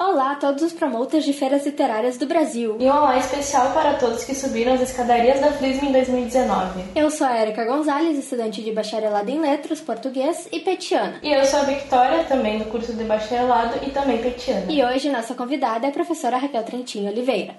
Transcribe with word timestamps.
Olá 0.00 0.30
a 0.30 0.34
todos 0.36 0.62
os 0.62 0.72
promotores 0.72 1.24
de 1.24 1.32
feiras 1.32 1.66
literárias 1.66 2.16
do 2.16 2.24
Brasil. 2.24 2.76
E 2.78 2.84
um 2.84 2.88
olá 2.88 3.18
especial 3.18 3.72
para 3.72 3.94
todos 3.94 4.22
que 4.22 4.32
subiram 4.32 4.74
as 4.74 4.80
escadarias 4.80 5.40
da 5.40 5.50
FLISM 5.50 5.86
em 5.86 5.92
2019. 5.92 6.84
Eu 6.94 7.10
sou 7.10 7.26
a 7.26 7.36
Erika 7.36 7.64
Gonzalez, 7.64 8.16
estudante 8.16 8.62
de 8.62 8.70
bacharelado 8.70 9.28
em 9.28 9.40
letras, 9.40 9.80
português 9.80 10.46
e 10.52 10.60
petiana. 10.60 11.18
E 11.20 11.32
eu 11.32 11.44
sou 11.44 11.58
a 11.58 11.64
Victoria, 11.64 12.22
também 12.28 12.60
do 12.60 12.66
curso 12.66 12.92
de 12.92 13.02
bacharelado 13.02 13.84
e 13.84 13.90
também 13.90 14.22
petiana. 14.22 14.70
E 14.70 14.84
hoje 14.84 15.10
nossa 15.10 15.34
convidada 15.34 15.86
é 15.86 15.88
a 15.88 15.92
professora 15.92 16.38
Raquel 16.38 16.62
Trentinho 16.62 17.10
Oliveira. 17.10 17.56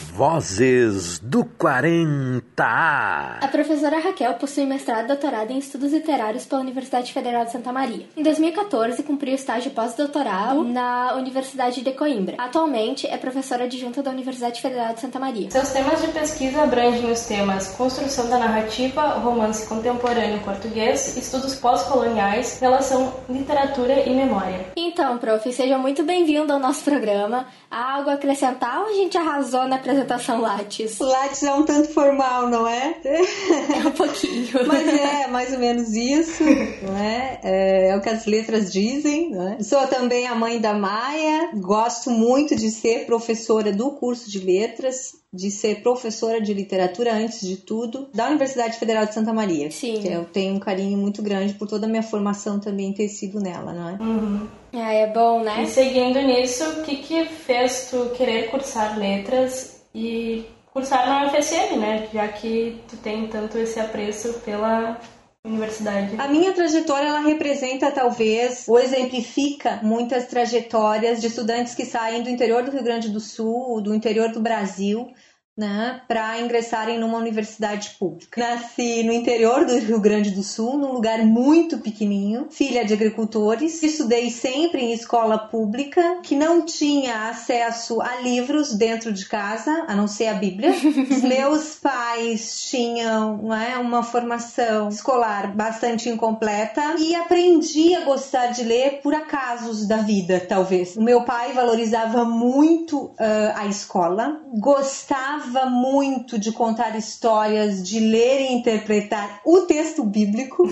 Vozes 0.00 1.18
do 1.18 1.44
40A. 1.44 3.38
A 3.40 3.48
professora 3.50 3.98
Raquel 4.00 4.34
possui 4.34 4.64
mestrado 4.64 5.04
e 5.04 5.08
doutorado 5.08 5.50
em 5.50 5.58
estudos 5.58 5.92
literários 5.92 6.46
pela 6.46 6.62
Universidade 6.62 7.12
Federal 7.12 7.44
de 7.44 7.52
Santa 7.52 7.70
Maria. 7.72 8.06
Em 8.16 8.22
2014, 8.22 9.02
cumpriu 9.02 9.34
estágio 9.34 9.70
pós-doutoral 9.70 10.64
na 10.64 11.14
Universidade 11.14 11.82
de 11.82 11.92
Coimbra. 11.92 12.36
Atualmente, 12.38 13.06
é 13.06 13.16
professora 13.18 13.64
adjunta 13.64 14.02
da 14.02 14.10
Universidade 14.10 14.60
Federal 14.60 14.94
de 14.94 15.00
Santa 15.00 15.18
Maria. 15.18 15.50
Seus 15.50 15.68
temas 15.70 16.00
de 16.00 16.08
pesquisa 16.08 16.62
abrangem 16.62 17.10
os 17.10 17.26
temas 17.26 17.68
construção 17.68 18.28
da 18.28 18.38
narrativa, 18.38 19.02
romance 19.18 19.68
contemporâneo 19.68 20.40
português, 20.40 21.16
estudos 21.16 21.54
pós-coloniais, 21.54 22.58
relação 22.60 23.12
literatura 23.28 24.08
e 24.08 24.14
memória. 24.14 24.66
Então, 24.76 25.18
prof, 25.18 25.52
seja 25.52 25.78
muito 25.78 26.02
bem-vindo 26.02 26.52
ao 26.52 26.58
nosso 26.58 26.82
programa. 26.84 27.46
Há 27.70 27.96
algo 27.96 28.10
a 28.10 28.14
acrescentar 28.14 28.80
ou 28.80 28.88
a 28.88 28.92
gente 28.94 29.16
arrasou 29.16 29.68
na 29.68 29.76
apresentação 29.76 29.89
Lattes? 30.40 30.98
Lattes 30.98 31.42
é 31.42 31.52
um 31.52 31.64
tanto 31.64 31.88
formal, 31.88 32.48
não 32.48 32.66
é? 32.66 32.96
É 33.04 33.86
um 33.86 33.92
pouquinho. 33.92 34.48
Mas 34.66 34.88
é 34.88 35.26
mais 35.28 35.52
ou 35.52 35.58
menos 35.58 35.94
isso, 35.94 36.44
não 36.82 36.96
é? 36.96 37.40
É, 37.42 37.88
é 37.90 37.96
o 37.96 38.00
que 38.00 38.08
as 38.08 38.26
letras 38.26 38.72
dizem, 38.72 39.30
não 39.30 39.48
é? 39.48 39.62
Sou 39.62 39.86
também 39.86 40.26
a 40.26 40.34
mãe 40.34 40.60
da 40.60 40.74
Maia, 40.74 41.50
gosto 41.54 42.10
muito 42.10 42.54
de 42.56 42.70
ser 42.70 43.06
professora 43.06 43.72
do 43.72 43.92
curso 43.92 44.30
de 44.30 44.38
letras, 44.38 45.20
de 45.32 45.50
ser 45.50 45.82
professora 45.82 46.40
de 46.40 46.52
literatura 46.52 47.14
antes 47.14 47.46
de 47.46 47.56
tudo, 47.56 48.08
da 48.12 48.28
Universidade 48.28 48.78
Federal 48.78 49.06
de 49.06 49.14
Santa 49.14 49.32
Maria. 49.32 49.70
Sim. 49.70 50.00
Que 50.00 50.08
eu 50.08 50.24
tenho 50.24 50.54
um 50.54 50.58
carinho 50.58 50.98
muito 50.98 51.22
grande 51.22 51.54
por 51.54 51.68
toda 51.68 51.86
a 51.86 51.88
minha 51.88 52.02
formação 52.02 52.58
também 52.58 52.92
ter 52.92 53.08
sido 53.08 53.40
nela, 53.40 53.72
não 53.72 53.88
é? 53.88 53.92
Uhum. 54.02 54.48
É, 54.72 55.02
é 55.02 55.12
bom, 55.12 55.42
né? 55.42 55.62
E 55.62 55.66
seguindo 55.66 56.20
nisso, 56.20 56.64
o 56.64 56.82
que 56.82 56.96
que 56.96 57.24
fez 57.26 57.88
tu 57.90 58.10
querer 58.16 58.50
cursar 58.50 58.98
letras 58.98 59.79
e 59.94 60.46
cursar 60.72 61.06
na 61.06 61.26
UFSM, 61.26 61.76
né? 61.78 62.08
Já 62.12 62.28
que 62.28 62.80
tu 62.88 62.96
tem 62.96 63.26
tanto 63.28 63.58
esse 63.58 63.78
apreço 63.80 64.34
pela 64.40 65.00
universidade. 65.44 66.16
A 66.18 66.28
minha 66.28 66.52
trajetória 66.52 67.08
ela 67.08 67.20
representa 67.20 67.90
talvez 67.90 68.68
ou 68.68 68.78
exemplifica 68.78 69.80
muitas 69.82 70.26
trajetórias 70.26 71.20
de 71.20 71.28
estudantes 71.28 71.74
que 71.74 71.86
saem 71.86 72.22
do 72.22 72.28
interior 72.28 72.62
do 72.62 72.70
Rio 72.70 72.84
Grande 72.84 73.08
do 73.08 73.20
Sul, 73.20 73.80
do 73.80 73.94
interior 73.94 74.30
do 74.30 74.40
Brasil, 74.40 75.10
né, 75.56 76.00
para 76.08 76.40
ingressarem 76.40 76.98
numa 76.98 77.18
universidade 77.18 77.90
pública. 77.98 78.40
Nasci 78.40 79.02
no 79.02 79.12
interior 79.12 79.66
do 79.66 79.78
Rio 79.78 80.00
Grande 80.00 80.30
do 80.30 80.42
Sul, 80.42 80.78
num 80.78 80.92
lugar 80.92 81.18
muito 81.18 81.78
pequenininho, 81.78 82.46
filha 82.50 82.84
de 82.84 82.94
agricultores. 82.94 83.82
Estudei 83.82 84.30
sempre 84.30 84.80
em 84.80 84.92
escola 84.92 85.38
pública, 85.38 86.20
que 86.22 86.34
não 86.34 86.64
tinha 86.64 87.28
acesso 87.28 88.00
a 88.00 88.20
livros 88.20 88.74
dentro 88.74 89.12
de 89.12 89.26
casa, 89.26 89.84
a 89.86 89.94
não 89.94 90.08
ser 90.08 90.28
a 90.28 90.34
Bíblia. 90.34 90.70
Os 91.10 91.22
meus 91.22 91.74
pais 91.74 92.62
tinham 92.70 93.36
não 93.38 93.54
é, 93.54 93.76
uma 93.76 94.02
formação 94.02 94.88
escolar 94.88 95.54
bastante 95.54 96.08
incompleta 96.08 96.94
e 96.98 97.14
aprendi 97.14 97.94
a 97.94 98.04
gostar 98.04 98.46
de 98.48 98.62
ler 98.62 99.00
por 99.02 99.14
acasos 99.14 99.86
da 99.86 99.98
vida, 99.98 100.40
talvez. 100.40 100.96
O 100.96 101.02
meu 101.02 101.24
pai 101.24 101.52
valorizava 101.52 102.24
muito 102.24 103.06
uh, 103.06 103.16
a 103.56 103.66
escola, 103.66 104.40
gostava 104.58 105.39
muito 105.66 106.38
de 106.38 106.52
contar 106.52 106.96
histórias, 106.96 107.82
de 107.82 108.00
ler 108.00 108.40
e 108.40 108.52
interpretar 108.52 109.40
o 109.44 109.62
texto 109.62 110.04
bíblico. 110.04 110.68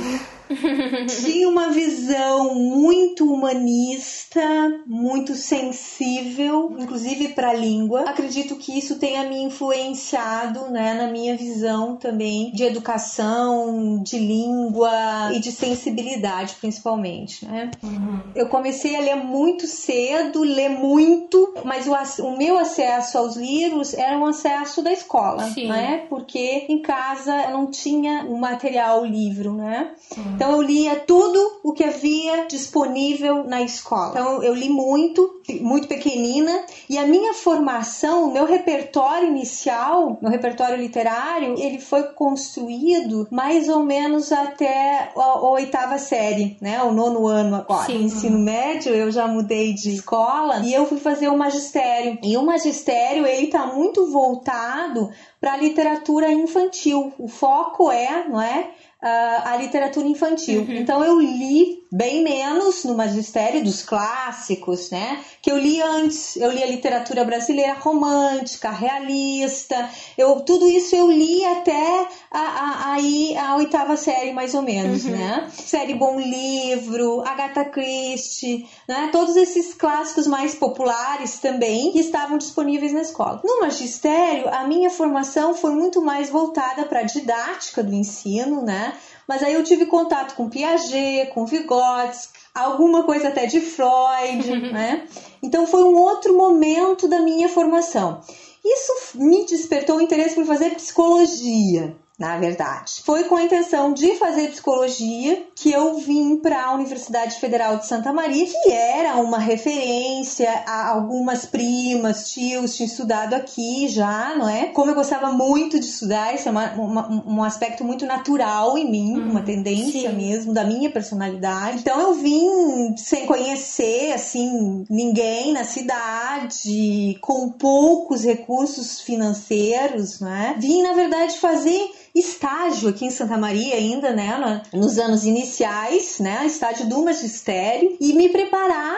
Tinha 1.23 1.49
uma 1.49 1.71
visão 1.71 2.55
muito 2.55 3.31
humanista, 3.31 4.41
muito 4.87 5.35
sensível, 5.35 6.77
inclusive 6.79 7.29
para 7.29 7.51
a 7.51 7.55
língua. 7.55 8.03
Acredito 8.03 8.57
que 8.57 8.79
isso 8.79 8.99
tenha 8.99 9.25
me 9.25 9.43
influenciado 9.43 10.71
né, 10.71 10.95
na 10.95 11.09
minha 11.09 11.37
visão 11.37 11.97
também 11.97 12.51
de 12.53 12.65
educação, 12.65 14.03
de 14.03 14.19
língua 14.19 15.33
e 15.35 15.41
de 15.41 15.53
sensibilidade, 15.53 16.57
principalmente. 16.61 17.45
Né? 17.45 17.71
Uhum. 17.83 18.21
Eu 18.35 18.49
comecei 18.49 18.97
a 18.97 19.01
ler 19.01 19.17
muito 19.17 19.67
cedo, 19.67 20.43
ler 20.43 20.71
muito, 20.71 21.55
mas 21.65 21.87
o, 21.87 22.27
o 22.27 22.39
meu 22.39 22.59
acesso 22.59 23.19
aos 23.19 23.37
livros 23.37 23.95
era 23.95 24.19
um 24.19 24.27
acesso 24.27 24.83
da 24.83 24.93
escola, 24.93 25.45
Sim. 25.45 25.69
né? 25.69 26.07
Porque 26.09 26.67
em 26.69 26.81
casa 26.81 27.35
eu 27.45 27.51
não 27.51 27.71
tinha 27.71 28.25
o 28.25 28.39
material, 28.39 29.03
o 29.03 29.07
livro, 29.07 29.53
né? 29.53 29.93
Uhum. 30.17 30.38
Então 30.39 30.53
eu 30.53 30.63
lia 30.63 30.95
tudo 30.95 31.59
o 31.65 31.73
que 31.73 31.83
havia 31.83 32.47
disponível 32.47 33.43
na 33.43 33.61
escola. 33.61 34.11
Então 34.11 34.41
eu 34.41 34.55
li 34.55 34.69
muito, 34.69 35.43
muito 35.61 35.89
pequenina, 35.89 36.65
e 36.89 36.97
a 36.97 37.05
minha 37.05 37.35
formação, 37.35 38.27
o 38.29 38.33
meu 38.33 38.45
repertório 38.45 39.27
inicial, 39.27 40.17
meu 40.23 40.31
repertório 40.31 40.77
literário, 40.77 41.57
ele 41.59 41.81
foi 41.81 42.05
construído 42.05 43.27
mais 43.33 43.69
ou 43.69 43.83
menos 43.83 44.31
até 44.31 45.11
a, 45.17 45.21
a 45.21 45.51
oitava 45.51 45.99
série, 45.99 46.57
né? 46.61 46.81
O 46.85 46.93
nono 46.93 47.27
ano 47.27 47.57
agora. 47.57 47.87
Sim. 47.87 47.99
No 47.99 48.05
ensino 48.05 48.39
médio 48.39 48.95
eu 48.95 49.11
já 49.11 49.27
mudei 49.27 49.75
de 49.75 49.93
escola 49.95 50.61
e 50.61 50.73
eu 50.73 50.87
fui 50.87 50.99
fazer 50.99 51.27
o 51.27 51.37
magistério. 51.37 52.17
E 52.23 52.37
o 52.37 52.45
magistério 52.45 53.27
ele 53.27 53.49
tá 53.49 53.67
muito 53.67 54.09
voltado 54.13 55.11
para 55.41 55.55
a 55.55 55.57
literatura 55.57 56.31
infantil. 56.33 57.13
O 57.19 57.27
foco 57.27 57.91
é, 57.91 58.29
não 58.29 58.41
é? 58.41 58.71
A 59.01 59.57
literatura 59.57 60.07
infantil. 60.07 60.63
Uhum. 60.63 60.77
Então 60.77 61.05
eu 61.05 61.21
li 61.21 61.79
bem 61.91 62.23
menos 62.23 62.85
no 62.85 62.95
magistério 62.95 63.63
dos 63.65 63.83
clássicos, 63.83 64.91
né? 64.91 65.21
Que 65.41 65.51
eu 65.51 65.57
li 65.57 65.81
antes. 65.81 66.37
Eu 66.37 66.51
li 66.51 66.63
a 66.63 66.67
literatura 66.67 67.25
brasileira 67.25 67.75
romântica, 67.75 68.71
realista. 68.71 69.89
Eu 70.17 70.41
tudo 70.41 70.67
isso 70.69 70.95
eu 70.97 71.11
li 71.11 71.45
até 71.45 72.09
a, 72.31 72.39
a, 72.41 72.93
aí 72.95 73.37
a 73.37 73.57
oitava 73.57 73.97
série 73.97 74.33
mais 74.33 74.55
ou 74.55 74.63
menos, 74.63 75.05
Uhum. 75.05 75.13
né? 75.13 75.49
Série 75.53 75.95
Bom 75.95 76.19
Livro, 76.19 77.23
Agatha 77.27 77.65
Christie, 77.65 78.69
né? 78.89 79.09
Todos 79.13 79.37
esses 79.37 79.73
clássicos 79.75 80.27
mais 80.27 80.55
populares 80.55 81.39
também 81.39 81.93
que 81.93 82.01
estavam 82.01 82.37
disponíveis 82.37 82.93
na 82.93 83.01
escola. 83.03 83.41
No 83.45 83.61
magistério, 83.61 84.49
a 84.53 84.65
minha 84.65 84.91
formação 84.91 85.55
foi 85.55 85.71
muito 85.73 86.03
mais 86.03 86.29
voltada 86.31 86.85
para 86.85 87.01
a 87.01 87.05
didática 87.05 87.83
do 87.83 87.95
ensino, 87.95 88.63
né? 88.63 88.88
Mas 89.29 89.43
aí 89.43 89.53
eu 89.53 89.63
tive 89.63 89.85
contato 89.85 90.35
com 90.35 90.49
Piaget, 90.49 91.31
com 91.35 91.45
Vygotsky, 91.45 92.39
alguma 92.55 93.03
coisa 93.03 93.29
até 93.29 93.45
de 93.45 93.61
Freud, 93.61 94.49
né? 94.73 95.07
Então 95.43 95.67
foi 95.67 95.85
um 95.85 95.95
outro 95.95 96.35
momento 96.37 97.07
da 97.07 97.21
minha 97.21 97.49
formação. 97.49 98.23
Isso 98.65 99.19
me 99.19 99.45
despertou 99.45 99.99
o 99.99 100.01
interesse 100.01 100.35
por 100.35 100.47
fazer 100.47 100.75
psicologia, 100.75 101.95
na 102.19 102.37
verdade. 102.37 103.01
Foi 103.05 103.25
com 103.25 103.37
a 103.37 103.45
intenção 103.45 103.93
de 103.93 104.17
fazer 104.17 104.49
psicologia 104.51 105.47
que 105.55 105.71
eu 105.71 105.99
vim 105.99 106.37
para 106.37 106.65
a 106.65 106.75
Universidade 106.75 107.39
Federal 107.39 107.77
de 107.77 107.87
Santa 107.87 108.13
Maria, 108.13 108.45
que 108.45 108.73
era 108.73 109.17
uma 109.17 109.39
referência 109.39 110.51
a 110.67 110.89
algumas 110.89 111.47
primas, 111.47 112.31
tios 112.31 112.77
tinham 112.77 112.89
estudado 112.89 113.35
aqui 113.35 113.89
já, 113.89 114.35
não 114.37 114.49
é? 114.49 114.67
Como 114.67 114.91
eu 114.91 114.95
gostava 114.97 115.31
muito 115.31 115.79
de 115.79 115.87
estudar, 115.87 116.35
isso 116.35 116.49
é 116.49 116.51
uma, 116.51 116.73
uma, 116.73 117.25
um 117.25 117.45
aspecto 117.45 117.85
muito 117.85 118.05
natural 118.05 118.77
em 118.77 118.91
mim, 118.91 119.21
uma 119.21 119.43
tendência 119.43 120.11
sim. 120.11 120.17
mesmo 120.17 120.53
da 120.53 120.65
minha 120.65 120.91
personalidade. 120.91 121.79
Então 121.79 122.01
eu 122.01 122.15
vim 122.15 122.97
sem 122.97 123.27
conhecer 123.27 124.13
assim 124.13 124.85
ninguém 124.91 125.53
na 125.53 125.63
cidade, 125.63 127.17
com 127.21 127.51
poucos 127.51 128.25
recursos 128.25 129.01
financeiros, 129.01 130.19
né? 130.19 130.57
Vim 130.59 130.83
na 130.83 130.95
verdade 130.95 131.39
fazer 131.39 131.91
estágio 132.15 132.89
aqui 132.89 133.05
em 133.05 133.11
Santa 133.11 133.37
Maria 133.37 133.75
ainda, 133.77 134.13
né, 134.13 134.63
no- 134.73 134.81
nos 134.81 134.99
anos 134.99 135.25
iniciais, 135.25 136.19
né, 136.19 136.45
estágio 136.47 136.89
do 136.89 137.05
magistério 137.05 137.97
e 138.01 138.13
me 138.13 138.29
preparar 138.29 138.97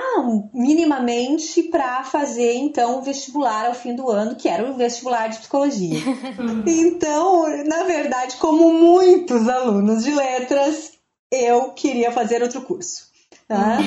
minimamente 0.52 1.62
para 1.64 2.04
fazer 2.04 2.54
então 2.54 2.98
o 2.98 3.02
vestibular 3.02 3.66
ao 3.66 3.74
fim 3.74 3.94
do 3.94 4.10
ano, 4.10 4.36
que 4.36 4.48
era 4.48 4.70
o 4.70 4.74
vestibular 4.74 5.28
de 5.28 5.38
psicologia. 5.38 5.98
Então, 6.66 7.46
na 7.66 7.84
verdade, 7.84 8.36
como 8.36 8.72
muitos 8.72 9.48
alunos 9.48 10.04
de 10.04 10.10
letras, 10.12 10.92
eu 11.30 11.70
queria 11.72 12.10
fazer 12.12 12.42
outro 12.42 12.60
curso. 12.62 13.09
Tá? 13.50 13.79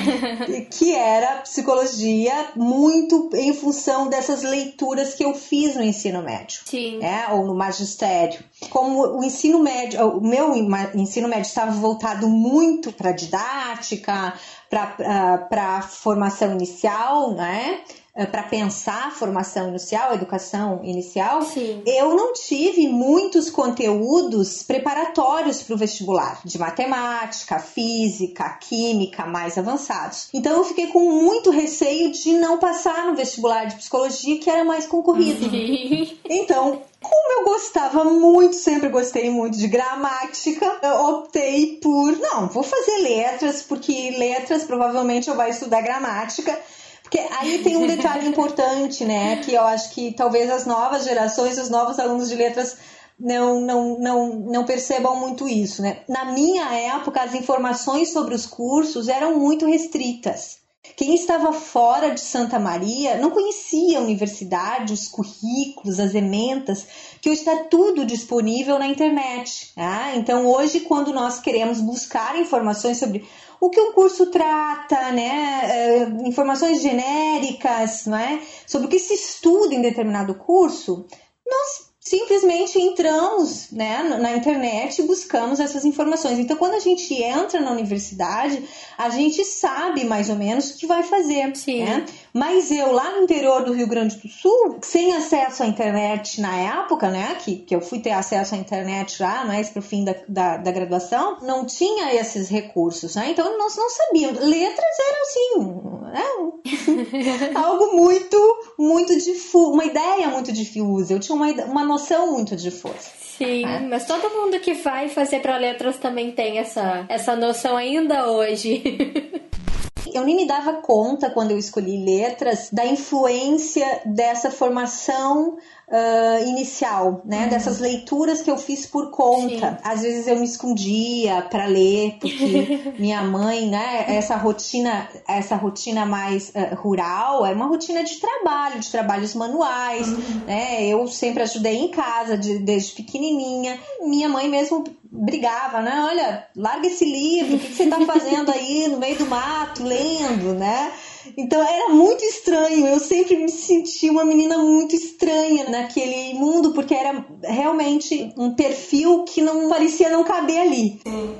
E 0.46 0.60
que 0.66 0.94
era 0.94 1.36
psicologia 1.36 2.50
muito 2.54 3.30
em 3.32 3.54
função 3.54 4.10
dessas 4.10 4.42
leituras 4.42 5.14
que 5.14 5.24
eu 5.24 5.32
fiz 5.32 5.74
no 5.74 5.82
ensino 5.82 6.22
médio 6.22 6.60
Sim. 6.66 6.98
né, 6.98 7.28
ou 7.30 7.46
no 7.46 7.54
magistério. 7.54 8.44
Como 8.68 9.18
o 9.18 9.24
ensino 9.24 9.58
médio, 9.58 10.06
o 10.06 10.20
meu 10.20 10.54
ensino 10.94 11.28
médio 11.28 11.48
estava 11.48 11.70
voltado 11.70 12.28
muito 12.28 12.92
para 12.92 13.12
didática, 13.12 14.34
para 14.68 15.38
para 15.48 15.78
a 15.78 15.82
formação 15.82 16.52
inicial, 16.52 17.32
né? 17.32 17.80
Eh, 18.16 18.26
para 18.26 18.44
pensar 18.44 19.08
a 19.08 19.10
formação 19.10 19.70
inicial, 19.70 20.10
a 20.10 20.14
educação 20.14 20.80
inicial, 20.84 21.42
Sim. 21.42 21.82
eu 21.84 22.14
não 22.14 22.32
tive 22.32 22.86
muitos 22.86 23.50
conteúdos 23.50 24.62
preparatórios 24.62 25.64
para 25.64 25.74
o 25.74 25.76
vestibular, 25.76 26.40
de 26.44 26.56
matemática, 26.56 27.58
física, 27.58 28.56
química 28.60 29.26
mais 29.26 29.58
avançados. 29.58 30.28
Então 30.32 30.52
eu 30.52 30.62
fiquei 30.62 30.86
com 30.88 31.00
muito 31.10 31.50
receio 31.50 32.12
de 32.12 32.34
não 32.34 32.58
passar 32.58 33.08
no 33.08 33.16
vestibular 33.16 33.64
de 33.64 33.74
psicologia, 33.74 34.38
que 34.38 34.48
era 34.48 34.64
mais 34.64 34.86
concorrido. 34.86 35.50
Sim. 35.50 36.18
Então, 36.26 36.82
como 37.00 37.40
eu 37.40 37.44
gostava 37.44 38.04
muito, 38.04 38.56
sempre 38.56 38.88
gostei 38.88 39.28
muito 39.28 39.58
de 39.58 39.68
gramática, 39.68 40.78
eu 40.82 41.06
optei 41.06 41.78
por, 41.82 42.16
não, 42.18 42.48
vou 42.48 42.62
fazer 42.62 42.96
letras, 43.02 43.62
porque 43.62 44.10
letras 44.16 44.64
provavelmente 44.64 45.28
eu 45.28 45.36
vou 45.36 45.44
estudar 45.46 45.82
gramática. 45.82 46.58
Porque 47.04 47.18
aí 47.38 47.62
tem 47.62 47.76
um 47.76 47.86
detalhe 47.86 48.26
importante, 48.26 49.04
né? 49.04 49.36
Que 49.36 49.54
eu 49.54 49.62
acho 49.62 49.90
que 49.90 50.12
talvez 50.12 50.50
as 50.50 50.66
novas 50.66 51.04
gerações, 51.04 51.58
os 51.58 51.70
novos 51.70 51.98
alunos 51.98 52.28
de 52.28 52.34
letras 52.34 52.76
não, 53.20 53.60
não, 53.60 53.98
não, 54.00 54.36
não 54.36 54.64
percebam 54.64 55.14
muito 55.14 55.46
isso, 55.46 55.82
né? 55.82 55.98
Na 56.08 56.24
minha 56.24 56.64
época, 56.74 57.22
as 57.22 57.34
informações 57.34 58.12
sobre 58.12 58.34
os 58.34 58.46
cursos 58.46 59.06
eram 59.06 59.38
muito 59.38 59.66
restritas. 59.66 60.64
Quem 60.96 61.14
estava 61.14 61.52
fora 61.52 62.10
de 62.10 62.20
Santa 62.20 62.58
Maria 62.58 63.16
não 63.16 63.30
conhecia 63.30 63.98
a 63.98 64.02
universidade, 64.02 64.92
os 64.92 65.08
currículos, 65.08 65.98
as 65.98 66.14
ementas, 66.14 66.86
que 67.20 67.30
hoje 67.30 67.40
está 67.40 67.64
tudo 67.64 68.04
disponível 68.04 68.78
na 68.78 68.86
internet. 68.86 69.72
Tá? 69.74 70.14
Então, 70.14 70.46
hoje, 70.46 70.80
quando 70.80 71.12
nós 71.12 71.40
queremos 71.40 71.80
buscar 71.80 72.38
informações 72.38 72.98
sobre 72.98 73.26
o 73.60 73.70
que 73.70 73.80
um 73.80 73.92
curso 73.92 74.26
trata, 74.26 75.12
né? 75.12 75.60
É, 75.64 76.02
informações 76.26 76.82
genéricas, 76.82 78.06
né? 78.06 78.42
sobre 78.66 78.86
o 78.86 78.90
que 78.90 78.98
se 78.98 79.14
estuda 79.14 79.74
em 79.74 79.80
determinado 79.80 80.34
curso, 80.34 81.06
nós 81.46 81.94
simplesmente 82.00 82.78
entramos 82.78 83.70
né, 83.70 84.02
na 84.02 84.36
internet 84.36 84.98
e 84.98 85.06
buscamos 85.06 85.58
essas 85.58 85.86
informações. 85.86 86.38
Então, 86.38 86.56
quando 86.56 86.74
a 86.74 86.80
gente 86.80 87.14
entra 87.14 87.60
na 87.60 87.70
universidade, 87.70 88.62
a 88.98 89.08
gente 89.08 89.42
sabe 89.44 90.04
mais 90.04 90.28
ou 90.28 90.36
menos 90.36 90.70
o 90.70 90.76
que 90.76 90.86
vai 90.86 91.02
fazer. 91.02 91.56
Sim. 91.56 91.84
Né? 91.84 92.04
Mas 92.34 92.70
eu, 92.72 92.90
lá 92.92 93.12
no 93.12 93.22
interior 93.22 93.62
do 93.64 93.72
Rio 93.72 93.86
Grande 93.86 94.16
do 94.16 94.28
Sul, 94.28 94.78
sem 94.82 95.14
acesso 95.14 95.62
à 95.62 95.66
internet 95.66 96.40
na 96.40 96.56
época, 96.56 97.08
né, 97.08 97.36
que, 97.44 97.56
que 97.56 97.74
eu 97.74 97.80
fui 97.80 98.00
ter 98.00 98.10
acesso 98.10 98.56
à 98.56 98.58
internet 98.58 99.16
já 99.16 99.44
mais 99.44 99.70
pro 99.70 99.80
fim 99.80 100.04
da, 100.04 100.16
da, 100.28 100.56
da 100.56 100.72
graduação, 100.72 101.38
não 101.42 101.64
tinha 101.64 102.12
esses 102.12 102.48
recursos. 102.48 103.14
Né? 103.14 103.30
Então, 103.30 103.56
nós 103.56 103.76
não 103.76 103.88
sabíamos. 103.88 104.40
Letras 104.40 104.96
eram 105.08 105.22
assim, 105.22 106.10
né? 106.10 107.50
algo 107.54 107.96
muito, 107.96 108.36
muito 108.78 109.16
difuso, 109.16 109.72
uma 109.72 109.84
ideia 109.84 110.26
muito 110.28 110.50
difusa. 110.50 111.12
Eu 111.12 111.20
tinha 111.20 111.36
uma, 111.36 111.50
uma 111.66 111.84
noção 111.84 112.32
muito 112.32 112.56
difusa. 112.56 113.12
Sim, 113.38 113.64
É. 113.64 113.80
mas 113.80 114.06
todo 114.06 114.30
mundo 114.30 114.58
que 114.60 114.74
vai 114.74 115.08
fazer 115.08 115.40
para 115.40 115.56
letras 115.56 115.98
também 115.98 116.32
tem 116.32 116.58
essa, 116.58 117.04
essa 117.08 117.36
noção 117.36 117.76
ainda 117.76 118.28
hoje. 118.30 118.82
Eu 120.12 120.24
nem 120.24 120.36
me 120.36 120.46
dava 120.46 120.74
conta, 120.74 121.30
quando 121.30 121.50
eu 121.50 121.58
escolhi 121.58 122.04
letras, 122.04 122.68
da 122.72 122.84
influência 122.86 124.02
dessa 124.04 124.50
formação 124.50 125.56
ah, 125.90 126.40
inicial, 126.46 127.22
né? 127.24 127.46
Dessas 127.48 127.78
leituras 127.78 128.40
que 128.42 128.50
eu 128.50 128.56
fiz 128.56 128.86
por 128.86 129.10
conta. 129.10 129.70
Sim. 129.70 129.76
Às 129.82 130.02
vezes 130.02 130.26
eu 130.26 130.36
me 130.38 130.44
escondia 130.44 131.42
para 131.50 131.66
ler, 131.66 132.16
porque 132.20 132.94
minha 132.98 133.22
mãe, 133.22 133.68
né? 133.68 134.04
Essa 134.08 134.36
rotina, 134.36 135.08
essa 135.28 135.56
rotina 135.56 136.06
mais 136.06 136.52
ah, 136.54 136.74
rural 136.74 137.44
é 137.46 137.52
uma 137.52 137.66
rotina 137.66 138.02
de 138.02 138.16
trabalho, 138.18 138.80
de 138.80 138.90
trabalhos 138.90 139.34
manuais, 139.34 140.06
né? 140.46 140.84
Eu 140.86 141.06
sempre 141.06 141.42
ajudei 141.42 141.76
em 141.76 141.88
casa, 141.88 142.36
de- 142.36 142.58
desde 142.58 142.92
pequenininha. 142.92 143.78
Minha 144.02 144.28
mãe 144.28 144.48
mesmo 144.48 144.84
brigava, 145.14 145.80
né? 145.80 146.04
Olha, 146.08 146.48
larga 146.56 146.88
esse 146.88 147.04
livro, 147.04 147.56
o 147.56 147.58
que, 147.60 147.72
você 147.72 147.86
tá 147.86 148.00
fazendo 148.04 148.50
aí 148.50 148.88
no 148.88 148.98
meio 148.98 149.16
do 149.16 149.26
mato, 149.26 149.84
lendo, 149.84 150.54
né? 150.54 150.92
Então 151.36 151.62
era 151.62 151.88
muito 151.90 152.22
estranho, 152.24 152.86
eu 152.86 152.98
sempre 152.98 153.36
me 153.36 153.48
senti 153.48 154.10
uma 154.10 154.24
menina 154.24 154.58
muito 154.58 154.94
estranha 154.94 155.70
naquele 155.70 156.34
mundo, 156.34 156.72
porque 156.72 156.94
era 156.94 157.24
realmente 157.42 158.34
um 158.36 158.54
perfil 158.54 159.24
que 159.24 159.40
não 159.40 159.68
parecia 159.68 160.10
não 160.10 160.24
caber 160.24 160.58
ali. 160.58 161.00
Sim. 161.06 161.36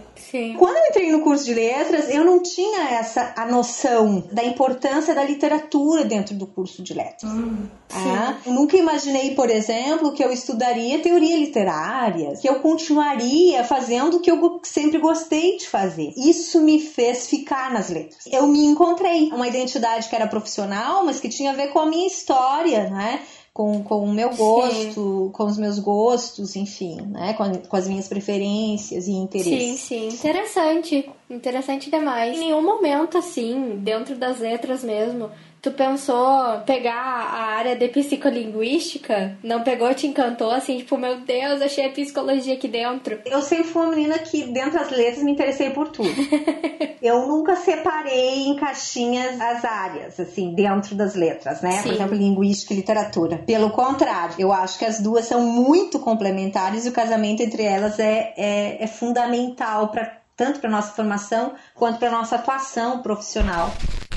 Quando 0.58 0.76
eu 0.76 0.86
entrei 0.86 1.12
no 1.12 1.20
curso 1.20 1.44
de 1.44 1.54
letras, 1.54 2.08
eu 2.08 2.24
não 2.24 2.42
tinha 2.42 2.90
essa 2.90 3.32
a 3.36 3.46
noção 3.46 4.24
da 4.32 4.44
importância 4.44 5.14
da 5.14 5.24
literatura 5.24 6.04
dentro 6.04 6.34
do 6.34 6.46
curso 6.46 6.82
de 6.82 6.94
letras. 6.94 7.30
Ah, 7.92 8.36
eu 8.44 8.52
nunca 8.52 8.76
imaginei, 8.76 9.34
por 9.34 9.50
exemplo, 9.50 10.12
que 10.12 10.24
eu 10.24 10.32
estudaria 10.32 11.00
teoria 11.00 11.36
literária, 11.36 12.36
que 12.36 12.48
eu 12.48 12.56
continuaria 12.56 13.62
fazendo 13.64 14.16
o 14.16 14.20
que 14.20 14.30
eu 14.30 14.60
sempre 14.62 14.98
gostei 14.98 15.56
de 15.56 15.68
fazer. 15.68 16.12
Isso 16.16 16.60
me 16.60 16.80
fez 16.80 17.28
ficar 17.28 17.72
nas 17.72 17.88
letras. 17.88 18.24
Eu 18.30 18.46
me 18.46 18.64
encontrei 18.64 19.30
uma 19.32 19.46
identidade 19.46 20.08
que 20.08 20.16
era 20.16 20.26
profissional, 20.26 21.04
mas 21.04 21.20
que 21.20 21.28
tinha 21.28 21.52
a 21.52 21.54
ver 21.54 21.68
com 21.68 21.78
a 21.78 21.86
minha 21.86 22.06
história, 22.06 22.90
né? 22.90 23.20
Com, 23.54 23.84
com 23.84 24.00
o 24.04 24.12
meu 24.12 24.30
gosto, 24.34 25.30
com 25.32 25.44
os 25.44 25.56
meus 25.56 25.78
gostos, 25.78 26.56
enfim, 26.56 27.00
né? 27.02 27.34
Com, 27.34 27.44
a- 27.44 27.56
com 27.68 27.76
as 27.76 27.86
minhas 27.86 28.08
preferências 28.08 29.06
e 29.06 29.12
interesses. 29.12 29.78
Sim, 29.80 30.08
sim. 30.10 30.16
Interessante. 30.16 31.08
Interessante 31.30 31.88
demais. 31.88 32.36
Em 32.36 32.40
nenhum 32.40 32.60
momento, 32.60 33.16
assim, 33.16 33.76
dentro 33.78 34.16
das 34.16 34.40
letras 34.40 34.82
mesmo, 34.82 35.30
tu 35.64 35.70
pensou 35.70 36.60
pegar 36.66 36.94
a 36.94 37.56
área 37.56 37.74
de 37.74 37.88
psicolinguística? 37.88 39.38
Não 39.42 39.62
pegou, 39.62 39.94
te 39.94 40.06
encantou, 40.06 40.50
assim, 40.50 40.76
tipo, 40.76 40.98
meu 40.98 41.20
Deus, 41.20 41.62
achei 41.62 41.86
a 41.86 41.90
psicologia 41.90 42.52
aqui 42.52 42.68
dentro. 42.68 43.18
Eu 43.24 43.40
sempre 43.40 43.64
fui 43.64 43.82
uma 43.82 43.96
menina 43.96 44.18
que, 44.18 44.44
dentro 44.44 44.72
das 44.72 44.90
letras, 44.90 45.24
me 45.24 45.32
interessei 45.32 45.70
por 45.70 45.88
tudo. 45.88 46.10
eu 47.00 47.26
nunca 47.26 47.56
separei 47.56 48.46
em 48.46 48.56
caixinhas 48.56 49.40
as 49.40 49.64
áreas, 49.64 50.20
assim, 50.20 50.54
dentro 50.54 50.94
das 50.94 51.14
letras, 51.14 51.62
né? 51.62 51.80
Por 51.80 51.88
Sim. 51.88 51.94
exemplo, 51.94 52.14
linguística 52.14 52.74
e 52.74 52.76
literatura. 52.76 53.38
Pelo 53.38 53.70
contrário, 53.70 54.34
eu 54.38 54.52
acho 54.52 54.78
que 54.78 54.84
as 54.84 55.00
duas 55.00 55.24
são 55.24 55.40
muito 55.40 55.98
complementares 55.98 56.84
e 56.84 56.90
o 56.90 56.92
casamento 56.92 57.42
entre 57.42 57.62
elas 57.62 57.98
é, 57.98 58.34
é, 58.36 58.84
é 58.84 58.86
fundamental 58.86 59.88
para 59.88 60.24
tanto 60.36 60.60
para 60.60 60.68
nossa 60.68 60.92
formação 60.92 61.54
quanto 61.74 61.98
para 61.98 62.10
nossa 62.10 62.34
atuação 62.36 63.00
profissional. 63.00 63.70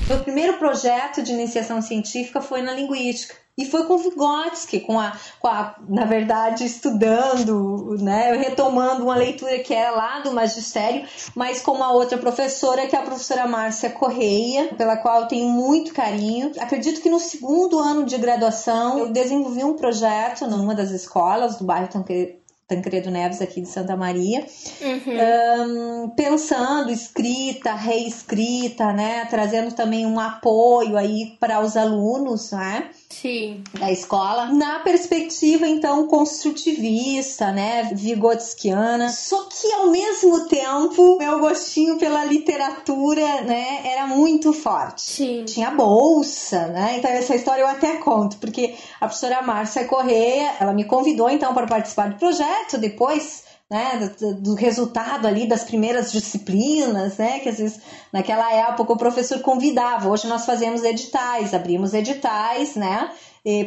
Meu 0.06 0.20
primeiro 0.20 0.58
projeto 0.58 1.22
de 1.22 1.32
iniciação 1.32 1.80
científica 1.80 2.40
foi 2.40 2.62
na 2.62 2.72
linguística. 2.72 3.34
E 3.58 3.64
foi 3.64 3.86
com 3.86 3.98
Vygotsky, 3.98 4.78
com 4.78 5.00
a, 5.00 5.12
com 5.40 5.48
a, 5.48 5.74
na 5.88 6.04
verdade, 6.04 6.64
estudando, 6.64 7.96
né, 7.98 8.32
retomando 8.36 9.02
uma 9.02 9.16
leitura 9.16 9.58
que 9.58 9.74
era 9.74 9.90
lá 9.90 10.20
do 10.20 10.32
magistério, 10.32 11.04
mas 11.34 11.60
com 11.60 11.72
uma 11.72 11.92
outra 11.92 12.16
professora, 12.16 12.86
que 12.86 12.94
é 12.94 12.98
a 13.00 13.02
professora 13.02 13.48
Márcia 13.48 13.90
Correia, 13.90 14.72
pela 14.76 14.96
qual 14.96 15.22
eu 15.22 15.26
tenho 15.26 15.48
muito 15.48 15.92
carinho. 15.92 16.52
Acredito 16.60 17.00
que 17.00 17.10
no 17.10 17.18
segundo 17.18 17.80
ano 17.80 18.04
de 18.04 18.16
graduação 18.16 19.00
eu 19.00 19.08
desenvolvi 19.10 19.64
um 19.64 19.74
projeto 19.74 20.46
numa 20.46 20.74
das 20.74 20.90
escolas 20.92 21.56
do 21.56 21.64
bairro 21.64 21.88
Tancre- 21.88 22.37
Tancredo 22.68 23.10
Neves, 23.10 23.40
aqui 23.40 23.62
de 23.62 23.68
Santa 23.68 23.96
Maria, 23.96 24.46
Ahn, 24.82 26.10
pensando 26.14 26.90
escrita, 26.90 27.72
reescrita, 27.72 28.92
né, 28.92 29.24
trazendo 29.24 29.74
também 29.74 30.04
um 30.04 30.20
apoio 30.20 30.96
aí 30.98 31.36
para 31.40 31.60
os 31.60 31.78
alunos, 31.78 32.52
né, 32.52 32.90
Sim. 33.08 33.64
da 33.78 33.90
escola, 33.90 34.46
na 34.46 34.80
perspectiva 34.80 35.66
então 35.66 36.06
construtivista, 36.06 37.50
né, 37.50 37.90
vigotskiana. 37.92 39.08
Só 39.08 39.44
que 39.44 39.72
ao 39.72 39.90
mesmo 39.90 40.46
tempo, 40.46 41.16
meu 41.18 41.40
gostinho 41.40 41.96
pela 41.98 42.24
literatura, 42.24 43.42
né, 43.42 43.80
era 43.84 44.06
muito 44.06 44.52
forte 44.52 45.02
Sim. 45.02 45.44
tinha 45.44 45.70
bolsa, 45.70 46.66
né? 46.68 46.96
Então 46.98 47.10
essa 47.10 47.34
história 47.34 47.62
eu 47.62 47.66
até 47.66 47.96
conto, 47.96 48.36
porque 48.38 48.74
a 49.00 49.06
professora 49.06 49.42
Márcia 49.42 49.84
Correia, 49.86 50.54
ela 50.60 50.72
me 50.72 50.84
convidou 50.84 51.30
então 51.30 51.54
para 51.54 51.66
participar 51.66 52.10
do 52.10 52.16
projeto 52.16 52.78
depois, 52.78 53.44
né, 53.70 54.14
do, 54.18 54.34
do 54.34 54.54
resultado 54.54 55.26
ali 55.26 55.46
das 55.46 55.64
primeiras 55.64 56.10
disciplinas, 56.10 57.18
né, 57.18 57.40
que 57.40 57.48
às 57.48 57.58
vezes 57.58 57.80
naquela 58.12 58.50
época 58.52 58.92
o 58.92 58.96
professor 58.96 59.40
convidava. 59.40 60.08
Hoje 60.08 60.26
nós 60.26 60.46
fazemos 60.46 60.82
editais, 60.82 61.52
abrimos 61.52 61.92
editais, 61.92 62.74
né, 62.76 63.10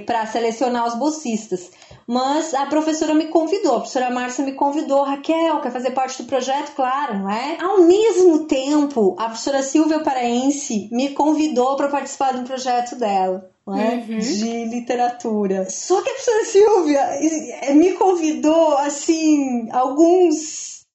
para 0.06 0.26
selecionar 0.26 0.88
os 0.88 0.96
bolsistas. 0.96 1.72
Mas 2.08 2.54
a 2.54 2.66
professora 2.66 3.14
me 3.14 3.28
convidou, 3.28 3.76
a 3.76 3.80
professora 3.80 4.10
Márcia 4.10 4.44
me 4.44 4.54
convidou, 4.54 5.04
Raquel, 5.04 5.62
quer 5.62 5.72
fazer 5.72 5.92
parte 5.92 6.22
do 6.22 6.28
projeto? 6.28 6.74
Claro, 6.76 7.20
não 7.20 7.30
é? 7.30 7.58
Ao 7.62 7.82
mesmo 7.82 8.46
tempo, 8.46 9.16
a 9.18 9.26
professora 9.26 9.64
Silvia 9.64 10.00
Paraense 10.00 10.90
me 10.92 11.10
convidou 11.10 11.76
para 11.76 11.88
participar 11.88 12.34
do 12.34 12.44
projeto 12.44 12.96
dela. 12.96 13.50
Não 13.72 13.80
é? 13.82 13.98
De 13.98 14.66
literatura. 14.66 15.70
Só 15.70 16.02
que 16.02 16.10
a 16.10 16.14
professora 16.14 16.46
Silvia 16.46 17.74
me 17.74 17.94
convidou 17.94 18.78
assim 18.78 19.70
alguns 19.72 20.86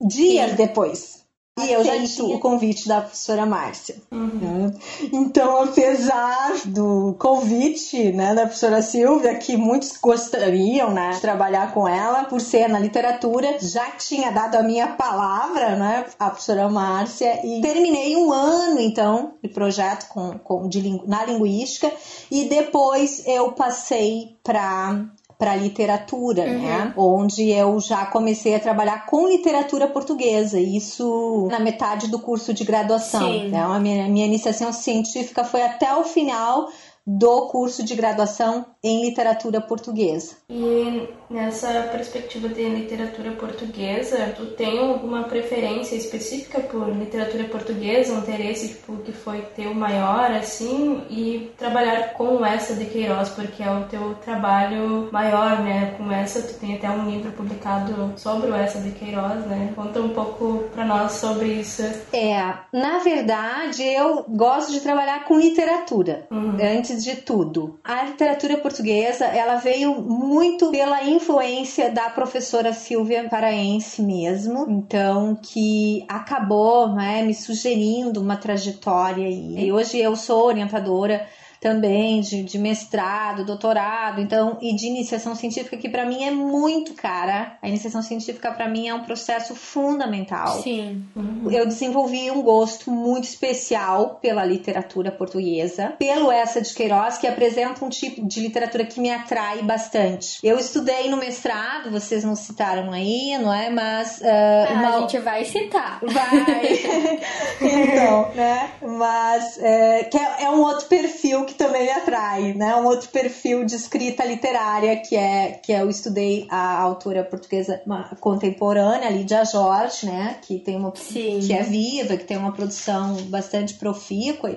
dias 0.00 0.54
depois. 0.54 1.25
E 1.58 1.72
eu 1.72 1.82
já 1.82 2.04
tinha 2.04 2.36
o 2.36 2.38
convite 2.38 2.86
da 2.86 3.00
professora 3.00 3.46
Márcia. 3.46 3.96
Uhum. 4.12 4.70
Então, 5.10 5.62
apesar 5.62 6.52
do 6.66 7.16
convite 7.18 8.12
né, 8.12 8.34
da 8.34 8.42
professora 8.42 8.82
Silvia, 8.82 9.34
que 9.38 9.56
muitos 9.56 9.96
gostariam 9.96 10.92
né, 10.92 11.12
de 11.12 11.20
trabalhar 11.22 11.72
com 11.72 11.88
ela, 11.88 12.24
por 12.24 12.42
ser 12.42 12.68
na 12.68 12.78
literatura, 12.78 13.56
já 13.58 13.90
tinha 13.92 14.30
dado 14.30 14.56
a 14.56 14.62
minha 14.62 14.88
palavra 14.88 15.76
né, 15.76 16.04
à 16.18 16.28
professora 16.28 16.68
Márcia 16.68 17.40
e 17.42 17.62
terminei 17.62 18.14
um 18.16 18.30
ano, 18.34 18.78
então, 18.78 19.32
de 19.42 19.48
projeto 19.48 20.08
com, 20.08 20.38
com, 20.38 20.68
de, 20.68 21.00
na 21.08 21.24
linguística 21.24 21.90
e 22.30 22.44
depois 22.44 23.26
eu 23.26 23.52
passei 23.52 24.36
para 24.44 25.06
para 25.38 25.54
literatura, 25.54 26.42
uhum. 26.42 26.62
né? 26.62 26.94
Onde 26.96 27.50
eu 27.50 27.78
já 27.80 28.06
comecei 28.06 28.54
a 28.54 28.60
trabalhar 28.60 29.06
com 29.06 29.28
literatura 29.28 29.86
portuguesa, 29.86 30.58
isso 30.58 31.46
na 31.50 31.58
metade 31.58 32.08
do 32.08 32.18
curso 32.18 32.54
de 32.54 32.64
graduação. 32.64 33.32
Sim. 33.32 33.48
Né? 33.48 33.60
A 33.60 33.78
minha, 33.78 34.08
minha 34.08 34.26
iniciação 34.26 34.72
científica 34.72 35.44
foi 35.44 35.62
até 35.62 35.94
o 35.94 36.04
final 36.04 36.68
do 37.06 37.46
curso 37.46 37.84
de 37.84 37.94
graduação 37.94 38.66
em 38.82 39.04
literatura 39.04 39.60
portuguesa. 39.60 40.34
E 40.50 41.08
nessa 41.30 41.68
perspectiva 41.92 42.48
de 42.48 42.62
literatura 42.68 43.32
portuguesa, 43.32 44.34
tu 44.36 44.46
tem 44.46 44.78
alguma 44.78 45.24
preferência 45.24 45.94
específica 45.96 46.60
por 46.60 46.88
literatura 46.88 47.44
portuguesa, 47.44 48.14
um 48.14 48.18
interesse 48.18 48.68
tipo, 48.68 48.96
que 48.98 49.12
foi 49.12 49.42
teu 49.54 49.74
maior 49.74 50.30
assim 50.32 51.02
e 51.10 51.52
trabalhar 51.56 52.14
com 52.14 52.44
essa 52.44 52.74
de 52.74 52.86
Queiroz, 52.86 53.28
porque 53.30 53.62
é 53.62 53.70
o 53.70 53.84
teu 53.84 54.14
trabalho 54.24 55.08
maior, 55.12 55.62
né? 55.62 55.94
Com 55.96 56.10
essa 56.10 56.42
tu 56.42 56.54
tem 56.54 56.76
até 56.76 56.90
um 56.90 57.08
livro 57.08 57.30
publicado 57.32 58.12
sobre 58.16 58.50
o 58.50 58.54
essa 58.54 58.80
de 58.80 58.90
Queiroz, 58.92 59.44
né? 59.46 59.72
Conta 59.76 60.00
um 60.00 60.10
pouco 60.10 60.64
para 60.74 60.84
nós 60.84 61.12
sobre 61.12 61.48
isso. 61.48 61.82
É, 62.12 62.54
na 62.72 62.98
verdade, 62.98 63.82
eu 63.82 64.24
gosto 64.28 64.72
de 64.72 64.80
trabalhar 64.80 65.24
com 65.24 65.38
literatura. 65.38 66.26
Uhum. 66.30 66.56
Antes 66.60 66.86
antes 66.86 67.04
de 67.04 67.16
tudo. 67.16 67.78
A 67.84 68.04
literatura 68.04 68.56
portuguesa, 68.58 69.26
ela 69.26 69.56
veio 69.56 70.00
muito 70.00 70.70
pela 70.70 71.02
influência 71.16 71.90
da 71.90 72.08
professora 72.10 72.72
Silvia 72.72 73.28
Paraense 73.28 74.02
mesmo, 74.02 74.66
então 74.68 75.34
que 75.34 76.04
acabou 76.08 76.88
né, 76.94 77.22
me 77.22 77.34
sugerindo 77.34 78.20
uma 78.20 78.36
trajetória 78.36 79.28
e 79.28 79.72
hoje 79.72 79.98
eu 79.98 80.14
sou 80.14 80.46
orientadora 80.46 81.26
também 81.66 82.20
de, 82.20 82.44
de 82.44 82.60
mestrado, 82.60 83.44
doutorado, 83.44 84.20
então, 84.20 84.56
e 84.62 84.72
de 84.72 84.86
iniciação 84.86 85.34
científica, 85.34 85.76
que 85.76 85.88
para 85.88 86.06
mim 86.06 86.22
é 86.22 86.30
muito 86.30 86.94
cara. 86.94 87.58
A 87.60 87.68
iniciação 87.68 88.02
científica 88.02 88.52
para 88.52 88.68
mim 88.68 88.86
é 88.86 88.94
um 88.94 89.02
processo 89.02 89.52
fundamental. 89.56 90.62
Sim. 90.62 91.02
Uhum. 91.16 91.50
Eu 91.50 91.66
desenvolvi 91.66 92.30
um 92.30 92.40
gosto 92.40 92.88
muito 92.88 93.24
especial 93.24 94.20
pela 94.22 94.44
literatura 94.44 95.10
portuguesa, 95.10 95.94
pelo 95.98 96.30
essa 96.30 96.62
de 96.62 96.72
Queiroz, 96.72 97.18
que 97.18 97.26
apresenta 97.26 97.84
um 97.84 97.88
tipo 97.88 98.24
de 98.24 98.38
literatura 98.38 98.84
que 98.84 99.00
me 99.00 99.10
atrai 99.10 99.60
bastante. 99.62 100.38
Eu 100.44 100.60
estudei 100.60 101.10
no 101.10 101.16
mestrado, 101.16 101.90
vocês 101.90 102.22
não 102.22 102.36
citaram 102.36 102.92
aí, 102.92 103.36
não 103.38 103.52
é? 103.52 103.70
Mas. 103.70 104.20
Uh, 104.20 104.72
uma... 104.72 104.96
A 104.96 105.00
gente 105.00 105.18
vai 105.18 105.44
citar. 105.44 105.98
Vai. 106.00 107.18
então, 107.60 108.30
né? 108.36 108.70
Mas 108.80 109.58
é, 109.58 110.04
que 110.04 110.16
é, 110.16 110.44
é 110.44 110.50
um 110.50 110.60
outro 110.60 110.86
perfil 110.86 111.44
que 111.44 111.55
também 111.56 111.84
me 111.84 111.90
atrai, 111.90 112.54
né? 112.54 112.76
Um 112.76 112.84
outro 112.86 113.08
perfil 113.08 113.64
de 113.64 113.74
escrita 113.74 114.24
literária 114.24 114.96
que 115.00 115.16
é 115.16 115.52
que 115.52 115.72
eu 115.72 115.88
estudei 115.88 116.46
a 116.50 116.80
autora 116.80 117.24
portuguesa 117.24 117.80
contemporânea, 118.20 119.10
Lídia 119.10 119.44
Jorge, 119.44 120.06
né? 120.06 120.38
Que 120.42 120.58
tem 120.58 120.76
uma 120.76 120.94
Sim. 120.94 121.40
que 121.40 121.52
é 121.52 121.62
viva, 121.62 122.16
que 122.16 122.24
tem 122.24 122.36
uma 122.36 122.52
produção 122.52 123.16
bastante 123.24 123.74
profícua 123.74 124.56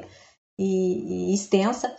e, 0.57 1.31
e 1.31 1.33
extensa. 1.33 1.93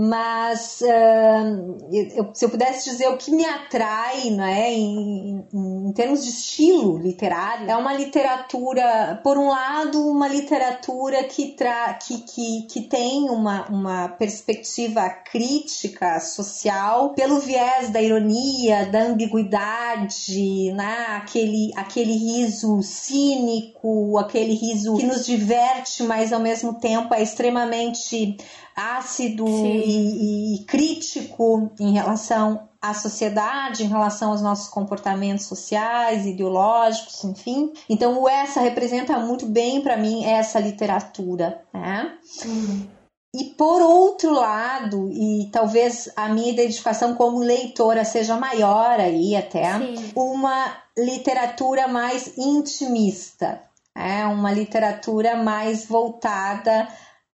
Mas 0.00 0.80
uh, 0.80 1.76
eu, 1.92 2.30
se 2.32 2.44
eu 2.44 2.50
pudesse 2.50 2.88
dizer 2.88 3.08
o 3.08 3.16
que 3.16 3.32
me 3.32 3.44
atrai 3.44 4.30
né, 4.30 4.72
em, 4.72 5.44
em, 5.52 5.88
em, 5.88 5.92
termos 5.92 6.22
de 6.22 6.30
estilo 6.30 6.98
literário, 6.98 7.68
é 7.68 7.74
uma 7.74 7.92
literatura, 7.92 9.20
por 9.24 9.36
um 9.36 9.48
lado, 9.48 10.00
uma 10.08 10.28
literatura 10.28 11.24
que, 11.24 11.48
tra 11.48 11.94
que, 11.94 12.18
que, 12.18 12.62
que 12.70 12.82
tem 12.82 13.28
uma, 13.28 13.66
uma 13.66 14.08
perspectiva 14.10 15.10
crítica 15.10 16.20
social 16.20 17.12
pelo 17.14 17.40
viés 17.40 17.90
da 17.90 18.00
ironia, 18.00 18.86
da 18.86 19.02
ambiguidade, 19.02 20.70
né, 20.74 21.06
aquele, 21.16 21.72
aquele 21.74 22.12
riso 22.12 22.80
cínico, 22.84 24.16
aquele 24.16 24.54
riso 24.54 24.96
que 24.96 25.04
nos 25.04 25.26
diverte, 25.26 26.04
mas 26.04 26.32
ao 26.32 26.38
mesmo 26.38 26.74
tempo 26.74 27.12
é 27.12 27.20
extremamente 27.20 28.36
ácido 28.78 29.44
e, 29.48 30.54
e, 30.54 30.64
crítico 30.64 31.68
em 31.80 31.94
relação 31.94 32.68
à 32.80 32.94
sociedade, 32.94 33.82
em 33.82 33.88
relação 33.88 34.30
aos 34.30 34.40
nossos 34.40 34.68
comportamentos 34.68 35.46
sociais, 35.46 36.24
ideológicos, 36.24 37.24
enfim. 37.24 37.72
Então, 37.90 38.22
o 38.22 38.28
essa 38.28 38.60
representa 38.60 39.18
muito 39.18 39.46
bem 39.46 39.80
para 39.80 39.96
mim 39.96 40.24
essa 40.24 40.60
literatura, 40.60 41.60
né? 41.74 42.16
Uhum. 42.44 42.86
E 43.34 43.44
por 43.44 43.82
outro 43.82 44.32
lado, 44.32 45.10
e 45.12 45.50
talvez 45.52 46.08
a 46.16 46.28
minha 46.28 46.50
identificação 46.50 47.14
como 47.14 47.40
leitora 47.40 48.04
seja 48.04 48.36
maior 48.36 48.98
aí 49.00 49.36
até, 49.36 49.76
Sim. 49.76 50.12
uma 50.14 50.76
literatura 50.96 51.88
mais 51.88 52.38
intimista, 52.38 53.60
é 53.94 54.24
uma 54.24 54.52
literatura 54.52 55.36
mais 55.36 55.84
voltada 55.84 56.88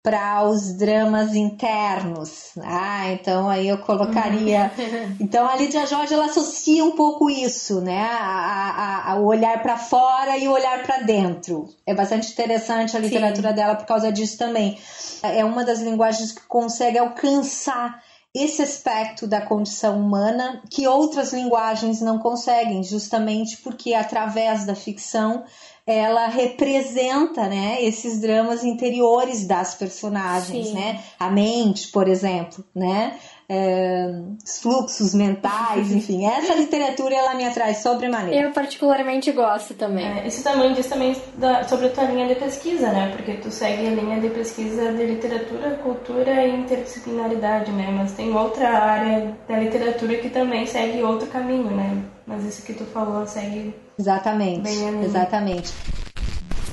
para 0.04 0.44
os 0.50 0.74
dramas 0.74 1.36
internos. 1.36 2.52
Ah, 2.64 3.12
então 3.12 3.48
aí 3.50 3.68
eu 3.68 3.78
colocaria. 3.78 4.72
Então 5.20 5.48
a 5.48 5.56
Lídia 5.56 5.86
Jorge 5.86 6.14
ela 6.14 6.26
associa 6.26 6.84
um 6.84 6.92
pouco 6.92 7.30
isso, 7.30 7.80
né? 7.82 8.02
A, 8.02 9.04
a, 9.08 9.12
a 9.12 9.16
o 9.20 9.26
olhar 9.26 9.62
para 9.62 9.78
fora 9.78 10.38
e 10.38 10.48
o 10.48 10.52
olhar 10.52 10.84
para 10.84 11.00
dentro. 11.00 11.70
É 11.86 11.94
bastante 11.94 12.32
interessante 12.32 12.98
a 12.98 13.00
literatura 13.00 13.50
Sim. 13.50 13.56
dela 13.56 13.76
por 13.76 13.86
causa 13.86 14.12
disso 14.12 14.38
também. 14.38 14.80
É 15.22 15.46
uma 15.46 15.64
das 15.64 15.80
linguagens 15.80 16.32
que 16.32 16.42
consegue 16.48 16.98
alcançar 16.98 18.02
esse 18.34 18.62
aspecto 18.62 19.28
da 19.28 19.42
condição 19.42 20.00
humana 20.00 20.62
que 20.70 20.88
outras 20.88 21.34
linguagens 21.34 22.02
não 22.02 22.18
conseguem, 22.18 22.82
justamente 22.84 23.58
porque 23.58 23.94
através 23.94 24.66
da 24.66 24.74
ficção 24.74 25.44
ela 25.86 26.28
representa, 26.28 27.48
né, 27.48 27.84
esses 27.84 28.22
dramas 28.22 28.64
interiores 28.64 29.48
das 29.48 29.76
personagens, 29.76 30.68
Sim. 30.68 30.74
né? 30.74 31.04
A 31.20 31.30
mente, 31.30 31.88
por 31.88 32.08
exemplo, 32.08 32.64
né? 32.74 33.20
É, 33.54 34.10
fluxos 34.46 35.14
mentais, 35.14 35.92
enfim, 35.92 36.26
essa 36.26 36.54
literatura 36.54 37.14
ela 37.14 37.36
me 37.36 37.46
atrai 37.46 37.74
sobremaneira. 37.74 38.48
Eu 38.48 38.54
particularmente 38.54 39.30
gosto 39.34 39.74
também. 39.74 40.06
É, 40.06 40.26
isso 40.26 40.42
também 40.42 40.72
diz 40.74 40.88
também 40.88 41.14
da, 41.36 41.66
sobre 41.66 41.88
a 41.88 41.90
tua 41.90 42.06
linha 42.06 42.28
de 42.30 42.36
pesquisa, 42.36 42.94
né? 42.94 43.12
Porque 43.14 43.34
tu 43.34 43.52
segue 43.52 43.88
a 43.88 43.90
linha 43.90 44.22
de 44.22 44.30
pesquisa 44.30 44.94
de 44.94 45.06
literatura, 45.06 45.72
cultura 45.84 46.32
e 46.46 46.56
interdisciplinaridade, 46.56 47.74
né? 47.74 47.92
Mas 47.92 48.14
tem 48.14 48.34
outra 48.34 48.70
área 48.70 49.38
da 49.50 49.60
literatura 49.60 50.16
que 50.16 50.30
também 50.30 50.66
segue 50.66 51.04
outro 51.04 51.28
caminho, 51.28 51.72
né? 51.72 52.02
Mas 52.26 52.46
isso 52.46 52.66
que 52.66 52.74
tu 52.74 52.86
falou 52.86 53.28
segue 53.28 53.76
Exatamente, 54.00 54.70
exatamente. 55.04 55.74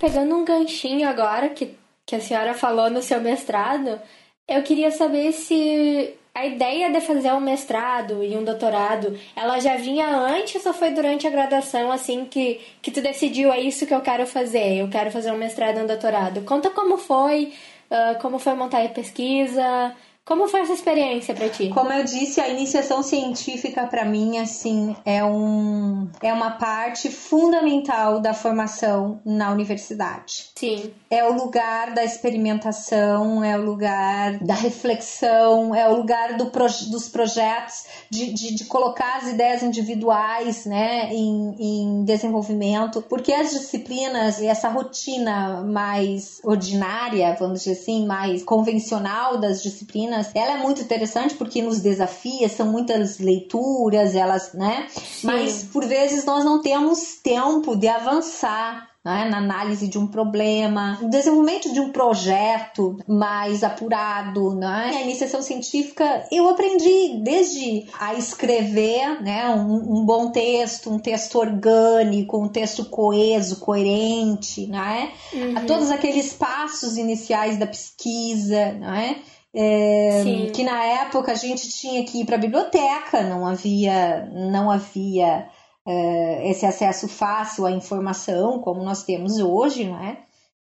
Pegando 0.01 0.37
um 0.37 0.45
ganchinho 0.45 1.09
agora 1.09 1.49
que, 1.49 1.77
que 2.07 2.15
a 2.15 2.21
senhora 2.21 2.55
falou 2.55 2.89
no 2.89 3.03
seu 3.03 3.21
mestrado, 3.21 3.99
eu 4.47 4.63
queria 4.63 4.93
saber 4.93 5.33
se 5.33 6.15
a 6.39 6.47
ideia 6.47 6.93
de 6.93 7.01
fazer 7.01 7.33
um 7.33 7.41
mestrado 7.41 8.23
e 8.23 8.37
um 8.37 8.45
doutorado, 8.45 9.19
ela 9.35 9.59
já 9.59 9.77
vinha 9.77 10.07
antes 10.07 10.65
ou 10.65 10.73
foi 10.73 10.91
durante 10.91 11.27
a 11.27 11.31
graduação, 11.31 11.91
assim, 11.91 12.27
que, 12.27 12.61
que 12.81 12.93
tu 12.93 13.01
decidiu, 13.01 13.53
é 13.53 13.61
isso 13.61 13.85
que 13.85 13.93
eu 13.93 14.01
quero 14.01 14.25
fazer, 14.25 14.77
eu 14.77 14.89
quero 14.89 15.11
fazer 15.11 15.33
um 15.33 15.37
mestrado 15.37 15.79
e 15.79 15.83
um 15.83 15.87
doutorado? 15.87 16.43
Conta 16.43 16.71
como 16.71 16.97
foi, 16.97 17.53
uh, 17.91 18.21
como 18.21 18.39
foi 18.39 18.55
montar 18.55 18.85
a 18.85 18.89
pesquisa, 18.89 19.93
como 20.29 20.47
foi 20.47 20.61
essa 20.61 20.75
experiência 20.75 21.35
para 21.35 21.49
ti? 21.49 21.71
Como 21.71 21.91
eu 21.91 22.05
disse, 22.05 22.39
a 22.39 22.49
iniciação 22.51 23.03
científica 23.03 23.87
para 23.87 24.05
mim 24.05 24.37
assim 24.37 24.95
é 25.03 25.25
um 25.25 26.07
é 26.23 26.31
uma 26.31 26.51
parte 26.51 27.09
fundamental 27.09 28.21
da 28.21 28.35
formação 28.35 29.23
na 29.25 29.51
universidade. 29.51 30.51
Sim. 30.55 30.93
É 31.11 31.25
o 31.25 31.33
lugar 31.33 31.95
da 31.95 32.05
experimentação, 32.05 33.43
é 33.43 33.57
o 33.57 33.65
lugar 33.65 34.39
da 34.41 34.53
reflexão, 34.53 35.75
é 35.75 35.89
o 35.89 35.97
lugar 35.97 36.37
do 36.37 36.51
dos 36.91 37.09
projetos 37.09 37.87
de, 38.11 38.33
de, 38.35 38.55
de, 38.57 38.65
colocar 38.65 39.19
as 39.19 39.29
ideias 39.29 39.63
individuais, 39.63 40.67
né, 40.67 41.09
em, 41.13 41.55
em 41.59 42.05
desenvolvimento, 42.05 43.01
porque 43.09 43.33
as 43.33 43.51
disciplinas 43.53 44.41
e 44.41 44.47
essa 44.47 44.69
rotina 44.69 45.63
mais 45.63 46.41
ordinária, 46.43 47.35
vamos 47.39 47.61
dizer 47.61 47.81
assim, 47.81 48.07
mais 48.07 48.43
convencional 48.43 49.39
das 49.39 49.63
disciplinas 49.63 50.18
ela 50.35 50.59
é 50.59 50.63
muito 50.63 50.81
interessante 50.81 51.35
porque 51.35 51.63
nos 51.63 51.81
desafia, 51.81 52.49
são 52.49 52.71
muitas 52.71 53.19
leituras, 53.19 54.15
elas, 54.15 54.53
né? 54.53 54.87
Sim. 54.91 55.27
Mas 55.27 55.65
por 55.65 55.85
vezes 55.85 56.25
nós 56.25 56.45
não 56.45 56.61
temos 56.61 57.17
tempo 57.23 57.77
de 57.77 57.89
avançar 57.89 58.89
né, 59.05 59.27
na 59.31 59.39
análise 59.39 59.89
de 59.89 59.99
um 59.99 60.07
problema, 60.07 60.99
no 61.01 61.09
desenvolvimento 61.09 61.73
de 61.73 61.81
um 61.81 61.91
projeto 61.91 62.99
mais 63.07 63.65
apurado, 63.65 64.55
né? 64.55 64.93
A 64.97 65.03
iniciação 65.03 65.41
científica 65.41 66.27
eu 66.31 66.49
aprendi 66.49 67.21
desde 67.23 67.87
a 67.99 68.15
escrever, 68.15 69.23
né, 69.23 69.49
um, 69.55 70.01
um 70.01 70.05
bom 70.05 70.31
texto, 70.31 70.91
um 70.91 70.99
texto 70.99 71.39
orgânico, 71.39 72.39
um 72.39 72.49
texto 72.49 72.85
coeso, 72.85 73.61
coerente, 73.61 74.67
né? 74.67 75.13
Uhum. 75.33 75.57
A 75.57 75.61
todos 75.63 75.91
aqueles 75.91 76.35
passos 76.35 76.99
iniciais 76.99 77.57
da 77.57 77.67
pesquisa, 77.67 78.73
né? 78.73 79.17
É, 79.55 80.51
que 80.55 80.63
na 80.63 80.85
época 80.85 81.33
a 81.33 81.35
gente 81.35 81.69
tinha 81.71 82.05
que 82.05 82.21
ir 82.21 82.27
para 82.27 82.37
a 82.37 82.41
biblioteca, 82.41 83.23
não 83.23 83.47
havia, 83.47 84.27
não 84.27 84.71
havia 84.71 85.49
é, 85.87 86.51
esse 86.51 86.67
acesso 86.67 87.09
fácil 87.09 87.65
à 87.65 87.71
informação 87.71 88.61
como 88.61 88.85
nós 88.85 89.05
temos 89.05 89.39
hoje, 89.39 89.85
não 89.85 89.99
é? 89.99 90.19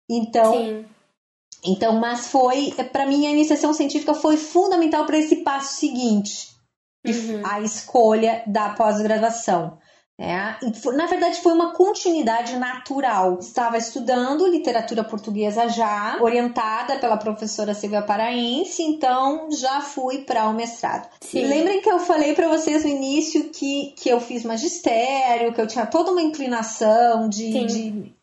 Então, 0.08 0.54
Sim. 0.54 0.86
então, 1.65 2.00
mas 2.00 2.27
foi 2.27 2.72
para 2.92 3.08
mim 3.08 3.25
a 3.25 3.32
iniciação 3.32 3.74
científica 3.74 4.13
foi 4.13 4.38
fundamental 4.38 5.06
para 5.06 5.18
esse 5.18 5.38
passo 5.38 5.80
seguinte, 5.80 6.50
uhum. 7.04 7.42
a 7.44 7.62
escolha 7.62 8.44
da 8.46 8.70
pós-graduação. 8.70 9.80
É, 10.17 10.55
na 10.93 11.05
verdade, 11.07 11.41
foi 11.41 11.51
uma 11.51 11.74
continuidade 11.74 12.55
natural. 12.55 13.38
Estava 13.39 13.77
estudando 13.77 14.48
literatura 14.48 15.03
portuguesa 15.03 15.67
já, 15.67 16.17
orientada 16.22 16.98
pela 17.00 17.17
professora 17.17 17.74
Silvia 17.74 18.01
Paraense, 18.01 18.81
então 18.81 19.50
já 19.51 19.81
fui 19.81 20.19
para 20.19 20.48
o 20.48 20.53
mestrado. 20.53 21.10
Sim. 21.19 21.45
Lembrem 21.45 21.81
que 21.81 21.89
eu 21.89 22.00
falei 22.00 22.34
para 22.34 22.48
vocês 22.48 22.84
no 22.84 22.89
início 22.89 23.50
que, 23.50 23.93
que 23.98 24.07
eu 24.07 24.22
fiz 24.22 24.45
magistério, 24.45 25.53
que 25.53 25.60
eu 25.60 25.67
tinha 25.67 25.86
toda 25.86 26.12
uma 26.12 26.22
inclinação 26.22 27.27
de, 27.27 27.65
de 27.65 28.15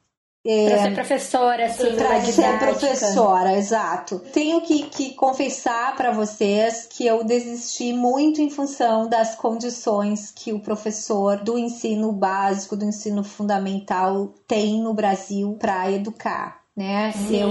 é, 0.45 0.71
para 0.71 0.83
ser 0.83 0.95
professora, 0.95 1.67
assim, 1.67 1.95
para 1.95 2.21
ser 2.21 2.59
professora, 2.59 3.57
exato. 3.57 4.19
Tenho 4.33 4.61
que, 4.61 4.85
que 4.85 5.15
confessar 5.15 5.95
para 5.97 6.11
vocês 6.11 6.87
que 6.91 7.07
eu 7.07 7.23
desisti 7.23 7.93
muito 7.93 8.41
em 8.41 8.51
função 8.51 9.09
das 9.09 9.37
condições 9.37 10.33
que 10.35 10.53
o 10.53 10.59
professor 10.59 11.37
do 11.37 11.57
ensino 11.57 12.11
básico, 12.11 12.77
do 12.77 12.85
ensino 12.85 13.23
fundamental 13.23 14.35
tem 14.49 14.81
no 14.81 14.93
Brasil 14.93 15.57
para 15.61 15.91
educar 15.93 16.63
né? 16.75 17.13
Eu, 17.31 17.51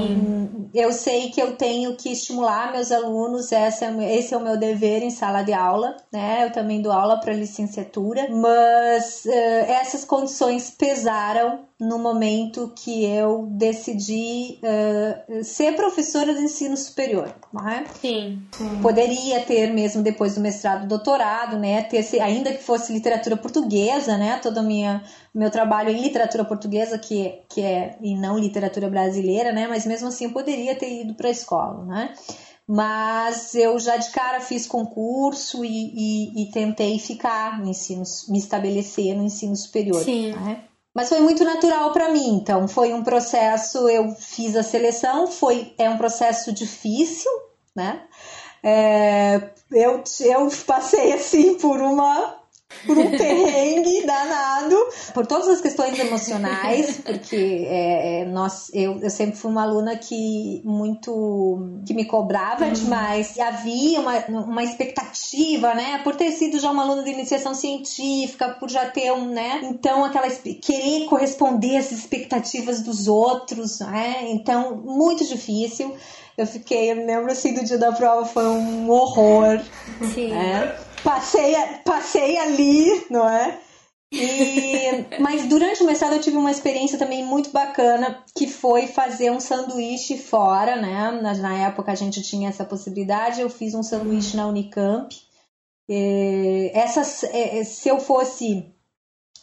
eu 0.74 0.92
sei 0.92 1.30
que 1.30 1.40
eu 1.40 1.56
tenho 1.56 1.96
que 1.96 2.12
estimular 2.12 2.72
meus 2.72 2.92
alunos, 2.92 3.52
esse 3.52 3.86
é, 3.86 4.18
esse 4.18 4.34
é 4.34 4.38
o 4.38 4.42
meu 4.42 4.58
dever 4.58 5.04
em 5.04 5.12
sala 5.12 5.44
de 5.44 5.54
aula, 5.54 5.96
né? 6.12 6.46
Eu 6.46 6.52
também 6.52 6.82
dou 6.82 6.92
aula 6.92 7.20
para 7.20 7.34
licenciatura, 7.34 8.28
mas 8.32 9.24
uh, 9.26 9.32
essas 9.68 10.04
condições 10.04 10.72
pesaram 10.72 11.68
no 11.82 11.98
momento 11.98 12.72
que 12.76 13.04
eu 13.04 13.48
decidi 13.50 14.60
uh, 14.62 15.44
ser 15.44 15.76
professora 15.76 16.32
de 16.32 16.42
ensino 16.42 16.78
superior, 16.78 17.34
é? 17.68 17.84
Sim. 18.00 18.44
Poderia 18.84 19.40
ter 19.40 19.74
mesmo 19.74 20.04
depois 20.04 20.36
do 20.36 20.42
mestrado, 20.42 20.88
doutorado, 20.88 21.58
né? 21.58 21.82
Ter 21.82 22.06
ainda 22.22 22.54
que 22.54 22.62
fosse 22.62 22.94
literatura 22.94 23.36
portuguesa, 23.36 24.16
né? 24.16 24.40
Todo 24.44 24.60
o 24.60 24.64
meu 25.34 25.50
trabalho 25.50 25.90
em 25.90 26.00
literatura 26.00 26.46
portuguesa 26.46 27.00
que 27.00 27.42
que 27.50 27.62
é 27.62 27.98
e 28.00 28.16
não 28.16 28.38
literatura 28.38 28.88
brasileira, 28.88 29.52
né? 29.52 29.66
Mas 29.68 29.84
mesmo 29.84 30.08
assim 30.08 30.26
eu 30.26 30.32
poderia 30.32 30.76
ter 30.76 31.02
ido 31.02 31.16
para 31.16 31.30
a 31.30 31.32
escola, 31.32 31.84
né? 31.86 32.14
mas 32.68 33.54
eu 33.56 33.78
já 33.80 33.98
de 33.98 34.12
cara 34.12 34.40
fiz 34.40 34.66
concurso 34.66 35.66
e, 35.66 35.68
e, 35.68 36.44
e, 36.44 36.52
tentei 36.52 36.98
ficar 37.00 37.60
no 37.60 37.68
ensino, 37.68 38.04
me 38.30 38.38
estabelecer 38.38 39.14
no 39.14 39.24
ensino 39.24 39.56
superior. 39.58 40.02
Sim. 40.02 40.32
Né? 40.32 40.64
Mas 40.94 41.08
foi 41.10 41.22
muito 41.22 41.44
natural 41.44 41.94
para 41.94 42.10
mim, 42.10 42.36
então 42.36 42.68
foi 42.68 42.94
um 42.94 43.04
processo, 43.04 43.88
eu 43.88 44.12
fiz 44.16 44.56
a 44.58 44.64
seleção, 44.64 45.28
foi 45.28 45.74
é 45.78 45.90
um 45.90 45.98
processo 45.98 46.52
difícil, 46.52 47.32
né? 47.74 48.06
É, 48.62 49.52
eu, 49.72 50.04
eu 50.20 50.50
passei 50.68 51.14
assim 51.14 51.56
por 51.56 51.80
uma 51.80 52.41
por 52.86 52.98
um 52.98 53.12
perrengue 53.12 54.06
danado, 54.06 54.76
por 55.14 55.26
todas 55.26 55.48
as 55.48 55.62
questões 55.62 55.98
emocionais, 56.00 56.98
porque 57.06 57.66
é, 57.68 58.22
é, 58.22 58.26
nós, 58.26 58.70
eu, 58.74 59.00
eu 59.02 59.10
sempre 59.10 59.38
fui 59.38 59.52
uma 59.52 59.64
aluna 59.64 59.96
que 59.96 60.62
muito 60.64 61.82
que 61.86 61.94
me 61.94 62.06
cobrava 62.06 62.66
uhum. 62.66 62.74
demais. 62.74 63.36
E 63.36 63.42
havia 63.42 64.00
uma, 64.00 64.18
uma 64.28 64.64
expectativa, 64.64 65.74
né? 65.74 66.00
Por 66.04 66.16
ter 66.16 66.32
sido 66.32 66.60
já 66.60 66.72
uma 66.72 66.84
aluna 66.84 67.04
de 67.04 67.12
iniciação 67.12 67.54
científica, 67.54 68.50
por 68.60 68.70
já 68.70 68.90
ter 68.90 69.12
um, 69.12 69.26
né? 69.26 69.62
Então, 69.64 70.04
aquela 70.04 70.30
querer 70.30 71.06
corresponder 71.06 71.78
às 71.78 71.92
expectativas 71.92 72.82
dos 72.82 73.08
outros, 73.08 73.80
né? 73.80 74.26
Então, 74.30 74.78
muito 74.78 75.26
difícil. 75.26 75.96
Eu 76.38 76.48
fiquei, 76.48 76.92
eu 76.92 76.96
me 76.96 77.06
lembro 77.06 77.32
assim 77.32 77.54
do 77.54 77.64
dia 77.64 77.78
da 77.78 77.92
prova, 77.92 78.26
foi 78.26 78.46
um 78.46 78.90
horror. 78.90 79.62
Sim. 80.14 80.30
Né? 80.30 80.76
Passei, 81.04 81.56
passei 81.86 82.38
ali, 82.38 83.06
não 83.10 83.28
é? 83.30 83.60
E, 84.12 85.06
mas 85.22 85.46
durante 85.48 85.82
o 85.82 85.86
mestrado 85.86 86.14
eu 86.14 86.22
tive 86.22 86.38
uma 86.38 86.52
experiência 86.52 86.98
também 86.98 87.24
muito 87.24 87.52
bacana 87.52 88.24
que 88.36 88.48
foi 88.48 88.88
fazer 88.88 89.32
um 89.32 89.40
sanduíche 89.40 90.18
fora, 90.18 90.76
né? 90.76 91.12
Na, 91.22 91.34
na 91.36 91.58
época 91.68 91.92
a 91.92 91.96
gente 91.96 92.22
tinha 92.22 92.50
essa 92.50 92.66
possibilidade. 92.66 93.42
Eu 93.42 93.50
fiz 93.50 93.74
um 93.74 93.84
sanduíche 93.84 94.36
na 94.36 94.48
Unicamp. 94.48 95.16
E, 95.90 96.72
essas, 96.74 97.26
se 97.66 97.90
eu 97.90 98.00
fosse 98.00 98.74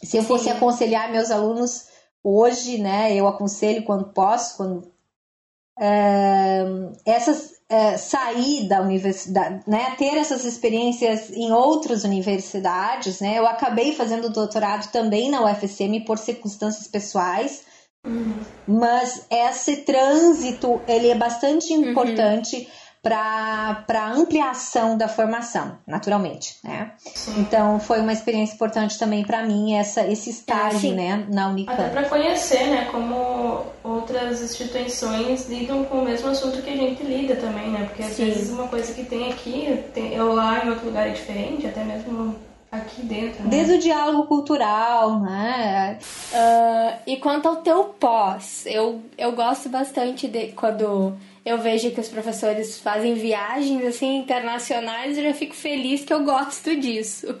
se 0.03 0.15
eu 0.17 0.23
fosse 0.23 0.45
Sim. 0.45 0.51
aconselhar 0.51 1.11
meus 1.11 1.29
alunos 1.29 1.87
hoje, 2.23 2.77
né? 2.77 3.13
Eu 3.13 3.27
aconselho 3.27 3.83
quando 3.83 4.13
posso, 4.13 4.55
quando 4.55 4.91
é, 5.79 6.63
essas 7.05 7.58
é, 7.69 7.97
sair 7.97 8.67
da 8.67 8.81
universidade, 8.81 9.61
né, 9.67 9.95
ter 9.97 10.17
essas 10.17 10.43
experiências 10.43 11.29
em 11.29 11.51
outras 11.51 12.03
universidades, 12.03 13.19
né, 13.19 13.37
eu 13.37 13.45
acabei 13.45 13.93
fazendo 13.93 14.29
doutorado 14.29 14.91
também 14.91 15.29
na 15.29 15.43
UFSM 15.45 16.03
por 16.05 16.17
circunstâncias 16.17 16.87
pessoais, 16.87 17.63
uhum. 18.05 18.33
mas 18.67 19.25
esse 19.29 19.77
trânsito 19.77 20.81
ele 20.87 21.09
é 21.09 21.15
bastante 21.15 21.71
uhum. 21.73 21.91
importante 21.91 22.55
uhum 22.57 22.88
para 23.01 24.11
ampliação 24.13 24.97
da 24.97 25.07
formação, 25.07 25.77
naturalmente, 25.87 26.57
né? 26.63 26.91
Então 27.37 27.79
foi 27.79 28.01
uma 28.01 28.11
experiência 28.11 28.55
importante 28.55 28.99
também 28.99 29.23
para 29.23 29.41
mim 29.43 29.73
essa 29.73 30.05
esse 30.05 30.29
estágio, 30.29 30.91
é, 30.91 30.95
né, 30.95 31.25
na 31.29 31.47
Unicamp. 31.47 31.81
Até 31.81 31.89
para 31.89 32.09
conhecer, 32.09 32.67
né, 32.67 32.89
como 32.91 33.65
outras 33.83 34.41
instituições 34.41 35.47
lidam 35.47 35.85
com 35.85 35.99
o 35.99 36.03
mesmo 36.03 36.29
assunto 36.29 36.61
que 36.61 36.69
a 36.69 36.75
gente 36.75 37.01
lida 37.03 37.35
também, 37.37 37.69
né? 37.69 37.85
Porque 37.85 38.03
às 38.03 38.11
sim. 38.11 38.25
vezes 38.25 38.49
uma 38.49 38.67
coisa 38.67 38.93
que 38.93 39.05
tem 39.05 39.31
aqui, 39.31 39.81
tem, 39.93 40.13
eu 40.13 40.33
lá 40.33 40.65
em 40.65 40.69
outro 40.69 40.85
lugar 40.85 41.07
é 41.07 41.11
diferente, 41.11 41.65
até 41.65 41.83
mesmo 41.85 42.35
aqui 42.71 43.01
dentro. 43.01 43.43
Né? 43.43 43.49
Desde 43.49 43.73
o 43.73 43.79
diálogo 43.79 44.27
cultural, 44.27 45.19
né? 45.21 45.97
Uh, 46.33 46.99
e 47.07 47.17
quanto 47.17 47.47
ao 47.47 47.57
teu 47.57 47.85
pós, 47.85 48.65
eu, 48.65 49.01
eu 49.17 49.31
gosto 49.31 49.69
bastante 49.69 50.27
de 50.27 50.51
quando 50.51 51.17
eu 51.45 51.57
vejo 51.57 51.91
que 51.91 51.99
os 51.99 52.07
professores 52.07 52.79
fazem 52.79 53.13
viagens 53.13 53.85
assim 53.85 54.17
internacionais, 54.17 55.17
eu 55.17 55.23
já 55.23 55.33
fico 55.33 55.55
feliz 55.55 56.03
que 56.03 56.13
eu 56.13 56.23
gosto 56.23 56.75
disso. 56.75 57.39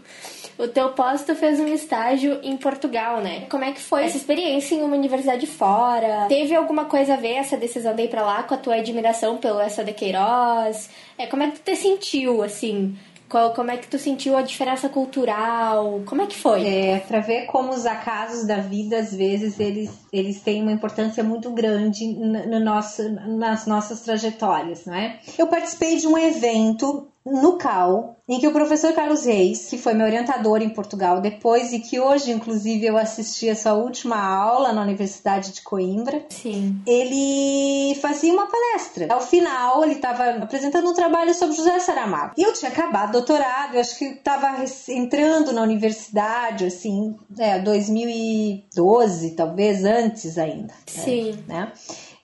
O 0.57 0.67
teu 0.67 0.89
pós 0.89 1.23
tu 1.23 1.33
fez 1.35 1.57
um 1.59 1.67
estágio 1.67 2.39
em 2.43 2.57
Portugal, 2.57 3.21
né? 3.21 3.47
Como 3.49 3.63
é 3.63 3.71
que 3.71 3.79
foi 3.79 4.03
essa 4.03 4.17
experiência 4.17 4.75
em 4.75 4.81
uma 4.81 4.95
universidade 4.95 5.47
fora? 5.47 6.25
Teve 6.27 6.53
alguma 6.53 6.85
coisa 6.85 7.13
a 7.13 7.17
ver 7.17 7.35
essa 7.35 7.55
decisão 7.55 7.95
de 7.95 8.03
ir 8.03 8.09
pra 8.09 8.23
lá 8.23 8.43
com 8.43 8.55
a 8.55 8.57
tua 8.57 8.75
admiração 8.75 9.37
pelo 9.37 9.59
essa 9.61 9.85
de 9.85 9.93
Queiroz? 9.93 10.89
É, 11.17 11.27
como 11.27 11.43
é 11.43 11.51
que 11.51 11.59
tu 11.59 11.63
te 11.63 11.75
sentiu, 11.77 12.43
assim, 12.43 12.97
qual, 13.29 13.53
como 13.53 13.69
é 13.69 13.77
que 13.77 13.87
tu 13.87 13.99
sentiu 13.99 14.35
a 14.35 14.41
diferença 14.41 14.89
cultural? 14.89 16.01
Como 16.05 16.21
é 16.21 16.27
que 16.27 16.35
foi? 16.35 16.65
É, 16.67 16.99
para 16.99 17.19
ver 17.19 17.45
como 17.45 17.71
os 17.71 17.85
acasos 17.85 18.45
da 18.45 18.57
vida, 18.57 18.97
às 18.97 19.13
vezes, 19.13 19.59
eles, 19.59 19.91
eles 20.11 20.41
têm 20.41 20.63
uma 20.63 20.71
importância 20.71 21.23
muito 21.23 21.51
grande 21.51 22.07
no, 22.07 22.47
no 22.47 22.59
nosso, 22.59 23.07
nas 23.09 23.67
nossas 23.67 24.01
trajetórias, 24.01 24.85
não 24.85 24.95
é? 24.95 25.19
Eu 25.37 25.47
participei 25.47 25.97
de 25.97 26.07
um 26.07 26.17
evento 26.17 27.07
no 27.29 27.57
CAL, 27.57 28.17
em 28.27 28.39
que 28.39 28.47
o 28.47 28.51
professor 28.51 28.93
Carlos 28.93 29.25
Reis, 29.25 29.67
que 29.69 29.77
foi 29.77 29.93
meu 29.93 30.05
orientador 30.05 30.61
em 30.61 30.69
Portugal 30.69 31.19
depois 31.19 31.73
e 31.73 31.79
que 31.79 31.99
hoje, 31.99 32.31
inclusive, 32.31 32.85
eu 32.85 32.97
assisti 32.97 33.49
a 33.49 33.55
sua 33.55 33.73
última 33.73 34.17
aula 34.17 34.71
na 34.71 34.81
Universidade 34.81 35.51
de 35.51 35.61
Coimbra, 35.61 36.25
Sim. 36.29 36.79
ele 36.85 37.95
fazia 38.01 38.31
uma 38.31 38.47
palestra. 38.47 39.07
Ao 39.09 39.21
final, 39.21 39.83
ele 39.83 39.93
estava 39.93 40.29
apresentando 40.43 40.89
um 40.89 40.93
trabalho 40.93 41.33
sobre 41.33 41.55
José 41.55 41.79
Saramago. 41.79 42.33
E 42.37 42.43
eu 42.43 42.53
tinha 42.53 42.69
acabado 42.69 43.13
doutorado, 43.13 43.75
eu 43.75 43.81
acho 43.81 43.97
que 43.97 44.05
estava 44.05 44.63
entrando 44.89 45.51
na 45.51 45.63
universidade, 45.63 46.65
assim, 46.65 47.15
é, 47.37 47.57
2012, 47.59 49.31
talvez 49.31 49.83
antes 49.83 50.37
ainda. 50.37 50.73
Sim. 50.85 51.43
Né? 51.47 51.71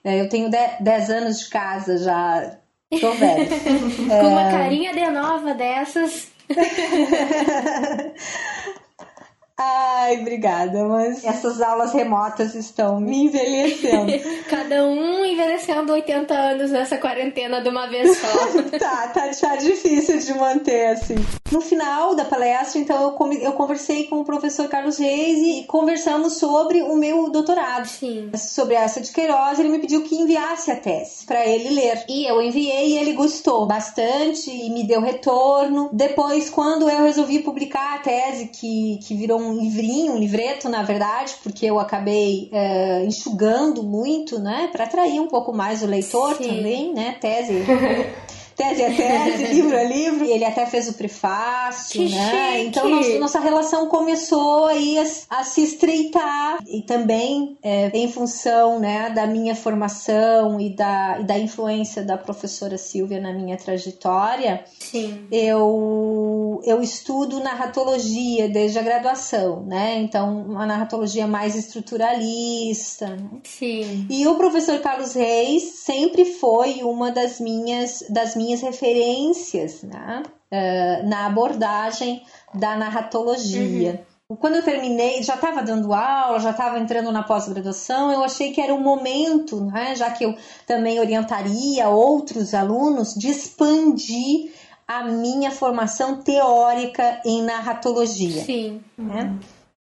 Eu 0.04 0.28
tenho 0.28 0.48
10 0.48 1.10
anos 1.10 1.40
de 1.40 1.48
casa 1.48 1.98
já 1.98 2.58
Tô 3.00 3.12
velha. 3.12 3.46
Com 4.08 4.28
uma 4.28 4.48
é. 4.48 4.50
carinha 4.50 4.94
de 4.94 5.10
nova 5.10 5.54
dessas. 5.54 6.28
Ai, 9.58 10.20
obrigada, 10.20 10.84
mas 10.84 11.24
essas 11.24 11.62
aulas 11.62 11.94
remotas 11.94 12.54
estão 12.54 13.00
me 13.00 13.24
envelhecendo. 13.24 14.12
Cada 14.50 14.84
um 14.84 15.24
envelhecendo 15.24 15.94
80 15.94 16.34
anos 16.34 16.70
nessa 16.70 16.98
quarentena 16.98 17.62
de 17.62 17.70
uma 17.70 17.86
vez 17.86 18.18
só. 18.18 18.28
tá, 18.78 19.08
tá, 19.08 19.30
tá 19.30 19.56
difícil 19.56 20.18
de 20.18 20.34
manter, 20.34 20.88
assim. 20.88 21.14
No 21.50 21.62
final 21.62 22.14
da 22.14 22.26
palestra, 22.26 22.78
então, 22.78 23.02
eu, 23.02 23.32
eu 23.40 23.52
conversei 23.52 24.04
com 24.04 24.20
o 24.20 24.24
professor 24.26 24.68
Carlos 24.68 24.98
Reis 24.98 25.38
e 25.38 25.64
conversamos 25.64 26.34
sobre 26.34 26.82
o 26.82 26.94
meu 26.94 27.30
doutorado. 27.30 27.86
Sim. 27.86 28.30
Sobre 28.36 28.74
essa 28.74 29.00
de 29.00 29.10
Queiroz, 29.10 29.58
ele 29.58 29.70
me 29.70 29.78
pediu 29.78 30.02
que 30.02 30.16
enviasse 30.16 30.70
a 30.70 30.76
tese 30.76 31.24
para 31.24 31.46
ele 31.46 31.70
ler. 31.70 32.04
E 32.10 32.30
eu 32.30 32.42
enviei 32.42 32.88
e 32.88 32.98
ele 32.98 33.14
gostou 33.14 33.64
bastante 33.64 34.50
e 34.50 34.68
me 34.68 34.86
deu 34.86 35.00
retorno. 35.00 35.88
Depois, 35.94 36.50
quando 36.50 36.90
eu 36.90 37.04
resolvi 37.04 37.38
publicar 37.38 37.94
a 37.94 37.98
tese, 38.00 38.48
que, 38.48 38.98
que 39.02 39.14
virou 39.14 39.40
um 39.40 39.45
livrinho, 39.54 40.12
um 40.12 40.18
livreto, 40.18 40.68
na 40.68 40.82
verdade, 40.82 41.34
porque 41.42 41.66
eu 41.66 41.78
acabei 41.78 42.48
é, 42.52 43.04
enxugando 43.04 43.82
muito, 43.82 44.38
né, 44.38 44.68
para 44.72 44.84
atrair 44.84 45.20
um 45.20 45.28
pouco 45.28 45.52
mais 45.52 45.82
o 45.82 45.86
leitor 45.86 46.36
Sim. 46.36 46.48
também, 46.48 46.92
né, 46.92 47.16
tese. 47.20 47.64
tese 48.56 48.82
é 48.82 48.90
tese, 48.90 49.44
livro 49.52 49.76
é 49.76 49.84
livro. 49.84 50.24
Ele 50.24 50.44
até 50.44 50.66
fez 50.66 50.88
o 50.88 50.94
prefácio, 50.94 52.00
que 52.00 52.14
né? 52.14 52.30
Chique. 52.30 52.68
Então 52.68 52.88
nossa, 52.88 53.18
nossa, 53.18 53.40
relação 53.40 53.88
começou 53.88 54.66
aí 54.66 54.98
a, 54.98 55.38
a 55.38 55.44
se 55.44 55.62
estreitar 55.62 56.58
e 56.66 56.82
também 56.82 57.58
é, 57.62 57.90
em 57.92 58.10
função, 58.10 58.80
né, 58.80 59.10
da 59.10 59.26
minha 59.26 59.54
formação 59.54 60.60
e 60.60 60.70
da, 60.70 61.18
e 61.20 61.24
da 61.24 61.38
influência 61.38 62.02
da 62.02 62.16
professora 62.16 62.78
Silvia 62.78 63.20
na 63.20 63.32
minha 63.32 63.56
trajetória. 63.56 64.64
Sim. 64.78 65.26
Eu 65.30 66.60
eu 66.64 66.82
estudo 66.82 67.40
narratologia 67.40 68.48
desde 68.48 68.78
a 68.78 68.82
graduação, 68.82 69.62
né? 69.64 69.98
Então 69.98 70.46
uma 70.46 70.64
narratologia 70.64 71.26
mais 71.26 71.54
estruturalista. 71.54 73.08
Né? 73.08 73.28
Sim. 73.44 74.06
E 74.08 74.26
o 74.26 74.34
professor 74.36 74.78
Carlos 74.80 75.14
Reis 75.14 75.62
sempre 75.84 76.24
foi 76.24 76.82
uma 76.82 77.10
das 77.10 77.38
minhas 77.38 78.04
das 78.08 78.34
minhas 78.34 78.45
minhas 78.46 78.62
referências 78.62 79.82
né? 79.82 80.22
uh, 80.52 81.08
na 81.08 81.26
abordagem 81.26 82.22
da 82.54 82.76
narratologia. 82.76 84.04
Uhum. 84.28 84.36
Quando 84.36 84.56
eu 84.56 84.62
terminei, 84.62 85.22
já 85.22 85.34
estava 85.34 85.62
dando 85.62 85.92
aula, 85.92 86.40
já 86.40 86.50
estava 86.50 86.80
entrando 86.80 87.12
na 87.12 87.22
pós-graduação, 87.22 88.10
eu 88.10 88.24
achei 88.24 88.52
que 88.52 88.60
era 88.60 88.74
o 88.74 88.80
momento, 88.80 89.60
né, 89.60 89.94
já 89.94 90.10
que 90.10 90.24
eu 90.24 90.34
também 90.66 90.98
orientaria 90.98 91.88
outros 91.88 92.52
alunos, 92.52 93.14
de 93.14 93.30
expandir 93.30 94.50
a 94.86 95.04
minha 95.04 95.52
formação 95.52 96.22
teórica 96.22 97.20
em 97.24 97.42
narratologia. 97.42 98.42
Sim. 98.44 98.80
Né? 98.98 99.32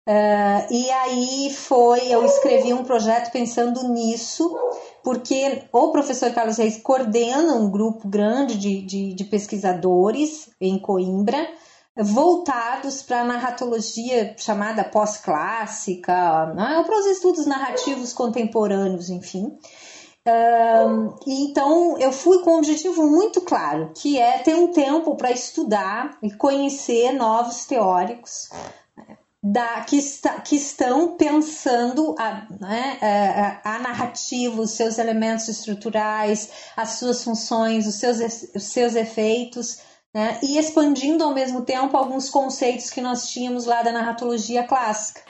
Uh, 0.09 0.73
e 0.73 0.91
aí 0.91 1.55
foi, 1.55 2.09
eu 2.09 2.25
escrevi 2.25 2.73
um 2.75 2.83
projeto 2.83 3.31
pensando 3.31 3.89
nisso, 3.89 4.53
porque 5.03 5.65
o 5.73 5.91
professor 5.91 6.33
Carlos 6.33 6.59
Reis 6.59 6.79
coordena 6.79 7.55
um 7.55 7.71
grupo 7.71 8.09
grande 8.09 8.57
de, 8.57 8.83
de, 8.83 9.15
de 9.15 9.25
pesquisadores 9.25 10.51
em 10.61 10.79
Coimbra, 10.79 11.49
voltados 11.97 13.03
para 13.03 13.21
a 13.21 13.25
narratologia 13.25 14.35
chamada 14.39 14.83
pós-clássica, 14.83 16.47
né, 16.55 16.83
para 16.87 16.99
os 16.99 17.07
estudos 17.07 17.47
narrativos 17.47 18.13
contemporâneos, 18.13 19.11
enfim. 19.11 19.59
Então 21.27 21.99
eu 21.99 22.13
fui 22.13 22.43
com 22.43 22.53
um 22.53 22.59
objetivo 22.59 23.05
muito 23.05 23.41
claro, 23.41 23.91
que 23.95 24.19
é 24.19 24.39
ter 24.39 24.55
um 24.55 24.69
tempo 24.69 25.17
para 25.17 25.33
estudar 25.33 26.17
e 26.23 26.31
conhecer 26.31 27.13
novos 27.13 27.67
teóricos, 27.67 28.49
da, 29.43 29.81
que, 29.81 29.97
está, 29.97 30.41
que 30.41 30.55
estão 30.55 31.17
pensando 31.17 32.15
a, 32.17 32.47
né, 32.61 33.61
a, 33.65 33.75
a, 33.75 33.79
narrativa, 33.81 34.61
os 34.61 34.71
seus 34.71 34.99
elementos 34.99 35.49
estruturais, 35.49 36.51
as 36.77 36.91
suas 36.91 37.25
funções, 37.25 37.87
os 37.87 37.97
seus, 37.97 38.19
os 38.55 38.63
seus 38.63 38.95
efeitos, 38.95 39.79
né, 40.15 40.39
e 40.43 40.59
expandindo 40.59 41.25
ao 41.25 41.35
mesmo 41.35 41.63
tempo 41.63 41.97
alguns 41.97 42.31
conceitos 42.31 42.89
que 42.89 43.01
nós 43.01 43.31
tínhamos 43.31 43.65
lá 43.65 43.83
da 43.83 43.91
narratologia 43.91 44.63
clássica. 44.63 45.23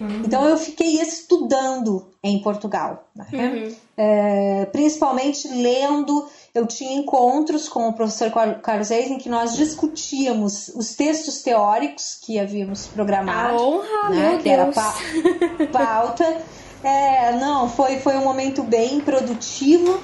Uhum. 0.00 0.22
Então 0.24 0.46
eu 0.48 0.56
fiquei 0.56 1.00
estudando 1.00 2.06
em 2.22 2.40
Portugal, 2.40 3.08
né? 3.14 3.26
uhum. 3.32 3.76
é, 3.96 4.64
principalmente 4.66 5.48
lendo. 5.48 6.28
Eu 6.54 6.66
tinha 6.66 6.98
encontros 6.98 7.68
com 7.68 7.88
o 7.88 7.92
professor 7.92 8.30
Carlos 8.62 8.88
Reis 8.88 9.10
em 9.10 9.18
que 9.18 9.28
nós 9.28 9.54
discutíamos 9.56 10.68
os 10.68 10.94
textos 10.94 11.42
teóricos 11.42 12.18
que 12.22 12.38
havíamos 12.38 12.86
programado, 12.86 13.56
A 13.56 13.62
honra, 13.62 14.10
né? 14.10 14.30
meu 14.30 14.38
que 14.38 14.44
Deus. 14.44 14.76
era 14.76 15.66
pauta. 15.72 16.42
É, 16.82 17.32
não, 17.32 17.68
foi, 17.68 17.98
foi 17.98 18.16
um 18.16 18.24
momento 18.24 18.62
bem 18.62 19.00
produtivo 19.00 20.00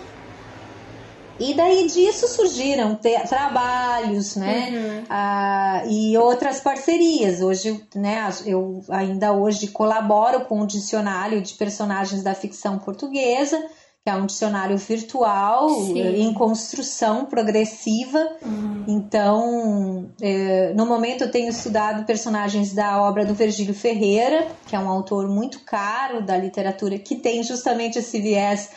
e 1.38 1.54
daí 1.54 1.86
disso 1.86 2.28
surgiram 2.28 2.98
trabalhos, 3.28 4.36
né? 4.36 4.70
Uhum. 4.70 5.04
Ah, 5.08 5.82
e 5.88 6.16
outras 6.16 6.60
parcerias. 6.60 7.40
Hoje, 7.40 7.80
né, 7.94 8.30
eu 8.46 8.82
ainda 8.88 9.32
hoje 9.32 9.68
colaboro 9.68 10.44
com 10.44 10.60
o 10.60 10.66
dicionário 10.66 11.40
de 11.40 11.54
personagens 11.54 12.22
da 12.22 12.34
ficção 12.34 12.78
portuguesa, 12.78 13.58
que 14.04 14.10
é 14.10 14.14
um 14.14 14.26
dicionário 14.26 14.76
virtual 14.76 15.68
Sim. 15.70 15.98
em 15.98 16.32
construção 16.34 17.24
progressiva. 17.24 18.18
Uhum. 18.44 18.84
Então, 18.86 20.10
é, 20.20 20.72
no 20.74 20.84
momento 20.86 21.24
eu 21.24 21.30
tenho 21.30 21.48
estudado 21.48 22.04
personagens 22.04 22.72
da 22.72 23.02
obra 23.02 23.24
do 23.24 23.34
Virgílio 23.34 23.74
Ferreira, 23.74 24.46
que 24.66 24.76
é 24.76 24.78
um 24.78 24.88
autor 24.88 25.26
muito 25.26 25.60
caro 25.60 26.22
da 26.22 26.36
literatura, 26.36 26.98
que 26.98 27.16
tem 27.16 27.42
justamente 27.42 27.98
esse 27.98 28.20
viés 28.20 28.68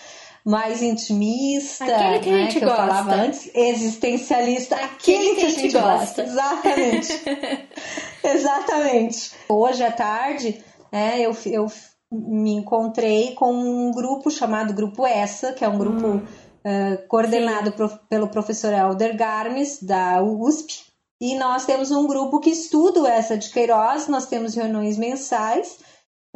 mais 0.47 0.81
intimista, 0.81 1.83
aquele 1.83 2.19
que, 2.19 2.31
né, 2.31 2.35
a 2.35 2.43
gente 2.43 2.59
que 2.59 2.63
eu 2.63 2.69
gosta. 2.69 2.85
falava 2.85 3.15
antes, 3.15 3.51
existencialista, 3.53 4.77
aquele, 4.77 5.31
aquele 5.31 5.35
que, 5.35 5.45
a 5.45 5.49
gente 5.49 5.73
gosta. 5.73 6.23
gosta. 6.23 6.23
Exatamente. 6.23 7.21
Exatamente. 8.23 9.31
Hoje 9.49 9.83
à 9.83 9.91
tarde, 9.91 10.63
né, 10.89 11.19
eu, 11.19 11.35
eu 11.47 11.67
me 12.09 12.53
encontrei 12.53 13.33
com 13.35 13.51
um 13.51 13.91
grupo 13.91 14.31
chamado 14.31 14.73
Grupo 14.73 15.05
Essa, 15.05 15.51
que 15.51 15.65
é 15.65 15.67
um 15.67 15.77
grupo 15.77 16.07
hum. 16.07 16.17
uh, 16.17 17.07
coordenado 17.09 17.73
pro, 17.73 17.89
pelo 18.09 18.29
professor 18.29 18.71
Helder 18.71 19.17
Garmes, 19.17 19.83
da 19.83 20.23
USP. 20.23 20.85
E 21.19 21.35
nós 21.35 21.65
temos 21.65 21.91
um 21.91 22.07
grupo 22.07 22.39
que 22.39 22.51
estuda 22.51 23.05
essa 23.09 23.37
de 23.37 23.49
Queiroz, 23.49 24.07
nós 24.07 24.27
temos 24.27 24.55
reuniões 24.55 24.97
mensais 24.97 25.77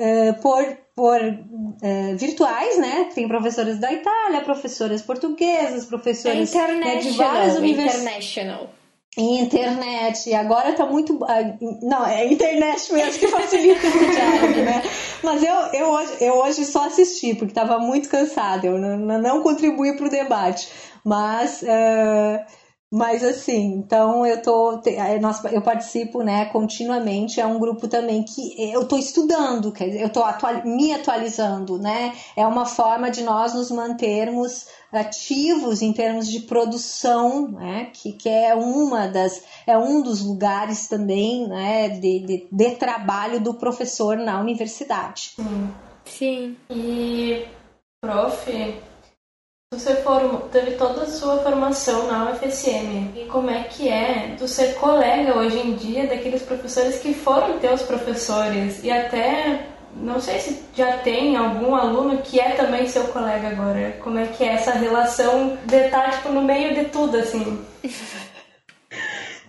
uh, 0.02 0.42
por 0.42 0.82
por 0.96 1.20
é, 1.82 2.14
virtuais, 2.16 2.78
né? 2.78 3.10
Tem 3.16 3.28
professoras 3.28 3.80
da 3.80 3.92
Itália, 3.92 4.42
professoras 4.42 5.02
portuguesas, 5.02 5.86
professores 5.86 6.54
né, 6.54 6.98
de 6.98 7.10
várias 7.12 7.56
universidades. 7.58 8.04
Internet, 9.18 10.30
e 10.30 10.34
agora 10.34 10.72
tá 10.72 10.86
muito. 10.86 11.20
Não, 11.82 12.06
é 12.06 12.32
internet 12.32 12.94
mesmo 12.94 13.20
que 13.20 13.28
facilita 13.28 13.88
o 13.88 14.12
diálogo, 14.12 14.62
né? 14.62 14.82
Mas 15.22 15.44
eu, 15.44 15.56
eu, 15.74 15.90
hoje, 15.90 16.14
eu 16.22 16.34
hoje 16.36 16.66
só 16.66 16.86
assisti, 16.86 17.34
porque 17.34 17.52
estava 17.52 17.78
muito 17.78 18.08
cansada, 18.08 18.68
eu 18.68 18.78
não, 18.78 18.98
não 19.20 19.44
contribuí 19.44 19.98
para 19.98 20.06
o 20.06 20.10
debate. 20.10 20.70
Mas. 21.04 21.62
Uh, 21.62 22.61
mas 22.92 23.24
assim, 23.24 23.76
então 23.76 24.26
eu 24.26 24.42
tô, 24.42 24.82
eu 25.52 25.62
participo, 25.62 26.22
né, 26.24 26.46
continuamente. 26.46 27.40
É 27.40 27.46
um 27.46 27.58
grupo 27.58 27.88
também 27.88 28.22
que 28.24 28.54
eu 28.74 28.86
tô 28.86 28.98
estudando, 28.98 29.72
quer 29.72 29.86
dizer, 29.86 30.02
eu 30.02 30.10
tô 30.10 30.22
atual, 30.22 30.66
me 30.66 30.94
atualizando, 30.94 31.78
né? 31.78 32.14
É 32.36 32.46
uma 32.46 32.66
forma 32.66 33.10
de 33.10 33.24
nós 33.24 33.54
nos 33.54 33.72
mantermos 33.72 34.68
ativos 34.92 35.82
em 35.82 35.94
termos 35.94 36.30
de 36.30 36.42
produção, 36.42 37.48
né? 37.48 37.90
Que, 37.94 38.12
que 38.12 38.28
é 38.28 38.54
uma 38.54 39.08
das, 39.08 39.42
é 39.66 39.78
um 39.78 40.02
dos 40.02 40.22
lugares 40.22 40.88
também, 40.88 41.48
né, 41.48 41.88
de, 41.88 42.20
de, 42.20 42.48
de 42.52 42.72
trabalho 42.72 43.40
do 43.40 43.54
professor 43.54 44.18
na 44.18 44.38
universidade. 44.42 45.32
Sim. 45.38 45.72
Sim. 46.04 46.58
E, 46.70 47.46
prof, 48.02 48.52
você 49.74 50.04
teve 50.52 50.72
toda 50.72 51.04
a 51.04 51.06
sua 51.06 51.38
formação 51.38 52.06
na 52.06 52.30
UFSM. 52.30 53.14
E 53.16 53.26
como 53.32 53.50
é 53.50 53.64
que 53.64 53.88
é 53.88 54.36
tu 54.38 54.46
ser 54.46 54.76
colega 54.76 55.38
hoje 55.38 55.60
em 55.60 55.76
dia 55.76 56.08
daqueles 56.08 56.42
professores 56.42 56.98
que 56.98 57.14
foram 57.14 57.58
teus 57.58 57.82
professores? 57.82 58.84
E 58.84 58.92
até, 58.92 59.68
não 59.96 60.20
sei 60.20 60.40
se 60.40 60.62
já 60.76 60.98
tem 60.98 61.38
algum 61.38 61.74
aluno 61.74 62.18
que 62.18 62.38
é 62.38 62.50
também 62.50 62.86
seu 62.86 63.06
colega 63.06 63.48
agora. 63.48 63.98
Como 64.04 64.20
é 64.20 64.26
que 64.26 64.44
é 64.44 64.56
essa 64.56 64.74
relação 64.74 65.58
de 65.64 65.86
estar 65.86 66.12
tipo, 66.12 66.34
no 66.34 66.42
meio 66.42 66.76
de 66.76 66.90
tudo, 66.90 67.18
assim? 67.18 67.66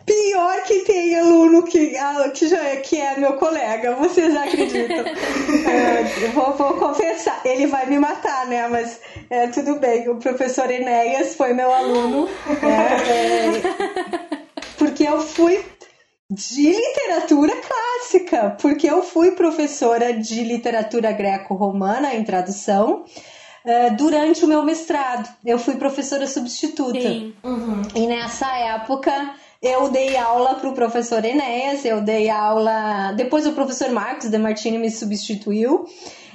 Pior 0.05 0.63
que 0.65 0.81
tem 0.81 1.15
aluno 1.19 1.63
que, 1.63 1.95
que 2.35 2.49
já 2.49 2.63
é, 2.63 2.77
que 2.77 3.01
é 3.01 3.17
meu 3.19 3.35
colega, 3.35 3.95
vocês 3.97 4.35
acreditam? 4.35 5.05
é, 5.07 6.29
vou, 6.29 6.55
vou 6.55 6.75
confessar, 6.75 7.41
ele 7.45 7.67
vai 7.67 7.87
me 7.87 7.99
matar, 7.99 8.47
né? 8.47 8.67
Mas 8.69 9.01
é, 9.31 9.47
tudo 9.49 9.77
bem, 9.77 10.09
o 10.09 10.17
professor 10.17 10.71
Enéas 10.71 11.35
foi 11.35 11.53
meu 11.53 11.73
aluno. 11.73 12.29
É, 12.63 13.57
é, 13.57 14.33
porque 14.77 15.05
eu 15.05 15.21
fui 15.21 15.65
de 16.31 16.71
literatura 16.71 17.53
clássica, 17.57 18.57
porque 18.61 18.89
eu 18.89 19.03
fui 19.03 19.33
professora 19.33 20.15
de 20.15 20.43
literatura 20.43 21.13
greco-romana 21.13 22.15
em 22.15 22.25
tradução 22.25 23.05
uh, 23.65 23.97
durante 23.97 24.45
o 24.45 24.49
meu 24.49 24.63
mestrado. 24.65 25.29
Eu 25.45 25.59
fui 25.59 25.77
professora 25.77 26.27
substituta. 26.27 26.99
Uhum. 27.45 27.83
E 27.95 28.07
nessa 28.07 28.49
época 28.57 29.35
eu 29.63 29.89
dei 29.91 30.17
aula 30.17 30.57
para 30.57 30.69
o 30.69 30.75
professor 30.75 31.25
Enéas, 31.25 31.85
eu 31.85 32.01
dei 32.01 32.29
aula. 32.29 33.13
Depois 33.13 33.47
o 33.47 33.53
professor 33.53 33.91
Marcos 33.91 34.29
de 34.29 34.37
Martini 34.37 34.77
me 34.77 34.91
substituiu. 34.91 35.87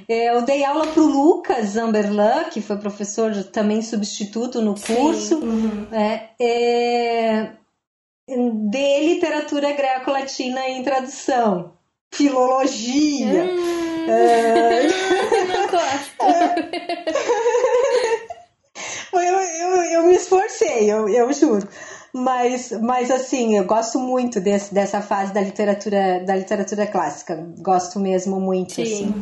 Eu 0.07 0.43
dei 0.43 0.63
aula 0.63 0.87
para 0.87 1.03
o 1.03 1.05
Lucas 1.05 1.71
Zamberlan, 1.71 2.45
que 2.45 2.61
foi 2.61 2.77
professor 2.77 3.33
também 3.43 3.81
substituto 3.81 4.61
no 4.61 4.73
curso. 4.79 5.39
Uhum. 5.39 5.87
É, 5.91 6.29
é, 6.39 7.51
de 8.29 8.99
literatura 9.01 9.73
greco-latina 9.73 10.69
em 10.69 10.81
tradução. 10.81 11.73
Filologia. 12.13 13.43
Hum, 13.43 14.09
é... 14.09 14.87
Não 15.51 15.67
gosto. 15.67 16.15
eu, 19.13 19.19
eu, 19.19 19.83
eu 19.91 20.03
me 20.03 20.15
esforcei, 20.15 20.89
eu, 20.89 21.09
eu 21.09 21.33
juro. 21.33 21.67
Mas, 22.17 22.71
mas 22.81 23.11
assim, 23.11 23.57
eu 23.57 23.65
gosto 23.65 23.99
muito 23.99 24.41
desse, 24.41 24.73
dessa 24.73 25.01
fase 25.01 25.33
da 25.33 25.41
literatura, 25.41 26.23
da 26.25 26.35
literatura 26.35 26.87
clássica. 26.87 27.47
Gosto 27.59 27.99
mesmo 27.99 28.39
muito, 28.39 28.73
Sim. 28.73 28.81
assim. 28.81 29.15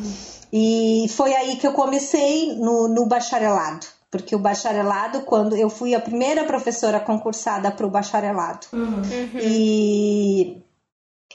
E 0.52 1.08
foi 1.10 1.34
aí 1.36 1.58
que 1.58 1.68
eu 1.68 1.74
comecei 1.74 2.56
no, 2.56 2.88
no 2.88 3.06
bacharelado. 3.06 3.86
Porque 4.10 4.34
o 4.36 4.40
bacharelado, 4.40 5.22
quando 5.22 5.58
eu 5.58 5.70
fui 5.70 5.94
a 5.94 6.00
primeira 6.00 6.46
professora 6.46 7.00
concursada 7.00 7.70
para 7.70 7.86
o 7.86 7.90
bacharelado. 7.90 8.68
Uhum. 8.72 9.02
E 9.42 10.64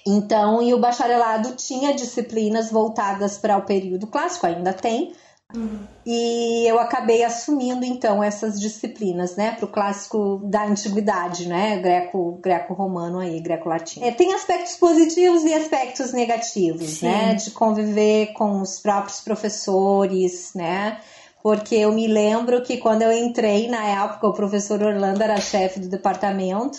então, 0.06 0.62
e 0.62 0.72
o 0.72 0.80
bacharelado 0.80 1.54
tinha 1.56 1.94
disciplinas 1.94 2.70
voltadas 2.70 3.36
para 3.36 3.56
o 3.58 3.62
período 3.62 4.06
clássico, 4.06 4.46
ainda 4.46 4.72
tem, 4.72 5.12
Uhum. 5.54 5.80
E 6.06 6.66
eu 6.66 6.78
acabei 6.78 7.22
assumindo 7.22 7.84
então 7.84 8.22
essas 8.22 8.60
disciplinas, 8.60 9.36
né, 9.36 9.52
para 9.52 9.64
o 9.64 9.68
clássico 9.68 10.40
da 10.44 10.64
antiguidade, 10.64 11.48
né, 11.48 11.78
greco, 11.78 12.38
greco-romano 12.42 13.18
aí, 13.18 13.40
greco-latino. 13.40 14.06
É, 14.06 14.10
tem 14.10 14.32
aspectos 14.32 14.76
positivos 14.76 15.44
e 15.44 15.52
aspectos 15.52 16.12
negativos, 16.12 16.98
Sim. 16.98 17.06
né, 17.06 17.34
de 17.34 17.50
conviver 17.50 18.32
com 18.32 18.60
os 18.60 18.78
próprios 18.78 19.20
professores, 19.20 20.52
né, 20.54 21.00
porque 21.42 21.74
eu 21.74 21.92
me 21.92 22.06
lembro 22.06 22.62
que 22.62 22.76
quando 22.76 23.02
eu 23.02 23.12
entrei 23.12 23.68
na 23.68 23.84
época 23.84 24.28
o 24.28 24.32
professor 24.32 24.82
Orlando 24.82 25.22
era 25.22 25.40
chefe 25.40 25.80
do 25.80 25.88
departamento 25.88 26.78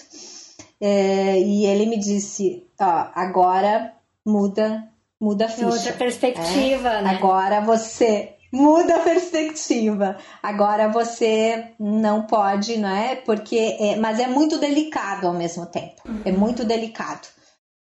é, 0.79 1.39
e 1.39 1.65
ele 1.65 1.85
me 1.85 1.97
disse, 1.97 2.65
ó, 2.79 3.07
agora 3.13 3.93
muda 4.25 4.87
muda 5.21 5.45
a 5.45 5.49
ficha. 5.49 5.67
Outra 5.67 5.93
perspectiva, 5.93 6.89
é? 6.89 7.01
né? 7.03 7.09
Agora 7.11 7.61
você 7.61 8.33
muda 8.51 8.95
a 8.95 8.99
perspectiva. 8.99 10.17
Agora 10.41 10.89
você 10.89 11.71
não 11.79 12.23
pode, 12.23 12.77
não 12.77 12.89
é? 12.89 13.15
Porque 13.15 13.77
é, 13.79 13.95
mas 13.95 14.19
é 14.19 14.27
muito 14.27 14.59
delicado 14.59 15.27
ao 15.27 15.33
mesmo 15.33 15.65
tempo. 15.65 16.01
É 16.05 16.09
uhum. 16.09 16.21
É 16.25 16.31
muito 16.31 16.65
delicado. 16.65 17.27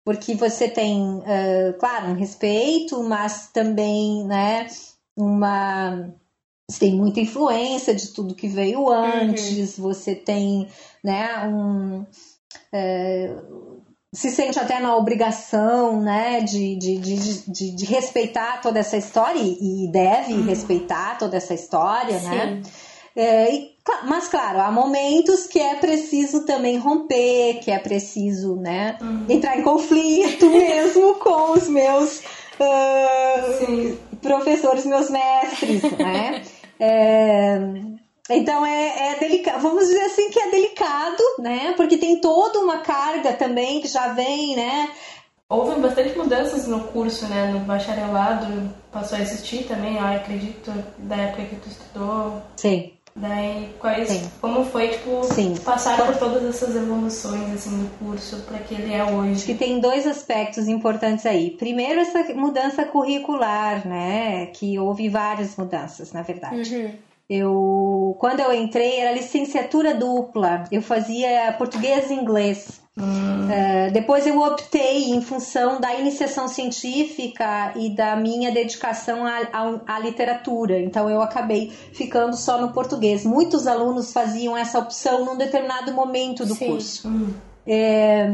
Porque 0.05 0.35
você 0.35 0.69
tem, 0.69 1.03
uh, 1.03 1.79
claro, 1.79 2.09
um 2.09 2.15
respeito, 2.15 3.03
mas 3.03 3.49
também, 3.53 4.25
né, 4.25 4.67
uma 5.17 6.15
você 6.71 6.81
tem 6.81 6.95
muita 6.95 7.21
influência 7.21 7.95
de 7.95 8.09
tudo 8.09 8.35
que 8.35 8.47
veio 8.47 8.81
uhum. 8.81 8.93
antes, 8.93 9.79
uhum. 9.79 9.85
você 9.85 10.15
tem, 10.15 10.69
né, 11.03 11.47
um 11.49 12.01
uh, 12.03 13.83
se 14.13 14.31
sente 14.31 14.59
até 14.59 14.81
na 14.81 14.97
obrigação 14.97 16.01
né, 16.01 16.41
de, 16.41 16.77
de, 16.77 16.99
de, 16.99 17.77
de, 17.77 17.85
respeitar 17.85 18.61
toda 18.63 18.79
essa 18.79 18.97
história, 18.97 19.41
e 19.41 19.91
deve 19.93 20.33
uhum. 20.33 20.45
respeitar 20.45 21.19
toda 21.19 21.37
essa 21.37 21.53
história, 21.55 22.19
né? 22.21 22.63
É, 23.15 23.69
mas, 24.05 24.29
claro, 24.29 24.61
há 24.61 24.71
momentos 24.71 25.47
que 25.47 25.59
é 25.59 25.75
preciso 25.75 26.45
também 26.47 26.79
romper, 26.79 27.61
que 27.61 27.71
é 27.71 27.79
preciso 27.79 28.57
né, 28.57 28.97
uhum. 29.01 29.27
entrar 29.29 29.59
em 29.59 29.63
conflito 29.63 30.49
mesmo 30.51 31.15
com 31.17 31.53
os 31.53 31.69
meus 31.69 32.21
uh, 32.61 33.97
professores, 34.23 34.87
meus 34.87 35.11
mestres, 35.11 35.83
né? 35.99 36.43
Então 38.31 38.65
é, 38.65 39.13
é 39.13 39.19
delicado, 39.19 39.61
vamos 39.61 39.87
dizer 39.87 40.03
assim 40.03 40.31
que 40.31 40.39
é 40.39 40.51
delicado, 40.51 41.23
né? 41.39 41.73
Porque 41.77 41.97
tem 41.97 42.21
toda 42.21 42.59
uma 42.59 42.79
carga 42.79 43.33
também 43.33 43.81
que 43.81 43.89
já 43.89 44.09
vem, 44.09 44.55
né? 44.55 44.91
Houve 45.49 45.81
bastante 45.81 46.17
mudanças 46.17 46.67
no 46.67 46.81
curso, 46.89 47.27
né? 47.27 47.51
No 47.51 47.61
bacharelado 47.61 48.71
passou 48.93 49.17
a 49.17 49.23
existir 49.23 49.65
também, 49.65 49.97
eu 49.97 50.05
acredito, 50.05 50.71
da 50.99 51.17
época 51.17 51.45
que 51.45 51.57
tu 51.57 51.69
estudou. 51.69 52.43
Sim. 52.57 52.93
Daí, 53.17 53.75
quais, 53.81 54.09
Sim. 54.09 54.31
como 54.41 54.65
foi, 54.65 54.89
tipo, 54.89 55.25
Sim. 55.25 55.57
passar 55.65 56.07
por 56.07 56.17
todas 56.17 56.45
essas 56.45 56.77
evoluções, 56.77 57.53
assim, 57.53 57.71
do 57.71 57.91
curso 57.99 58.37
para 58.43 58.59
que 58.59 58.75
ele 58.75 58.95
é 58.95 59.03
hoje? 59.03 59.33
Acho 59.33 59.47
que 59.47 59.55
tem 59.55 59.81
dois 59.81 60.07
aspectos 60.07 60.69
importantes 60.69 61.27
aí. 61.27 61.51
Primeiro, 61.51 62.01
essa 62.01 62.23
mudança 62.35 62.85
curricular, 62.85 63.89
né? 63.89 64.47
Que 64.47 64.79
houve 64.79 65.09
várias 65.09 65.57
mudanças, 65.57 66.13
na 66.13 66.23
verdade. 66.23 66.77
Uhum. 66.77 66.93
Eu, 67.29 68.17
quando 68.19 68.41
eu 68.41 68.53
entrei, 68.55 69.01
era 69.01 69.13
licenciatura 69.13 69.95
dupla. 69.95 70.65
Eu 70.73 70.81
fazia 70.81 71.53
português 71.59 72.11
e 72.11 72.15
inglês. 72.15 72.81
Hum. 72.97 73.47
Uh, 73.47 73.93
depois 73.93 74.27
eu 74.27 74.41
optei 74.41 75.11
em 75.11 75.21
função 75.21 75.81
da 75.81 75.95
iniciação 75.95 76.49
científica 76.49 77.73
e 77.77 77.95
da 77.95 78.17
minha 78.17 78.51
dedicação 78.51 79.25
à, 79.25 79.99
literatura. 80.01 80.81
Então 80.81 81.09
eu 81.09 81.21
acabei 81.21 81.71
ficando 81.93 82.35
só 82.35 82.61
no 82.61 82.73
português. 82.73 83.25
Muitos 83.25 83.67
alunos 83.67 84.13
faziam 84.13 84.57
essa 84.57 84.79
opção 84.79 85.25
num 85.25 85.37
determinado 85.37 85.93
momento 85.93 86.47
do 86.47 86.55
Sim. 86.55 86.67
curso. 86.67 87.09
Hum. 87.09 87.35
É, 87.67 88.27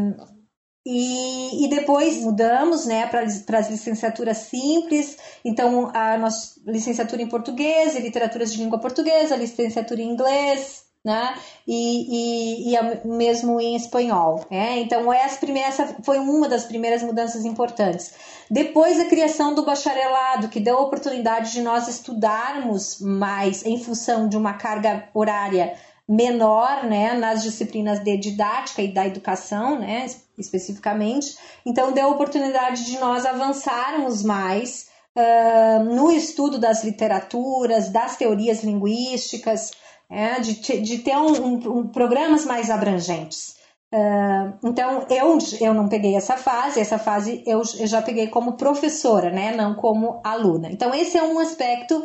e, 0.86 1.64
e 1.64 1.68
depois 1.68 2.18
mudamos 2.22 2.84
né, 2.84 3.06
para 3.06 3.22
as 3.58 3.70
licenciaturas 3.70 4.38
simples, 4.38 5.16
então 5.44 5.90
a 5.94 6.18
nossa 6.18 6.60
licenciatura 6.66 7.22
em 7.22 7.28
português 7.28 7.94
e 7.94 8.00
literaturas 8.00 8.52
de 8.52 8.58
língua 8.58 8.78
portuguesa, 8.78 9.34
licenciatura 9.34 10.02
em 10.02 10.10
inglês, 10.10 10.84
né? 11.04 11.36
E, 11.66 12.70
e, 12.70 12.74
e 12.74 13.06
mesmo 13.06 13.60
em 13.60 13.76
espanhol. 13.76 14.44
Né? 14.50 14.78
Então, 14.80 15.12
essa, 15.12 15.38
primeira, 15.38 15.68
essa 15.68 15.96
foi 16.02 16.18
uma 16.18 16.48
das 16.48 16.64
primeiras 16.64 17.02
mudanças 17.02 17.44
importantes. 17.44 18.14
Depois, 18.50 18.98
a 18.98 19.04
criação 19.04 19.54
do 19.54 19.64
bacharelado, 19.64 20.48
que 20.48 20.60
deu 20.60 20.78
a 20.78 20.82
oportunidade 20.82 21.52
de 21.52 21.60
nós 21.60 21.88
estudarmos 21.88 23.00
mais 23.00 23.64
em 23.66 23.78
função 23.82 24.28
de 24.28 24.36
uma 24.36 24.54
carga 24.54 25.08
horária 25.12 25.74
menor 26.08 26.84
né, 26.84 27.14
nas 27.14 27.42
disciplinas 27.42 28.00
de 28.00 28.16
didática 28.16 28.82
e 28.82 28.92
da 28.92 29.06
educação, 29.06 29.78
né, 29.78 30.06
especificamente. 30.38 31.36
Então, 31.64 31.92
deu 31.92 32.10
oportunidade 32.10 32.84
de 32.84 32.98
nós 32.98 33.24
avançarmos 33.24 34.22
mais 34.22 34.88
uh, 35.16 35.84
no 35.84 36.12
estudo 36.12 36.58
das 36.58 36.84
literaturas, 36.84 37.88
das 37.88 38.16
teorias 38.16 38.62
linguísticas, 38.62 39.70
é, 40.10 40.38
de, 40.40 40.80
de, 40.80 40.98
ter 40.98 41.16
um, 41.16 41.32
um, 41.32 41.78
um, 41.78 41.88
programas 41.88 42.44
mais 42.44 42.70
abrangentes. 42.70 43.54
Uh, 43.92 44.52
então, 44.62 45.06
eu, 45.08 45.38
eu 45.60 45.72
não 45.72 45.88
peguei 45.88 46.16
essa 46.16 46.36
fase, 46.36 46.80
essa 46.80 46.98
fase 46.98 47.42
eu, 47.46 47.62
eu 47.78 47.86
já 47.86 48.02
peguei 48.02 48.26
como 48.26 48.56
professora, 48.56 49.30
né, 49.30 49.54
não 49.56 49.74
como 49.74 50.20
aluna. 50.22 50.68
Então, 50.70 50.94
esse 50.94 51.16
é 51.16 51.22
um 51.22 51.38
aspecto 51.38 52.04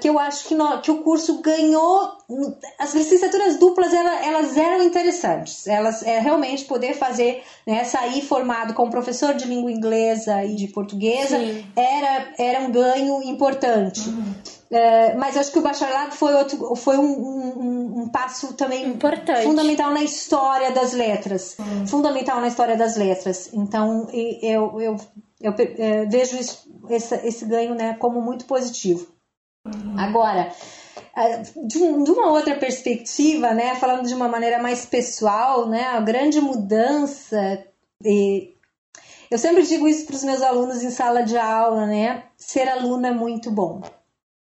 que 0.00 0.08
eu 0.08 0.18
acho 0.18 0.46
que, 0.46 0.54
no, 0.54 0.80
que 0.80 0.90
o 0.90 1.02
curso 1.02 1.40
ganhou. 1.40 2.18
As 2.78 2.94
licenciaturas 2.94 3.58
duplas 3.58 3.92
elas, 3.92 4.26
elas 4.26 4.56
eram 4.56 4.84
interessantes. 4.84 5.66
Elas 5.66 6.02
é 6.02 6.18
realmente 6.20 6.64
poder 6.64 6.94
fazer, 6.94 7.42
né, 7.66 7.84
sair 7.84 8.22
formado 8.22 8.74
como 8.74 8.90
professor 8.90 9.34
de 9.34 9.46
língua 9.46 9.70
inglesa 9.70 10.44
e 10.44 10.54
de 10.54 10.68
portuguesa 10.68 11.36
era, 11.74 12.34
era 12.38 12.60
um 12.60 12.70
ganho 12.70 13.22
importante. 13.22 14.08
Uhum. 14.08 14.34
Uh, 14.70 15.18
mas 15.18 15.36
acho 15.36 15.50
que 15.50 15.58
o 15.58 15.62
bacharelado 15.62 16.14
foi, 16.14 16.32
outro, 16.32 16.76
foi 16.76 16.96
um, 16.96 17.02
um, 17.02 18.02
um 18.02 18.08
passo 18.08 18.52
também 18.54 18.86
Importante. 18.86 19.42
fundamental 19.42 19.90
na 19.90 20.04
história 20.04 20.70
das 20.70 20.92
letras. 20.92 21.56
Uhum. 21.58 21.86
Fundamental 21.88 22.40
na 22.40 22.46
história 22.46 22.76
das 22.76 22.96
letras. 22.96 23.50
Então 23.52 24.08
eu, 24.12 24.38
eu, 24.40 24.80
eu, 24.80 24.96
eu 25.40 25.54
eh, 25.58 26.06
vejo 26.06 26.36
isso, 26.36 26.70
esse, 26.88 27.14
esse 27.26 27.44
ganho 27.46 27.74
né, 27.74 27.96
como 27.98 28.22
muito 28.22 28.44
positivo. 28.44 29.08
Agora, 29.98 30.52
de, 31.66 31.78
uma 31.78 32.30
outra 32.30 32.56
perspectiva, 32.56 33.52
né, 33.52 33.74
falando 33.76 34.06
de 34.06 34.14
uma 34.14 34.28
maneira 34.28 34.62
mais 34.62 34.86
pessoal, 34.86 35.68
né, 35.68 35.84
a 35.84 36.00
grande 36.00 36.40
mudança, 36.40 37.64
e 38.04 38.54
eu 39.30 39.38
sempre 39.38 39.62
digo 39.62 39.86
isso 39.86 40.06
para 40.06 40.16
os 40.16 40.24
meus 40.24 40.42
alunos 40.42 40.82
em 40.82 40.90
sala 40.90 41.22
de 41.22 41.36
aula, 41.36 41.86
né, 41.86 42.24
ser 42.36 42.68
aluno 42.68 43.06
é 43.06 43.12
muito 43.12 43.50
bom. 43.50 43.82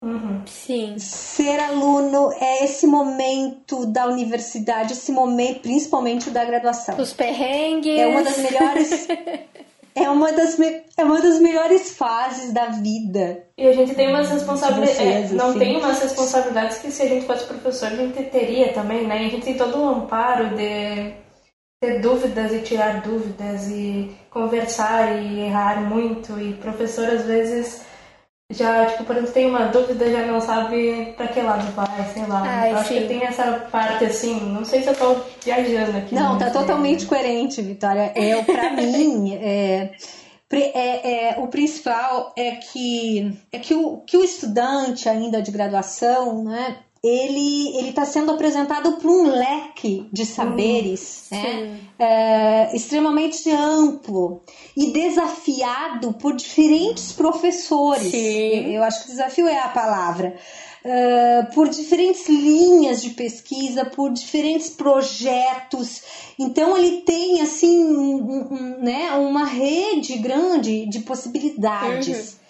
Uhum. 0.03 0.41
Sim. 0.45 0.99
Ser 0.99 1.61
aluno 1.61 2.33
é 2.33 2.65
esse 2.65 2.85
momento 2.85 3.85
da 3.85 4.05
universidade, 4.05 4.91
esse 4.91 5.13
momento, 5.13 5.61
principalmente 5.61 6.29
da 6.29 6.43
graduação. 6.43 6.99
Os 6.99 7.13
perrengues. 7.13 7.97
É 7.97 8.07
uma 8.07 8.21
das 8.21 8.37
melhores. 8.37 9.07
é 9.95 10.09
uma 10.09 10.31
das, 10.31 10.57
me- 10.57 10.81
é 10.97 11.03
uma 11.03 11.21
das 11.21 11.39
melhores 11.39 11.95
fases 11.95 12.51
da 12.53 12.67
vida. 12.67 13.43
E 13.57 13.67
a 13.67 13.73
gente 13.73 13.93
tem 13.95 14.09
umas 14.09 14.29
responsabilidades. 14.29 14.97
De 14.97 15.03
vocês, 15.03 15.31
não 15.31 15.49
assim. 15.49 15.59
tem 15.59 15.77
umas 15.77 16.01
responsabilidades 16.01 16.77
que 16.79 16.91
se 16.91 17.01
a 17.03 17.07
gente 17.07 17.25
fosse 17.25 17.45
professor 17.45 17.87
a 17.87 17.95
gente 17.95 18.23
teria 18.23 18.73
também, 18.73 19.05
né? 19.07 19.23
E 19.23 19.27
a 19.27 19.29
gente 19.29 19.43
tem 19.45 19.57
todo 19.57 19.77
um 19.77 19.89
amparo 19.89 20.49
de 20.55 21.13
ter 21.81 21.99
dúvidas 22.01 22.53
e 22.53 22.59
tirar 22.59 23.01
dúvidas 23.01 23.67
e 23.69 24.11
conversar 24.29 25.21
e 25.21 25.41
errar 25.41 25.81
muito. 25.81 26.39
E 26.39 26.53
professor 26.53 27.05
às 27.09 27.25
vezes 27.25 27.81
já, 28.51 28.85
tipo, 28.87 29.03
por 29.05 29.15
exemplo, 29.15 29.33
tem 29.33 29.49
uma 29.49 29.65
dúvida 29.65 30.11
já 30.11 30.25
não 30.25 30.39
sabe 30.39 31.13
pra 31.17 31.27
que 31.27 31.41
lado 31.41 31.71
vai, 31.73 32.05
sei 32.13 32.25
lá. 32.25 32.43
Ai, 32.45 32.71
Eu 32.71 32.77
acho 32.77 32.89
que 32.89 33.07
tem 33.07 33.23
essa 33.23 33.67
parte 33.71 34.05
assim, 34.05 34.39
não 34.39 34.63
sei 34.65 34.83
se 34.83 34.89
eu 34.89 34.95
tô 34.95 35.15
viajando 35.43 35.97
aqui. 35.97 36.13
Não, 36.13 36.37
tá 36.37 36.45
mas, 36.45 36.55
é, 36.55 36.59
totalmente 36.59 37.05
coerente, 37.05 37.61
Vitória. 37.61 38.11
É, 38.15 38.41
pra 38.43 38.71
mim, 38.75 39.33
é, 39.35 39.91
é- 40.51 41.29
é, 41.31 41.35
o 41.39 41.47
principal 41.47 42.33
é 42.37 42.51
que, 42.57 43.37
é 43.51 43.57
que, 43.59 43.73
o, 43.73 43.97
que 44.01 44.17
o 44.17 44.23
estudante 44.23 45.09
ainda 45.09 45.41
de 45.41 45.49
graduação, 45.51 46.43
né, 46.43 46.77
ele 47.03 47.75
ele 47.77 47.89
está 47.89 48.05
sendo 48.05 48.31
apresentado 48.31 48.93
para 48.93 49.11
um 49.11 49.23
leque 49.27 50.07
de 50.11 50.25
saberes 50.25 51.25
né, 51.29 51.41
Sim. 51.43 51.87
é, 51.99 52.75
extremamente 52.75 53.49
amplo 53.51 54.41
e 54.77 54.91
desafiado 54.91 56.13
por 56.13 56.33
diferentes 56.35 57.11
professores. 57.11 58.09
Sim. 58.11 58.73
Eu 58.73 58.83
acho 58.83 59.01
que 59.03 59.11
desafio 59.11 59.47
é 59.47 59.59
a 59.59 59.67
palavra. 59.67 60.35
É, 60.85 61.43
por 61.53 61.69
diferentes 61.69 62.27
linhas 62.27 63.01
de 63.01 63.11
pesquisa, 63.11 63.85
por 63.85 64.11
diferentes 64.11 64.69
projetos. 64.69 66.01
Então 66.37 66.77
ele 66.77 67.01
tem 67.01 67.41
assim 67.41 67.85
um- 67.85 68.47
um- 68.51 68.77
né, 68.81 69.11
uma 69.13 69.45
rede 69.45 70.17
grande 70.17 70.85
de 70.87 70.99
possibilidades. 70.99 72.37
É, 72.39 72.42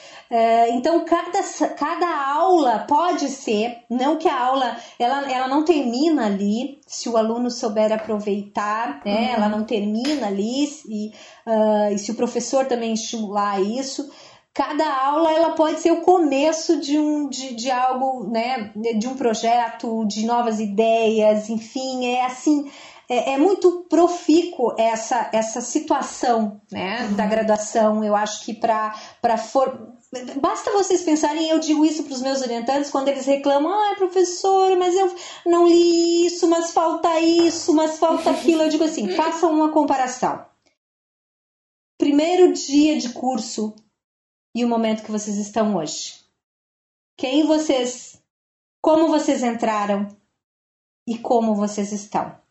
então 0.69 1.05
cada, 1.05 1.43
cada 1.75 2.33
aula 2.33 2.85
pode 2.87 3.29
ser, 3.29 3.83
não 3.87 4.17
que 4.17 4.27
a 4.27 4.45
aula 4.45 4.77
ela, 4.97 5.31
ela 5.31 5.47
não 5.47 5.63
termina 5.63 6.25
ali, 6.25 6.79
se 6.87 7.07
o 7.07 7.17
aluno 7.17 7.51
souber 7.51 7.91
aproveitar, 7.91 9.01
né, 9.05 9.33
ela 9.33 9.47
não 9.47 9.63
termina 9.63 10.27
ali 10.27 10.65
e, 10.87 11.13
ah, 11.45 11.91
e 11.91 11.99
se 11.99 12.09
o 12.11 12.15
professor 12.15 12.65
também 12.65 12.93
estimular 12.93 13.61
isso, 13.61 14.09
cada 14.53 15.05
aula 15.05 15.31
ela 15.31 15.51
pode 15.51 15.79
ser 15.79 15.91
o 15.91 16.01
começo 16.01 16.79
de 16.79 16.97
um 16.97 17.29
de, 17.29 17.55
de 17.55 17.69
algo, 17.69 18.27
né, 18.29 18.71
de 18.97 19.07
um 19.07 19.15
projeto, 19.15 20.05
de 20.05 20.25
novas 20.25 20.59
ideias, 20.59 21.49
enfim, 21.49 22.07
é 22.07 22.25
assim, 22.25 22.71
é, 23.09 23.33
é 23.33 23.37
muito 23.37 23.85
profícuo 23.89 24.73
essa 24.77 25.29
essa 25.33 25.61
situação, 25.61 26.61
né, 26.71 27.07
da 27.15 27.25
graduação. 27.25 28.03
Eu 28.03 28.15
acho 28.15 28.45
que 28.45 28.53
para 28.53 28.95
para 29.21 29.37
for 29.37 29.92
Basta 30.39 30.71
vocês 30.71 31.01
pensarem, 31.01 31.49
eu 31.49 31.59
digo 31.59 31.83
isso 31.83 32.03
para 32.03 32.13
os 32.13 32.21
meus 32.21 32.41
orientantes 32.41 32.91
quando 32.91 33.07
eles 33.07 33.25
reclamam, 33.25 33.71
ah, 33.71 33.95
professora, 33.95 34.75
mas 34.75 34.95
eu 34.95 35.15
não 35.45 35.67
li 35.67 36.25
isso, 36.27 36.47
mas 36.47 36.71
falta 36.71 37.19
isso, 37.19 37.73
mas 37.73 37.97
falta 37.97 38.29
aquilo. 38.29 38.61
Eu 38.61 38.69
digo 38.69 38.83
assim, 38.83 39.15
façam 39.15 39.51
uma 39.51 39.71
comparação. 39.71 40.45
Primeiro 41.97 42.53
dia 42.53 42.97
de 42.99 43.09
curso 43.09 43.73
e 44.55 44.63
o 44.63 44.67
momento 44.67 45.03
que 45.03 45.11
vocês 45.11 45.37
estão 45.37 45.75
hoje. 45.75 46.21
Quem 47.17 47.45
vocês, 47.45 48.21
como 48.81 49.07
vocês 49.07 49.41
entraram 49.41 50.07
e 51.07 51.17
como 51.17 51.55
vocês 51.55 51.91
estão. 51.91 52.42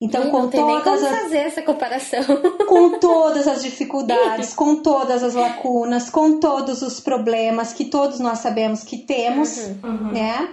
Então, 0.00 0.30
com 0.30 0.42
não 0.42 0.50
tem 0.50 0.62
nem 0.62 0.80
todas 0.82 1.00
como 1.00 1.14
as 1.14 1.22
fazer 1.22 1.38
essa 1.38 1.62
comparação. 1.62 2.22
com 2.68 2.98
todas 2.98 3.48
as 3.48 3.62
dificuldades, 3.62 4.52
com 4.52 4.82
todas 4.82 5.22
as 5.22 5.34
lacunas, 5.34 6.10
com 6.10 6.38
todos 6.38 6.82
os 6.82 7.00
problemas 7.00 7.72
que 7.72 7.86
todos 7.86 8.20
nós 8.20 8.40
sabemos 8.40 8.84
que 8.84 8.98
temos, 8.98 9.56
Uhum. 9.82 10.12
né? 10.12 10.48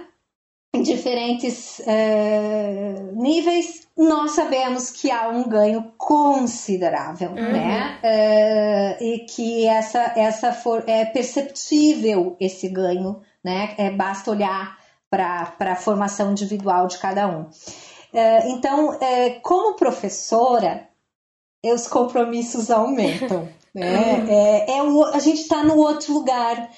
Em 0.74 0.82
diferentes 0.82 1.80
eh, 1.86 3.12
níveis, 3.12 3.86
nós 3.96 4.32
sabemos 4.32 4.90
que 4.90 5.08
há 5.08 5.28
um 5.28 5.48
ganho 5.48 5.92
considerável, 5.96 7.30
né? 7.32 7.98
Eh, 8.02 8.96
e 9.00 9.18
que 9.20 9.66
essa, 9.68 10.12
essa 10.16 10.52
for, 10.52 10.82
é 10.88 11.04
perceptível 11.04 12.36
esse 12.40 12.68
ganho, 12.68 13.20
né? 13.44 13.74
É, 13.78 13.90
basta 13.90 14.30
olhar 14.32 14.76
para 15.08 15.54
a 15.60 15.76
formação 15.76 16.32
individual 16.32 16.88
de 16.88 16.98
cada 16.98 17.28
um. 17.28 17.46
Eh, 18.14 18.48
então, 18.50 18.96
eh, 19.00 19.40
como 19.42 19.74
professora, 19.74 20.88
os 21.64 21.86
compromissos 21.88 22.70
aumentam. 22.70 23.48
Né? 23.74 24.24
É, 24.28 24.76
é 24.78 24.82
o- 24.84 25.04
a 25.06 25.18
gente 25.18 25.40
está 25.40 25.64
no 25.64 25.76
outro 25.78 26.14
lugar. 26.14 26.70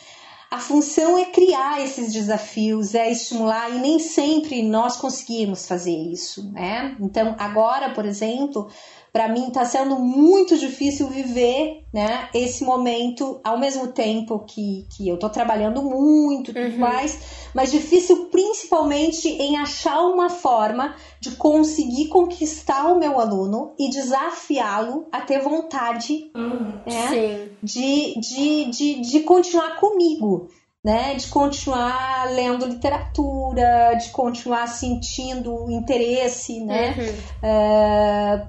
A 0.51 0.59
função 0.59 1.19
é 1.19 1.27
criar 1.27 1.79
esses 1.85 2.11
desafios, 2.11 2.95
é 2.95 3.11
estimular, 3.13 3.69
e 3.71 3.79
nem 3.81 3.99
sempre 3.99 4.63
nós 4.63 4.97
conseguimos 4.97 5.69
fazer 5.69 5.95
isso. 5.95 6.51
Né? 6.53 6.97
Então, 6.99 7.37
agora, 7.39 7.91
por 7.91 8.07
exemplo, 8.07 8.71
para 9.17 9.29
mim 9.31 9.49
está 9.49 9.65
sendo 9.65 9.99
muito 9.99 10.59
difícil 10.59 11.09
viver 11.09 11.85
né, 11.91 12.29
esse 12.35 12.63
momento 12.65 13.41
ao 13.43 13.59
mesmo 13.59 13.87
tempo 13.89 14.41
que, 14.41 14.87
que 14.95 15.09
eu 15.09 15.15
estou 15.15 15.31
trabalhando 15.31 15.81
muito 15.83 16.51
e 16.51 16.55
tudo 16.55 16.67
Uhum. 16.75 16.79
mais, 16.79 17.19
mas 17.55 17.71
difícil 17.73 18.27
principalmente 18.27 19.27
em 19.27 19.57
achar 19.57 20.01
uma 20.03 20.29
forma 20.29 20.95
de 21.19 21.31
conseguir 21.31 22.09
conquistar 22.09 22.93
o 22.93 22.99
meu 22.99 23.19
aluno 23.19 23.73
e 23.79 23.89
desafiá-lo 23.89 25.07
a 25.11 25.23
ter 25.23 25.41
vontade 25.41 26.31
Uhum. 26.35 26.81
né, 26.85 27.49
de, 27.63 28.21
de, 28.21 28.65
de, 28.71 29.01
de 29.01 29.21
continuar 29.21 29.77
comigo. 29.81 30.49
Né, 30.85 31.15
de 31.17 31.27
continuar 31.27 32.31
lendo 32.33 32.65
literatura, 32.65 33.95
de 33.95 34.09
continuar 34.11 34.69
sentindo 34.69 35.69
interesse, 35.69 36.61
né, 36.61 36.95
Uhum. 36.97 37.15
é, 37.43 38.47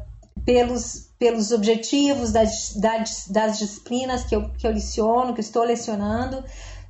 pelos, 0.47 1.11
pelos 1.19 1.51
objetivos 1.51 2.31
das, 2.31 2.73
das, 2.77 3.27
das 3.27 3.59
disciplinas 3.59 4.23
que 4.23 4.33
eu, 4.33 4.49
que 4.51 4.65
eu 4.65 4.71
leciono, 4.71 5.33
que 5.33 5.41
estou 5.41 5.65
lecionando. 5.65 6.41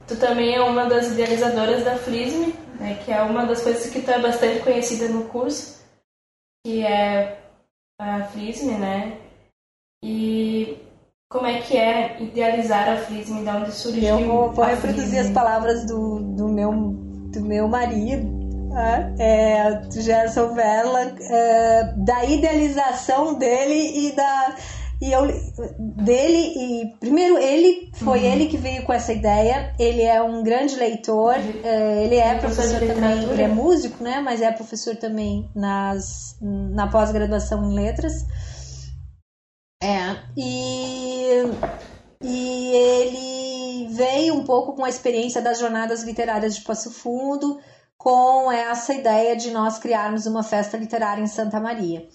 Tu 0.08 0.16
também 0.16 0.54
é 0.54 0.62
uma 0.62 0.86
das 0.86 1.08
idealizadoras 1.08 1.84
da 1.84 1.98
FLISM, 1.98 2.54
né, 2.80 3.02
que 3.04 3.12
é 3.12 3.20
uma 3.24 3.48
das 3.48 3.64
coisas 3.64 3.90
que 3.90 4.00
tu 4.00 4.12
é 4.12 4.22
bastante 4.22 4.60
conhecida 4.60 5.10
no 5.10 5.24
curso, 5.24 5.84
que 6.64 6.86
é 6.86 7.40
a 8.00 8.26
FLISM, 8.26 8.78
né? 8.78 9.18
E 10.04 10.78
como 11.28 11.48
é 11.48 11.60
que 11.60 11.76
é 11.76 12.22
idealizar 12.22 12.88
a 12.88 12.98
FLISM, 12.98 13.44
de 13.44 13.50
onde 13.50 13.72
surgiu 13.72 14.20
Eu 14.20 14.28
vou, 14.28 14.52
vou 14.52 14.66
reproduzir 14.66 15.20
as 15.20 15.32
palavras 15.32 15.84
do, 15.88 16.20
do, 16.36 16.48
meu, 16.48 16.72
do 16.72 17.42
meu 17.42 17.68
marido? 17.68 18.37
É, 19.20 19.82
Gerson 19.92 20.54
Vella, 20.54 21.16
é, 21.20 21.94
da 21.98 22.26
idealização 22.26 23.36
dele 23.36 24.08
e 24.08 24.16
da. 24.16 24.56
E 25.00 25.12
eu, 25.12 25.28
dele 25.80 26.54
e 26.58 26.98
primeiro 27.00 27.38
ele 27.38 27.92
foi 27.94 28.26
ele 28.26 28.48
que 28.48 28.58
veio 28.58 28.84
com 28.84 28.92
essa 28.92 29.14
ideia. 29.14 29.74
Ele 29.78 30.02
é 30.02 30.22
um 30.24 30.42
grande 30.44 30.76
leitor 30.76 31.36
é, 31.36 32.04
ele 32.04 32.16
é 32.16 32.18
Ele 32.18 32.36
é 32.36 32.36
professor 32.40 32.80
professor 32.80 32.96
também 32.96 33.24
ele 33.30 33.42
é 33.44 33.48
músico 33.48 34.04
né 34.04 34.20
mas 34.20 34.42
é 34.42 34.52
professor 34.52 34.96
também 34.96 35.48
nas 35.56 36.36
na 36.42 36.88
pós-graduação 36.88 37.64
em 37.70 37.76
letras. 37.76 38.26
É 39.84 40.16
e 40.36 41.44
e 42.24 42.68
ele 42.74 43.94
veio 43.94 44.34
um 44.34 44.44
pouco 44.44 44.74
com 44.74 44.84
a 44.84 44.90
experiência 44.90 45.42
das 45.42 45.60
jornadas 45.60 46.04
literárias 46.04 46.56
de 46.56 46.62
Passo 46.62 46.90
Fundo, 46.92 47.60
com 48.08 48.50
essa 48.50 48.94
ideia 48.94 49.36
de 49.36 49.52
nós 49.52 49.78
criarmos 49.80 50.26
uma 50.26 50.42
festa 50.42 50.78
literária 50.78 51.22
em 51.22 51.28
Santa 51.28 51.60
Maria. 51.60 52.08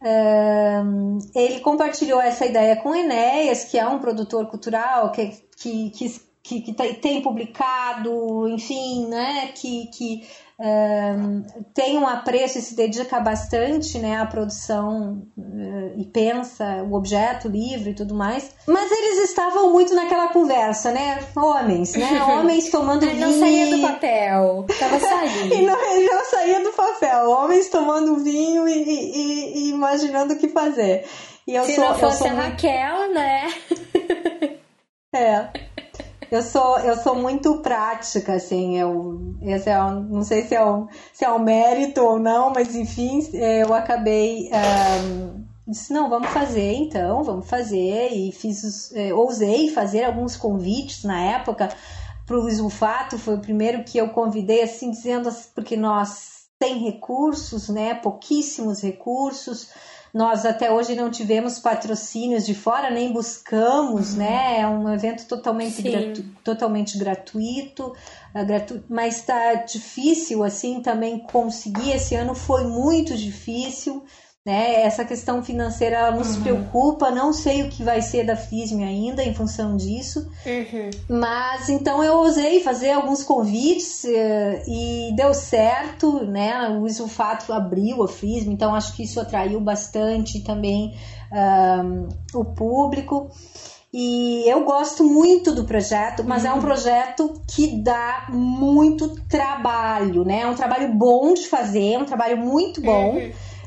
Ahn, 0.00 1.18
ele 1.34 1.60
compartilhou 1.60 2.18
essa 2.18 2.46
ideia 2.46 2.76
com 2.76 2.94
Enéas, 2.94 3.64
que 3.64 3.78
é 3.78 3.86
um 3.86 3.98
produtor 3.98 4.46
cultural 4.46 5.12
que, 5.12 5.36
que, 5.58 5.90
que, 6.42 6.60
que, 6.62 6.72
tem 6.72 7.20
publicado, 7.20 8.48
enfim, 8.48 9.06
né, 9.08 9.48
que, 9.48 9.88
que 9.88 10.26
tem 11.74 11.98
um 11.98 12.06
apreço 12.06 12.58
e 12.58 12.62
se 12.62 12.76
dedica 12.76 13.18
bastante 13.18 13.98
né, 13.98 14.16
à 14.18 14.24
produção 14.26 15.26
eh, 15.36 15.94
e 15.96 16.04
pensa 16.04 16.82
o 16.88 16.94
objeto, 16.94 17.48
o 17.48 17.50
livro 17.50 17.90
e 17.90 17.94
tudo 17.94 18.14
mais. 18.14 18.52
Mas 18.66 18.90
eles 18.90 19.30
estavam 19.30 19.72
muito 19.72 19.92
naquela 19.94 20.28
conversa, 20.28 20.92
né? 20.92 21.18
Homens, 21.36 21.94
né? 21.96 22.22
Homens 22.22 22.70
tomando 22.70 23.04
vinho. 23.06 23.20
não 23.20 23.38
saía 23.38 23.76
do 23.76 23.82
papel. 23.82 24.66
Tava 24.78 24.96
E 24.96 25.00
saindo. 25.00 25.62
não, 25.66 25.92
ele 25.96 26.06
não 26.08 26.24
saía 26.26 26.60
do 26.62 26.72
papel. 26.72 27.30
Homens 27.30 27.68
tomando 27.68 28.16
vinho 28.22 28.68
e, 28.68 28.72
e- 28.82 29.58
e 29.58 29.70
imaginando 29.70 30.34
o 30.34 30.38
que 30.38 30.48
fazer. 30.48 31.04
E 31.46 31.54
eu 31.54 31.64
Se 31.64 31.74
sou, 31.74 31.84
não 31.84 31.92
eu 31.92 31.98
fosse 31.98 32.18
sou 32.18 32.26
a 32.28 32.30
muito- 32.30 32.50
Raquel, 32.50 33.12
né? 33.12 33.52
É. 35.14 35.48
eu 36.34 36.42
sou 36.42 36.78
eu 36.80 36.96
sou 36.96 37.14
muito 37.14 37.58
prática, 37.58 38.34
assim, 38.34 38.76
eu 38.78 39.34
esse 39.40 39.70
é 39.70 39.82
um, 39.82 40.00
não 40.00 40.24
sei 40.24 40.42
se 40.44 40.54
é 40.54 40.64
um 40.64 40.88
se 41.12 41.24
é 41.24 41.30
um 41.30 41.38
mérito 41.38 42.00
ou 42.00 42.18
não, 42.18 42.50
mas 42.50 42.74
enfim, 42.74 43.20
eu 43.32 43.72
acabei 43.72 44.50
um, 44.52 45.44
disse 45.68 45.92
não, 45.92 46.10
vamos 46.10 46.30
fazer 46.30 46.72
então, 46.74 47.22
vamos 47.22 47.48
fazer 47.48 48.08
e 48.12 48.32
fiz 48.32 48.92
é, 48.94 49.14
ousei 49.14 49.70
fazer 49.70 50.04
alguns 50.04 50.36
convites 50.36 51.04
na 51.04 51.20
época 51.20 51.68
para 52.26 52.36
o 52.36 52.40
Luiz 52.40 52.58
Rufato, 52.58 53.18
foi 53.18 53.34
o 53.34 53.40
primeiro 53.40 53.84
que 53.84 53.98
eu 53.98 54.08
convidei 54.08 54.62
assim 54.62 54.90
dizendo 54.90 55.30
porque 55.54 55.76
nós 55.76 56.46
tem 56.58 56.78
recursos, 56.78 57.68
né? 57.68 57.94
Pouquíssimos 57.94 58.82
recursos 58.82 59.68
nós 60.14 60.46
até 60.46 60.70
hoje 60.70 60.94
não 60.94 61.10
tivemos 61.10 61.58
patrocínios 61.58 62.46
de 62.46 62.54
fora, 62.54 62.88
nem 62.88 63.12
buscamos, 63.12 64.12
uhum. 64.12 64.18
né? 64.18 64.60
É 64.60 64.66
um 64.68 64.88
evento 64.92 65.26
totalmente, 65.26 65.82
gratu 65.82 66.24
totalmente 66.44 66.96
gratuito, 66.96 67.92
uh, 68.32 68.46
gratu 68.46 68.84
mas 68.88 69.16
está 69.16 69.54
difícil 69.54 70.44
assim 70.44 70.80
também 70.80 71.18
conseguir. 71.18 71.90
Esse 71.90 72.14
ano 72.14 72.32
foi 72.32 72.64
muito 72.64 73.16
difícil. 73.16 74.04
Né? 74.44 74.82
Essa 74.82 75.06
questão 75.06 75.42
financeira 75.42 76.10
nos 76.10 76.36
uhum. 76.36 76.42
preocupa, 76.42 77.10
não 77.10 77.32
sei 77.32 77.62
o 77.62 77.70
que 77.70 77.82
vai 77.82 78.02
ser 78.02 78.26
da 78.26 78.36
FISM 78.36 78.84
ainda 78.84 79.24
em 79.24 79.32
função 79.32 79.74
disso, 79.74 80.30
uhum. 80.44 80.90
mas 81.08 81.70
então 81.70 82.04
eu 82.04 82.18
ousei 82.18 82.60
fazer 82.60 82.90
alguns 82.90 83.22
convites 83.22 84.04
uh, 84.04 84.70
e 84.70 85.14
deu 85.16 85.32
certo, 85.32 86.26
né? 86.26 86.68
O 86.78 86.86
Isulfato 86.86 87.54
abriu 87.54 88.02
a 88.02 88.08
FISM, 88.08 88.52
então 88.52 88.74
acho 88.74 88.94
que 88.94 89.04
isso 89.04 89.18
atraiu 89.18 89.58
bastante 89.60 90.40
também 90.40 90.94
um, 91.32 92.08
o 92.38 92.44
público. 92.44 93.30
E 93.96 94.44
eu 94.46 94.64
gosto 94.64 95.04
muito 95.04 95.54
do 95.54 95.64
projeto, 95.64 96.22
mas 96.22 96.42
uhum. 96.42 96.48
é 96.48 96.52
um 96.52 96.56
uhum. 96.56 96.62
projeto 96.62 97.40
que 97.46 97.80
dá 97.80 98.26
muito 98.28 99.08
trabalho, 99.26 100.22
né? 100.22 100.40
É 100.40 100.46
um 100.46 100.54
trabalho 100.54 100.92
bom 100.92 101.32
de 101.32 101.46
fazer, 101.46 101.92
é 101.92 101.98
um 101.98 102.04
trabalho 102.04 102.36
muito 102.36 102.82
bom. 102.82 103.16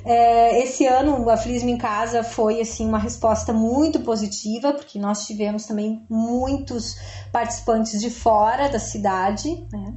É, 0.07 0.63
esse 0.63 0.85
ano 0.85 1.23
o 1.23 1.29
Aflismo 1.29 1.69
em 1.69 1.77
Casa 1.77 2.23
foi 2.23 2.61
assim 2.61 2.87
uma 2.87 2.97
resposta 2.97 3.51
muito 3.51 3.99
positiva, 3.99 4.73
porque 4.73 4.97
nós 4.97 5.27
tivemos 5.27 5.65
também 5.65 6.05
muitos 6.09 6.95
participantes 7.31 7.99
de 7.99 8.09
fora 8.09 8.69
da 8.69 8.79
cidade. 8.79 9.67
Né? 9.71 9.93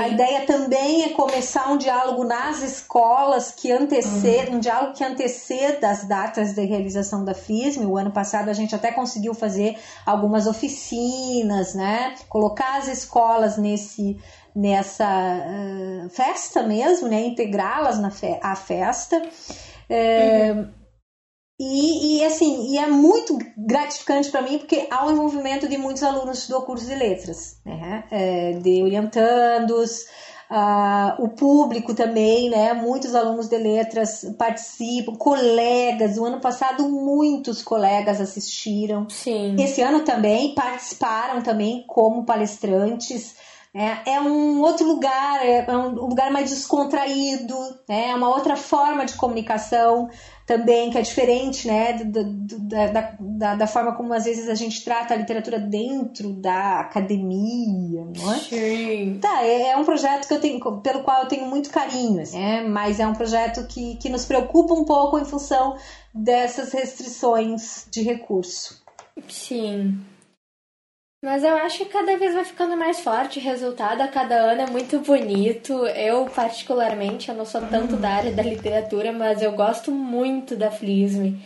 A 0.00 0.08
ideia 0.08 0.46
também 0.46 1.02
é 1.04 1.10
começar 1.10 1.70
um 1.70 1.76
diálogo 1.76 2.24
nas 2.24 2.62
escolas 2.62 3.52
que 3.52 3.70
anteceda, 3.70 4.50
uhum. 4.50 4.56
um 4.56 4.60
diálogo 4.60 4.94
que 4.94 5.04
anteceda 5.04 5.90
as 5.90 6.08
datas 6.08 6.54
de 6.54 6.64
realização 6.64 7.24
da 7.24 7.34
FISM. 7.34 7.84
O 7.84 7.98
ano 7.98 8.10
passado 8.10 8.48
a 8.48 8.52
gente 8.54 8.74
até 8.74 8.90
conseguiu 8.90 9.34
fazer 9.34 9.76
algumas 10.06 10.46
oficinas, 10.46 11.74
né? 11.74 12.14
Colocar 12.28 12.78
as 12.78 12.88
escolas 12.88 13.58
nesse 13.58 14.18
nessa 14.54 15.06
uh, 15.06 16.08
festa 16.10 16.62
mesmo, 16.62 17.08
né? 17.08 17.26
Integrá-las 17.26 17.98
na 17.98 18.10
fe 18.10 18.38
a 18.42 18.54
festa. 18.54 19.22
É, 19.88 20.52
uhum. 20.52 20.68
E, 21.60 22.18
e, 22.18 22.24
assim, 22.24 22.72
e 22.72 22.78
é 22.78 22.88
muito 22.88 23.38
gratificante 23.56 24.30
para 24.30 24.42
mim 24.42 24.58
porque 24.58 24.88
há 24.90 25.04
o 25.04 25.08
um 25.08 25.12
envolvimento 25.12 25.68
de 25.68 25.78
muitos 25.78 26.02
alunos 26.02 26.48
do 26.48 26.60
curso 26.62 26.86
de 26.86 26.94
letras, 26.94 27.60
né? 27.64 28.04
É, 28.10 28.52
de 28.54 28.82
orientandos, 28.82 30.06
uh, 30.50 31.22
o 31.22 31.28
público 31.28 31.94
também, 31.94 32.50
né? 32.50 32.74
Muitos 32.74 33.14
alunos 33.14 33.48
de 33.48 33.56
letras 33.58 34.24
participam, 34.36 35.14
colegas. 35.14 36.18
O 36.18 36.24
ano 36.24 36.40
passado 36.40 36.88
muitos 36.88 37.62
colegas 37.62 38.20
assistiram. 38.20 39.08
Sim. 39.08 39.56
Esse 39.58 39.80
ano 39.82 40.00
também 40.00 40.54
participaram 40.54 41.42
também 41.42 41.84
como 41.86 42.26
palestrantes. 42.26 43.34
É, 43.74 44.12
é 44.12 44.20
um 44.20 44.60
outro 44.60 44.86
lugar, 44.86 45.40
é, 45.42 45.64
é 45.66 45.76
um 45.76 45.94
lugar 45.94 46.30
mais 46.30 46.50
descontraído, 46.50 47.56
né? 47.88 48.10
é 48.10 48.14
uma 48.14 48.28
outra 48.28 48.54
forma 48.54 49.06
de 49.06 49.14
comunicação 49.14 50.10
também, 50.46 50.90
que 50.90 50.98
é 50.98 51.00
diferente 51.00 51.66
né? 51.66 51.94
Do, 52.04 52.22
da, 52.68 53.14
da, 53.18 53.54
da, 53.54 53.66
forma 53.66 53.94
como 53.94 54.12
às 54.12 54.26
vezes 54.26 54.50
a 54.50 54.54
gente 54.54 54.84
trata 54.84 55.14
a 55.14 55.16
literatura 55.16 55.58
dentro 55.58 56.34
da 56.34 56.80
academia, 56.80 58.04
não 58.14 58.34
é? 58.34 58.38
Sim. 58.40 59.18
Tá, 59.22 59.42
é, 59.42 59.70
é 59.70 59.76
um 59.78 59.84
projeto 59.84 60.28
que 60.28 60.34
eu 60.34 60.40
tenho, 60.40 60.60
pelo 60.82 61.02
qual 61.02 61.22
eu 61.22 61.28
tenho 61.28 61.46
muito 61.46 61.70
carinho, 61.70 62.20
assim, 62.20 62.42
é, 62.42 62.62
mas 62.62 63.00
é 63.00 63.06
um 63.06 63.14
projeto 63.14 63.66
que, 63.66 63.96
que 63.96 64.10
nos 64.10 64.26
preocupa 64.26 64.74
um 64.74 64.84
pouco 64.84 65.18
em 65.18 65.24
função 65.24 65.78
dessas 66.12 66.72
restrições 66.72 67.86
de 67.90 68.02
recurso. 68.02 68.82
Sim. 69.28 69.98
Mas 71.22 71.44
eu 71.44 71.54
acho 71.54 71.78
que 71.78 71.84
cada 71.84 72.16
vez 72.16 72.34
vai 72.34 72.44
ficando 72.44 72.76
mais 72.76 72.98
forte 72.98 73.38
o 73.38 73.42
resultado, 73.42 74.00
a 74.00 74.08
cada 74.08 74.34
ano 74.34 74.62
é 74.62 74.66
muito 74.66 74.98
bonito. 74.98 75.86
Eu, 75.86 76.26
particularmente, 76.26 77.28
eu 77.28 77.34
não 77.36 77.44
sou 77.44 77.60
tanto 77.60 77.96
da 77.96 78.10
área 78.10 78.32
da 78.32 78.42
literatura, 78.42 79.12
mas 79.12 79.40
eu 79.40 79.52
gosto 79.52 79.92
muito 79.92 80.56
da 80.56 80.68
Flisme. 80.72 81.40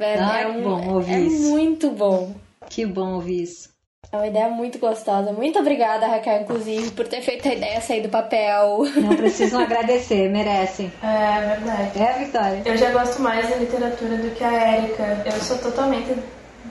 É, 0.00 0.18
ah, 0.18 0.40
é 0.40 0.46
um, 0.48 0.60
bom 0.60 0.94
ouvir 0.94 1.14
é 1.14 1.20
isso. 1.20 1.50
muito 1.50 1.90
bom. 1.90 2.34
Que 2.68 2.84
bom 2.84 3.14
ouvir 3.14 3.44
isso. 3.44 3.70
É 4.10 4.16
uma 4.16 4.26
ideia 4.26 4.48
muito 4.48 4.80
gostosa. 4.80 5.32
Muito 5.32 5.56
obrigada, 5.56 6.08
Raquel, 6.08 6.42
inclusive, 6.42 6.90
por 6.90 7.06
ter 7.06 7.22
feito 7.22 7.48
a 7.48 7.54
ideia 7.54 7.80
sair 7.80 8.02
do 8.02 8.08
papel. 8.08 8.84
Não 8.96 9.16
precisam 9.16 9.60
agradecer, 9.62 10.28
merecem. 10.30 10.92
É 11.00 11.54
verdade. 11.54 11.98
É, 11.98 12.24
Vitória? 12.24 12.62
Eu 12.64 12.76
já 12.76 12.90
gosto 12.90 13.22
mais 13.22 13.48
da 13.48 13.56
literatura 13.56 14.16
do 14.16 14.34
que 14.34 14.42
a 14.42 14.52
Érica. 14.52 15.22
Eu 15.24 15.40
sou 15.40 15.58
totalmente 15.58 16.12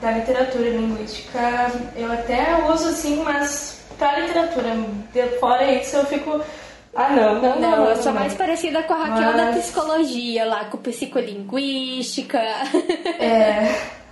da 0.02 0.10
literatura 0.10 0.68
linguística 0.68 1.70
eu 1.94 2.12
até 2.12 2.68
uso 2.70 2.88
assim, 2.88 3.22
mas 3.22 3.80
pra 3.96 4.18
literatura. 4.18 4.74
De 5.12 5.38
fora 5.38 5.72
isso 5.72 5.96
eu 5.96 6.04
fico. 6.06 6.40
Ah, 6.94 7.08
não, 7.10 7.40
não, 7.40 7.60
não. 7.60 7.76
não 7.76 7.84
eu 7.86 7.96
sou 7.96 8.12
não. 8.12 8.20
mais 8.20 8.34
parecida 8.34 8.82
com 8.82 8.92
a 8.92 9.04
Raquel 9.04 9.32
mas... 9.32 9.36
da 9.36 9.60
psicologia, 9.60 10.44
lá 10.44 10.64
com 10.64 10.78
psicolinguística. 10.78 12.38
É. 13.18 14.02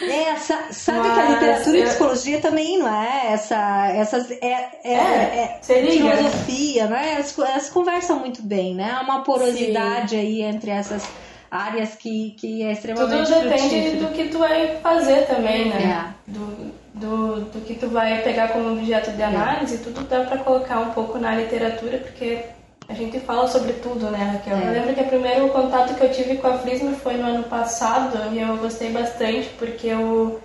É, 0.00 0.36
sabe 0.36 1.08
Mas 1.08 1.12
que 1.12 1.20
a 1.20 1.28
literatura 1.34 1.76
eu... 1.76 1.82
e 1.82 1.86
psicologia 1.88 2.40
também 2.40 2.78
não 2.78 2.88
é 2.88 3.32
essa, 3.32 3.88
essas 3.88 4.30
é, 4.30 4.70
é, 4.84 4.92
é, 4.94 5.58
é 5.58 5.60
filosofia, 5.60 6.86
não 6.86 6.96
é? 6.96 7.14
Elas, 7.14 7.36
elas, 7.36 7.68
conversam 7.68 8.20
muito 8.20 8.40
bem, 8.40 8.76
né? 8.76 8.92
Há 8.96 9.02
uma 9.02 9.24
porosidade 9.24 10.10
Sim. 10.10 10.20
aí 10.20 10.42
entre 10.42 10.70
essas 10.70 11.02
áreas 11.50 11.94
que, 11.94 12.32
que 12.32 12.62
é 12.62 12.72
extremamente 12.72 13.26
Tudo 13.26 13.42
depende 13.42 13.96
do 13.96 14.08
que 14.08 14.28
tu 14.28 14.38
vai 14.38 14.76
fazer 14.76 15.26
também, 15.26 15.68
né? 15.68 16.14
É. 16.26 16.30
Do, 16.30 16.72
do, 16.94 17.40
do 17.46 17.64
que 17.64 17.74
tu 17.74 17.88
vai 17.88 18.22
pegar 18.22 18.48
como 18.48 18.72
objeto 18.72 19.10
de 19.12 19.22
análise, 19.22 19.76
é. 19.76 19.78
tudo 19.78 20.02
dá 20.04 20.24
para 20.24 20.38
colocar 20.38 20.80
um 20.80 20.90
pouco 20.90 21.18
na 21.18 21.36
literatura, 21.36 21.98
porque 21.98 22.44
a 22.88 22.94
gente 22.94 23.20
fala 23.20 23.46
sobre 23.48 23.74
tudo, 23.74 24.10
né, 24.10 24.18
Raquel? 24.18 24.56
É. 24.56 24.68
Eu 24.68 24.72
lembro 24.72 24.94
que 24.94 25.00
o 25.02 25.08
primeiro 25.08 25.48
contato 25.50 25.94
que 25.94 26.04
eu 26.04 26.12
tive 26.12 26.36
com 26.36 26.48
a 26.48 26.58
Frisma 26.58 26.92
foi 26.92 27.14
no 27.14 27.26
ano 27.26 27.44
passado 27.44 28.34
e 28.34 28.40
eu 28.40 28.56
gostei 28.56 28.90
bastante, 28.90 29.48
porque 29.58 29.88
eu, 29.88 30.40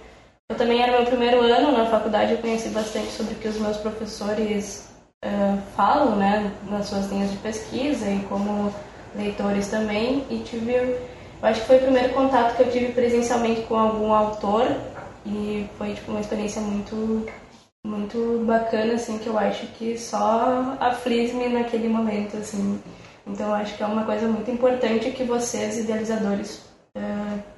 eu 0.50 0.58
também 0.58 0.82
era 0.82 0.92
meu 0.92 1.06
primeiro 1.06 1.42
ano 1.42 1.72
na 1.72 1.86
faculdade, 1.86 2.34
eu 2.34 2.38
conheci 2.40 2.70
bastante 2.70 3.12
sobre 3.12 3.34
o 3.34 3.38
que 3.38 3.48
os 3.48 3.58
meus 3.58 3.78
professores 3.78 4.90
uh, 5.24 5.58
falam, 5.76 6.16
né, 6.16 6.52
nas 6.70 6.88
suas 6.88 7.10
linhas 7.10 7.32
de 7.32 7.38
pesquisa 7.38 8.10
e 8.10 8.20
como 8.30 8.74
leitores 9.16 9.68
também 9.68 10.26
e 10.30 10.40
tive, 10.40 10.74
eu 10.74 11.00
acho 11.42 11.62
que 11.62 11.68
foi 11.68 11.78
o 11.78 11.82
primeiro 11.82 12.14
contato 12.14 12.56
que 12.56 12.64
eu 12.64 12.72
tive 12.72 12.92
presencialmente 12.94 13.62
com 13.62 13.76
algum 13.76 14.14
autor 14.14 14.66
e 15.26 15.68
foi 15.78 15.94
tipo 15.94 16.12
uma 16.12 16.20
experiência 16.20 16.62
muito 16.62 17.26
muito 17.86 18.44
bacana 18.46 18.94
assim 18.94 19.18
que 19.18 19.28
eu 19.28 19.38
acho 19.38 19.68
que 19.68 19.98
só 19.98 20.78
aflige-me 20.80 21.50
naquele 21.50 21.90
momento 21.90 22.38
assim. 22.38 22.82
Então 23.28 23.54
acho 23.54 23.76
que 23.76 23.84
é 23.84 23.86
uma 23.86 24.06
coisa 24.06 24.28
muito 24.28 24.50
importante 24.50 25.12
que 25.12 25.24
vocês 25.24 25.78
idealizadores 25.78 26.62
uh, 26.96 27.53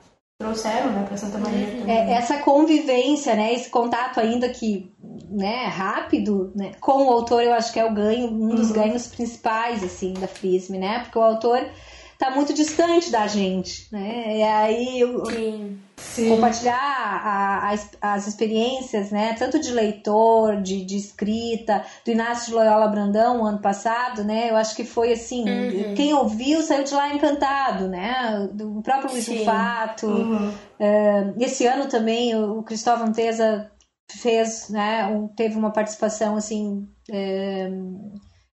trouxeram 0.45 0.91
né, 0.91 1.05
para 1.07 1.17
Santa 1.17 1.37
Maria. 1.37 1.67
Uhum. 1.67 1.89
É, 1.89 2.13
essa 2.13 2.37
convivência, 2.37 3.35
né, 3.35 3.53
esse 3.53 3.69
contato 3.69 4.19
ainda 4.19 4.47
que 4.49 4.93
né, 5.29 5.65
rápido 5.65 6.51
né, 6.55 6.71
com 6.79 7.07
o 7.07 7.11
autor, 7.11 7.43
eu 7.43 7.53
acho 7.53 7.73
que 7.73 7.79
é 7.79 7.85
o 7.85 7.93
ganho, 7.93 8.27
um 8.27 8.49
dos 8.49 8.69
uhum. 8.69 8.75
ganhos 8.75 9.07
principais 9.07 9.83
assim 9.83 10.13
da 10.13 10.27
FISM, 10.27 10.77
né? 10.77 10.99
Porque 10.99 11.17
o 11.17 11.23
autor 11.23 11.65
está 12.13 12.31
muito 12.31 12.53
distante 12.53 13.11
da 13.11 13.27
gente, 13.27 13.87
né? 13.91 14.37
E 14.37 14.43
aí 14.43 14.99
Sim. 15.31 15.79
Sim. 15.97 16.29
compartilhar 16.29 16.75
a, 16.77 17.73
a, 18.01 18.13
as 18.13 18.27
experiências, 18.27 19.11
né? 19.11 19.33
Tanto 19.33 19.59
de 19.59 19.71
leitor, 19.71 20.61
de, 20.61 20.83
de, 20.83 20.97
escrita, 20.97 21.83
do 22.03 22.11
Inácio 22.11 22.47
de 22.47 22.53
Loyola 22.53 22.87
Brandão 22.87 23.45
ano 23.45 23.59
passado, 23.59 24.23
né? 24.23 24.49
Eu 24.49 24.57
acho 24.57 24.75
que 24.75 24.83
foi 24.83 25.13
assim, 25.13 25.49
uhum. 25.49 25.95
quem 25.95 26.13
ouviu 26.13 26.61
saiu 26.61 26.83
de 26.83 26.93
lá 26.93 27.13
encantado, 27.13 27.87
né? 27.87 28.49
Do 28.51 28.81
próprio 28.81 29.11
Luiz 29.11 29.27
Fato. 29.43 30.07
Uhum. 30.07 30.49
Uh, 30.49 31.33
esse 31.39 31.65
ano 31.65 31.87
também 31.87 32.35
o 32.35 32.61
Cristóvão 32.63 33.11
Teza 33.11 33.71
fez, 34.11 34.69
né? 34.69 35.07
Um, 35.07 35.27
teve 35.27 35.57
uma 35.57 35.71
participação 35.71 36.35
assim. 36.35 36.87
Uh, 37.09 38.13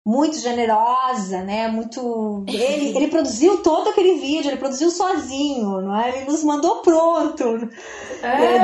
muito 0.06 0.38
generosa, 0.38 1.42
né? 1.42 1.66
Muito. 1.66 2.44
Ele, 2.46 2.94
ele 2.96 3.08
produziu 3.08 3.58
todo 3.58 3.90
aquele 3.90 4.14
vídeo, 4.14 4.48
ele 4.48 4.56
produziu 4.56 4.88
sozinho, 4.88 5.80
não 5.80 6.00
é? 6.00 6.10
Ele 6.10 6.26
nos 6.26 6.44
mandou 6.44 6.76
pronto. 6.76 7.68
É, 8.22 8.62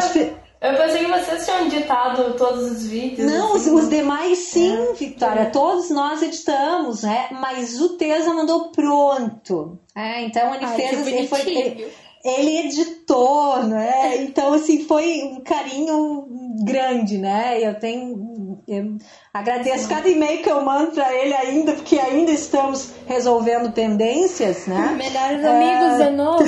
Eu 0.61 0.77
pensei 0.77 1.05
que 1.05 1.11
vocês 1.11 1.45
tinham 1.45 1.67
editado 1.67 2.35
todos 2.35 2.71
os 2.71 2.87
vídeos. 2.87 3.29
Não, 3.29 3.57
assim. 3.57 3.75
os, 3.75 3.83
os 3.83 3.91
demais 3.91 4.39
sim, 4.39 4.73
É. 4.73 4.93
Vitória. 4.93 5.47
Todos 5.47 5.91
nós 5.91 6.23
editamos, 6.23 7.03
né? 7.03 7.27
Mas 7.33 7.81
o 7.81 7.97
Tesa 7.97 8.33
mandou 8.33 8.69
pronto. 8.69 9.81
É, 9.97 10.23
então 10.23 10.55
ele 10.55 10.65
Ai, 10.65 10.77
fez 10.77 11.01
assim, 11.01 11.13
ele, 11.13 11.27
foi, 11.27 11.41
ele, 11.41 11.93
ele 12.25 12.59
editou, 12.69 13.65
né? 13.65 14.23
Então, 14.23 14.53
assim, 14.53 14.85
foi 14.85 15.23
um 15.25 15.41
carinho 15.41 16.29
grande, 16.65 17.19
né? 17.19 17.59
Eu 17.61 17.75
tenho. 17.79 18.32
Eu 18.73 18.99
agradeço 19.33 19.89
cada 19.89 20.09
e-mail 20.09 20.43
que 20.43 20.51
eu 20.51 20.65
mando 20.65 20.93
pra 20.93 21.13
ele 21.15 21.35
ainda, 21.35 21.75
porque 21.75 21.99
ainda 21.99 22.31
estamos 22.31 22.93
resolvendo 23.07 23.73
pendências, 23.73 24.67
né? 24.67 24.95
Melhores 24.97 25.45
amigos 25.45 25.99
de 25.99 26.11
novo. 26.11 26.45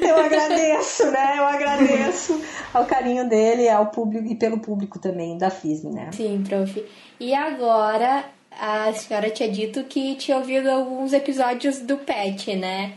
Eu 0.08 0.16
agradeço, 0.16 1.10
né? 1.10 1.34
Eu 1.38 1.44
agradeço 1.44 2.40
ao 2.72 2.86
carinho 2.86 3.28
dele 3.28 3.68
ao 3.68 3.86
público 3.86 4.26
e 4.26 4.34
pelo 4.34 4.58
público 4.58 4.98
também 4.98 5.36
da 5.36 5.50
FISM, 5.50 5.90
né? 5.90 6.10
Sim, 6.12 6.42
prof. 6.46 6.84
E 7.20 7.34
agora, 7.34 8.24
a 8.50 8.92
senhora 8.92 9.30
tinha 9.30 9.50
dito 9.50 9.84
que 9.84 10.14
tinha 10.14 10.36
ouvido 10.36 10.70
alguns 10.70 11.12
episódios 11.12 11.80
do 11.80 11.96
PET, 11.98 12.56
né? 12.56 12.94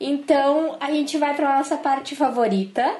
Então, 0.00 0.76
a 0.80 0.90
gente 0.92 1.18
vai 1.18 1.34
para 1.34 1.56
nossa 1.56 1.76
parte 1.76 2.14
favorita, 2.14 2.96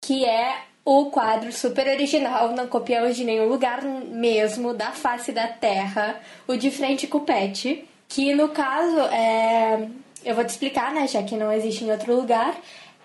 que 0.00 0.24
é 0.24 0.54
o 0.84 1.06
quadro 1.06 1.52
super 1.52 1.86
original, 1.86 2.52
não 2.52 2.66
copiamos 2.66 3.16
de 3.16 3.24
nenhum 3.24 3.48
lugar 3.48 3.82
mesmo, 3.82 4.74
da 4.74 4.90
face 4.90 5.30
da 5.30 5.46
Terra, 5.46 6.20
o 6.46 6.56
de 6.56 6.70
frente 6.70 7.06
com 7.06 7.18
o 7.18 7.22
PET, 7.22 7.84
que 8.08 8.34
no 8.34 8.48
caso 8.48 9.00
é... 9.12 9.88
Eu 10.24 10.36
vou 10.36 10.44
te 10.44 10.50
explicar, 10.50 10.94
né, 10.94 11.08
já 11.08 11.20
que 11.24 11.36
não 11.36 11.52
existe 11.52 11.84
em 11.84 11.90
outro 11.90 12.14
lugar. 12.14 12.54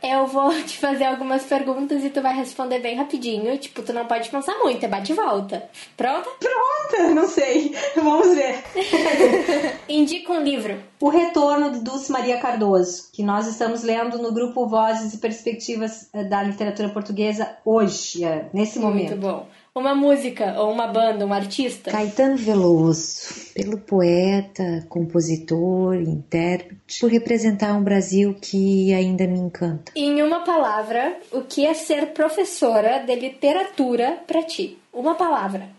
Eu 0.02 0.28
vou 0.28 0.52
te 0.64 0.78
fazer 0.78 1.06
algumas 1.06 1.44
perguntas 1.44 2.04
e 2.04 2.10
tu 2.10 2.22
vai 2.22 2.36
responder 2.36 2.80
bem 2.80 2.96
rapidinho. 2.96 3.58
Tipo, 3.58 3.82
tu 3.82 3.94
não 3.94 4.06
pode 4.06 4.30
pensar 4.30 4.58
muito, 4.60 4.84
é 4.84 4.88
bate 4.88 5.12
e 5.12 5.16
volta. 5.16 5.70
Pronta? 5.96 6.30
Pronto, 6.40 7.14
não 7.14 7.28
sei. 7.28 7.76
Vamos 7.96 8.36
ver. 8.36 8.64
Indica 9.90 10.34
um 10.34 10.42
livro. 10.42 10.78
O 11.00 11.10
retorno 11.10 11.72
de 11.72 11.80
Dulce 11.80 12.12
Maria 12.12 12.38
Cardoso, 12.38 13.10
que 13.14 13.24
nós 13.24 13.48
estamos 13.48 13.84
lendo 13.84 14.18
no 14.18 14.32
grupo 14.32 14.68
Vozes 14.68 15.14
e 15.14 15.18
Perspectivas 15.18 16.10
eh, 16.14 16.24
da 16.24 16.42
Literatura 16.44 16.90
Portuguesa 16.90 17.58
hoje, 17.64 18.24
eh, 18.24 18.46
nesse 18.54 18.80
momento. 18.80 19.12
Muito 19.12 19.22
bom. 19.22 19.48
Uma 19.78 19.94
música, 19.94 20.60
ou 20.60 20.72
uma 20.72 20.88
banda, 20.88 21.24
um 21.24 21.32
artista. 21.32 21.92
Caetano 21.92 22.36
Veloso, 22.36 23.54
pelo 23.54 23.78
poeta, 23.78 24.84
compositor, 24.90 25.94
intérprete, 25.94 27.00
por 27.00 27.12
representar 27.12 27.76
um 27.76 27.84
Brasil 27.84 28.36
que 28.42 28.92
ainda 28.92 29.28
me 29.28 29.38
encanta. 29.38 29.92
Em 29.96 30.24
uma 30.24 30.44
palavra, 30.44 31.20
o 31.32 31.44
que 31.44 31.64
é 31.64 31.76
ser 31.76 32.08
professora 32.08 33.06
de 33.06 33.14
literatura 33.14 34.24
pra 34.26 34.42
ti? 34.42 34.80
Uma 34.92 35.14
palavra. 35.14 35.70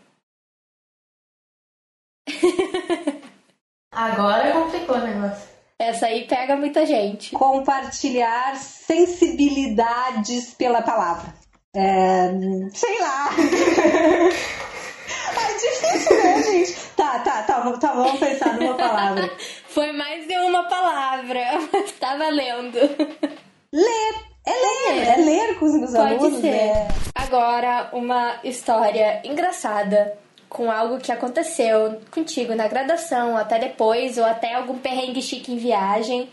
Agora 3.91 4.53
complicou 4.53 4.95
o 4.95 5.01
negócio. 5.01 5.49
Essa 5.77 6.07
aí 6.07 6.25
pega 6.25 6.55
muita 6.55 6.87
gente. 6.87 7.33
Compartilhar 7.33 8.55
sensibilidades 8.55 10.55
pela 10.55 10.83
palavra. 10.83 11.35
É, 11.79 12.31
sei 12.74 13.01
lá. 13.01 13.29
É 15.41 15.53
difícil, 15.55 16.16
né, 16.24 16.43
gente? 16.43 16.74
Tá, 16.97 17.18
tá, 17.20 17.43
tá, 17.43 17.62
tá, 17.79 17.93
vamos 17.93 18.18
pensar 18.18 18.55
numa 18.59 18.74
palavra. 18.74 19.31
Foi 19.68 19.93
mais 19.93 20.26
de 20.26 20.37
uma 20.37 20.64
palavra, 20.64 21.41
mas 21.72 21.93
tá 21.99 22.16
valendo. 22.16 22.79
Ler. 23.72 24.14
É 24.47 24.51
ler, 24.51 25.03
é 25.09 25.16
ler 25.16 25.59
com 25.59 25.66
os 25.66 25.74
meus 25.74 25.93
Pode 25.93 26.14
alunos. 26.14 26.41
ser. 26.41 26.49
é- 26.49 26.89
Agora, 27.14 27.89
uma 27.93 28.37
história 28.45 29.20
engraçada 29.24 30.14
com 30.49 30.70
algo 30.70 30.99
que 30.99 31.12
aconteceu 31.12 32.01
contigo 32.11 32.55
na 32.55 32.66
graduação, 32.66 33.37
até 33.37 33.59
depois, 33.59 34.16
ou 34.18 34.24
até 34.24 34.55
algum 34.55 34.79
perrengue 34.79 35.20
chique 35.22 35.53
em 35.53 35.57
viagem. 35.59 36.29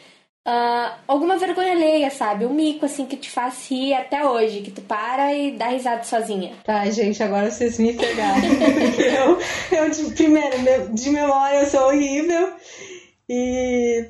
Ah, 0.48 1.00
alguma 1.08 1.38
vergonha 1.38 1.72
alheia, 1.72 2.12
sabe? 2.12 2.46
Um 2.46 2.54
mico, 2.54 2.86
assim, 2.86 3.08
que 3.08 3.18
te 3.18 3.32
faz 3.32 3.68
rir 3.68 3.96
até 3.96 4.24
hoje, 4.24 4.62
que 4.62 4.70
tu 4.70 4.82
para 4.82 5.34
e 5.34 5.58
dá 5.58 5.70
risada 5.70 6.04
sozinha. 6.04 6.54
Tá, 6.64 6.86
gente, 6.92 7.22
agora 7.24 7.50
vocês 7.50 7.80
me 7.80 7.94
pegaram. 7.94 8.46
Eu, 9.16 9.40
eu 9.78 9.90
de, 9.90 10.14
primeiro, 10.14 10.94
de 10.94 11.10
memória 11.10 11.62
eu 11.62 11.66
sou 11.66 11.88
horrível. 11.88 12.54
E, 13.28 14.06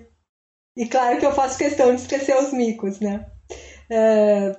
e 0.76 0.86
claro 0.88 1.20
que 1.20 1.26
eu 1.26 1.32
faço 1.32 1.58
questão 1.58 1.96
de 1.96 2.02
esquecer 2.02 2.36
os 2.36 2.52
micos, 2.52 3.00
né? 3.00 3.26
É, 3.90 4.56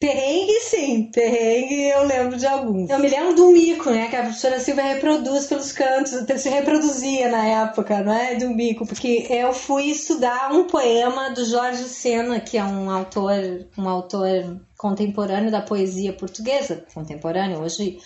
perrengue, 0.00 0.60
sim. 0.62 1.10
Perrengue 1.12 1.90
eu 1.90 2.04
lembro 2.04 2.38
de 2.38 2.46
alguns. 2.46 2.88
Eu 2.88 2.98
me 2.98 3.08
lembro 3.08 3.34
do 3.34 3.50
mico, 3.50 3.90
né? 3.90 4.08
Que 4.08 4.16
a 4.16 4.22
professora 4.22 4.58
Silvia 4.58 4.84
reproduz 4.84 5.46
pelos 5.46 5.70
cantos. 5.70 6.12
Se 6.40 6.48
reproduzia 6.48 7.30
na 7.30 7.44
época, 7.44 8.02
não 8.02 8.12
é? 8.12 8.34
Do 8.34 8.48
mico. 8.48 8.86
Porque 8.86 9.26
eu 9.28 9.52
fui 9.52 9.90
estudar 9.90 10.50
um 10.52 10.64
poema 10.64 11.30
do 11.30 11.44
Jorge 11.44 11.84
Sena, 11.84 12.40
que 12.40 12.56
é 12.56 12.64
um 12.64 12.90
autor, 12.90 13.66
um 13.76 13.86
autor 13.86 14.58
contemporâneo 14.78 15.50
da 15.50 15.60
poesia 15.60 16.14
portuguesa. 16.14 16.82
Contemporâneo, 16.94 17.60
hoje 17.60 17.98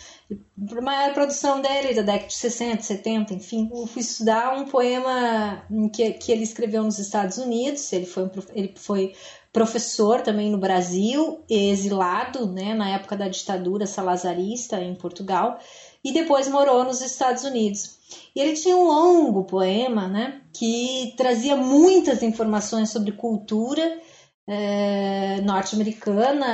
maior 0.57 1.13
produção 1.13 1.61
dele, 1.61 1.95
da 1.95 2.03
década 2.03 2.27
de 2.27 2.35
60, 2.35 2.83
70, 2.83 3.35
enfim. 3.35 3.71
Eu 3.73 3.87
fui 3.87 4.03
estudar 4.03 4.57
um 4.57 4.65
poema 4.65 5.63
que, 5.93 6.13
que 6.15 6.33
ele 6.33 6.43
escreveu 6.43 6.83
nos 6.83 6.99
Estados 6.99 7.39
Unidos. 7.39 7.93
Ele 7.93 8.07
foi, 8.07 8.31
ele 8.53 8.75
foi 8.77 9.15
professor 9.55 10.21
também 10.21 10.51
no 10.51 10.59
Brasil, 10.59 11.45
exilado 11.49 12.45
né, 12.45 12.75
na 12.75 12.91
época 12.91 13.17
da 13.17 13.29
ditadura 13.29 13.87
salazarista 13.87 14.83
em 14.83 14.97
Portugal, 14.97 15.61
e 16.03 16.13
depois 16.13 16.49
morou 16.49 16.83
nos 16.83 17.01
Estados 17.01 17.45
Unidos. 17.45 17.97
E 18.35 18.41
ele 18.41 18.55
tinha 18.55 18.77
um 18.77 18.89
longo 18.89 19.45
poema 19.45 20.09
né, 20.09 20.41
que 20.53 21.15
trazia 21.17 21.55
muitas 21.55 22.21
informações 22.21 22.91
sobre 22.91 23.13
cultura 23.13 24.01
eh, 24.47 25.41
norte-americana, 25.43 26.47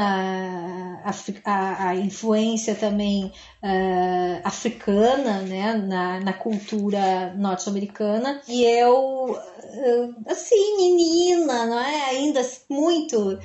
a, 1.05 1.11
a- 1.45 1.89
a 1.89 1.97
influência 1.97 2.75
também 2.75 3.33
eh, 3.63 4.41
africana 4.45 5.41
né, 5.43 5.75
na, 5.75 6.21
na 6.21 6.33
cultura 6.33 7.35
norte-americana. 7.37 8.41
E 8.49 8.63
eu, 8.65 9.37
eh, 9.63 10.09
assim, 10.29 10.77
menina, 10.77 11.67
não 11.67 11.79
é? 11.79 12.11
Ainda 12.11 12.41
muito. 12.69 13.39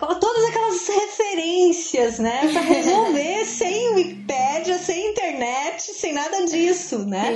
com 0.00 0.14
todas 0.18 0.44
aquelas 0.48 0.88
referências, 0.88 2.18
né? 2.18 2.40
Para 2.52 2.60
resolver 2.62 3.44
sem 3.46 3.94
Wikipédia, 3.94 4.78
sem 4.78 5.10
internet, 5.12 5.80
sem 5.82 6.12
nada 6.12 6.44
disso, 6.46 6.98
né? 7.06 7.32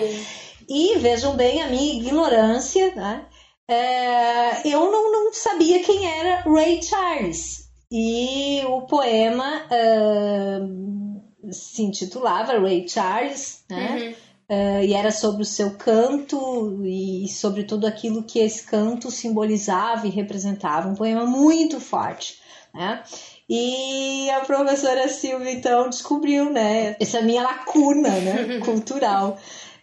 E 0.68 0.99
vejam 0.99 1.37
bem 1.37 1.62
a 1.62 1.68
minha 1.68 1.95
ignorância, 1.95 2.93
né? 2.95 3.24
É, 3.68 4.68
eu 4.68 4.90
não, 4.90 5.12
não 5.12 5.32
sabia 5.32 5.82
quem 5.82 6.06
era 6.06 6.42
Ray 6.42 6.82
Charles. 6.82 7.66
E 7.90 8.62
o 8.66 8.82
poema 8.82 9.62
é, 9.70 10.58
se 11.52 11.82
intitulava 11.82 12.58
Ray 12.58 12.88
Charles, 12.88 13.64
né? 13.68 14.14
É, 14.48 14.86
e 14.86 14.94
era 14.94 15.10
sobre 15.10 15.42
o 15.42 15.46
seu 15.46 15.72
canto 15.72 16.80
e 16.84 17.28
sobre 17.28 17.64
tudo 17.64 17.84
aquilo 17.86 18.22
que 18.22 18.38
esse 18.38 18.64
canto 18.64 19.10
simbolizava 19.10 20.06
e 20.06 20.10
representava. 20.10 20.88
Um 20.88 20.94
poema 20.94 21.24
muito 21.24 21.80
forte, 21.80 22.38
né? 22.72 23.02
E 23.48 24.28
a 24.30 24.40
professora 24.40 25.08
Silvia, 25.08 25.52
então, 25.52 25.88
descobriu, 25.88 26.50
né? 26.50 26.96
Essa 27.00 27.22
minha 27.22 27.42
lacuna, 27.42 28.08
né? 28.08 28.58
Cultural. 28.64 29.38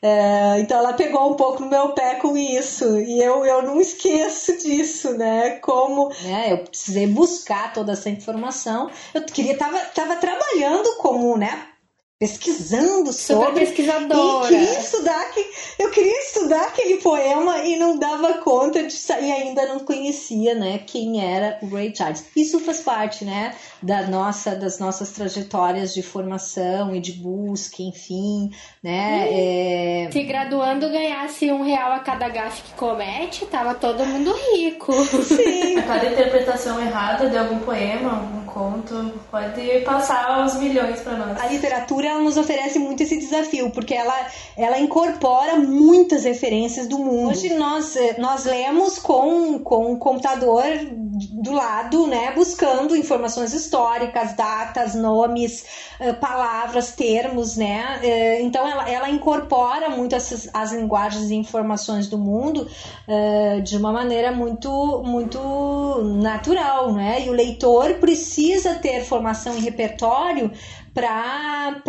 É, 0.05 0.59
então 0.59 0.79
ela 0.79 0.91
pegou 0.91 1.31
um 1.31 1.35
pouco 1.37 1.63
no 1.63 1.69
meu 1.69 1.93
pé 1.93 2.15
com 2.15 2.35
isso 2.35 2.99
e 2.99 3.23
eu, 3.23 3.45
eu 3.45 3.61
não 3.61 3.79
esqueço 3.79 4.57
disso, 4.57 5.17
né? 5.17 5.51
Como 5.61 6.09
né, 6.23 6.51
eu 6.51 6.57
precisei 6.57 7.07
buscar 7.07 7.71
toda 7.71 7.93
essa 7.93 8.09
informação. 8.09 8.91
Eu 9.13 9.23
queria 9.23 9.57
tava, 9.57 9.79
tava 9.79 10.17
trabalhando 10.17 10.97
como, 10.97 11.37
né? 11.37 11.69
Pesquisando 12.23 13.11
Super 13.11 13.45
sobre 13.45 13.59
pesquisadora. 13.65 14.45
e 14.45 14.49
queria 14.49 14.79
estudar 14.79 15.31
que 15.31 15.45
eu 15.79 15.89
queria 15.91 16.19
estudar 16.19 16.63
aquele 16.67 16.97
poema 16.97 17.59
e 17.59 17.75
não 17.75 17.97
dava 17.97 18.35
conta 18.35 18.83
de 18.83 18.93
sair 18.93 19.31
ainda 19.31 19.65
não 19.65 19.79
conhecia, 19.79 20.55
né, 20.55 20.79
quem 20.85 21.21
era 21.21 21.57
o 21.61 21.67
Ray 21.67 21.93
Charles. 21.95 22.23
Isso 22.35 22.59
faz 22.59 22.79
parte, 22.79 23.25
né, 23.25 23.55
da 23.81 24.03
nossa 24.07 24.55
das 24.55 24.79
nossas 24.79 25.09
trajetórias 25.11 25.93
de 25.93 26.01
formação 26.01 26.95
e 26.95 26.99
de 26.99 27.11
busca, 27.13 27.81
enfim, 27.81 28.51
né? 28.81 29.27
é, 29.29 30.09
Se 30.11 30.23
graduando 30.23 30.89
ganhasse 30.89 31.51
um 31.51 31.63
real 31.63 31.91
a 31.91 31.99
cada 31.99 32.29
gafe 32.29 32.61
que 32.63 32.73
comete, 32.73 33.45
tava 33.47 33.73
todo 33.75 34.05
mundo 34.05 34.33
rico. 34.53 34.93
Sim, 34.93 35.81
Cada 35.85 36.05
interpretação 36.05 36.79
errada 36.79 37.29
de 37.29 37.37
algum 37.37 37.59
poema, 37.59 38.11
algum 38.11 38.45
conto, 38.45 39.13
pode 39.29 39.81
passar 39.81 40.45
os 40.45 40.55
milhões 40.55 41.01
pra 41.01 41.13
nós. 41.13 41.41
A 41.41 41.47
literatura 41.47 42.12
ela 42.13 42.21
nos 42.21 42.37
oferece 42.37 42.79
muito 42.79 43.03
esse 43.03 43.17
desafio, 43.17 43.69
porque 43.71 43.93
ela, 43.93 44.27
ela 44.55 44.79
incorpora 44.79 45.57
muitas 45.57 46.23
referências 46.23 46.87
do 46.87 46.97
mundo. 46.99 47.31
Hoje 47.31 47.53
nós, 47.55 47.95
eh, 47.95 48.15
nós 48.19 48.45
lemos 48.45 48.99
com, 48.99 49.59
com 49.59 49.93
um 49.93 49.99
computador 49.99 50.63
do 51.31 51.51
lado, 51.51 52.07
né, 52.07 52.31
buscando 52.33 52.95
informações 52.95 53.53
históricas, 53.53 54.35
datas, 54.35 54.95
nomes, 54.95 55.65
uh, 55.99 56.13
palavras, 56.15 56.91
termos, 56.91 57.55
né? 57.55 57.99
Uh, 58.01 58.45
então 58.45 58.67
ela, 58.67 58.89
ela 58.89 59.09
incorpora 59.09 59.89
muito 59.89 60.15
essas, 60.15 60.49
as 60.53 60.71
linguagens 60.71 61.29
e 61.29 61.35
informações 61.35 62.07
do 62.07 62.17
mundo 62.17 62.67
de 63.63 63.77
uma 63.77 63.91
maneira 63.91 64.31
muito, 64.31 65.03
muito 65.05 65.39
natural, 66.21 66.93
né? 66.93 67.25
E 67.25 67.29
o 67.29 67.33
leitor 67.33 67.95
precisa 67.95 68.75
ter 68.75 69.03
formação 69.03 69.57
em 69.57 69.61
repertório 69.61 70.51
para 70.93 71.81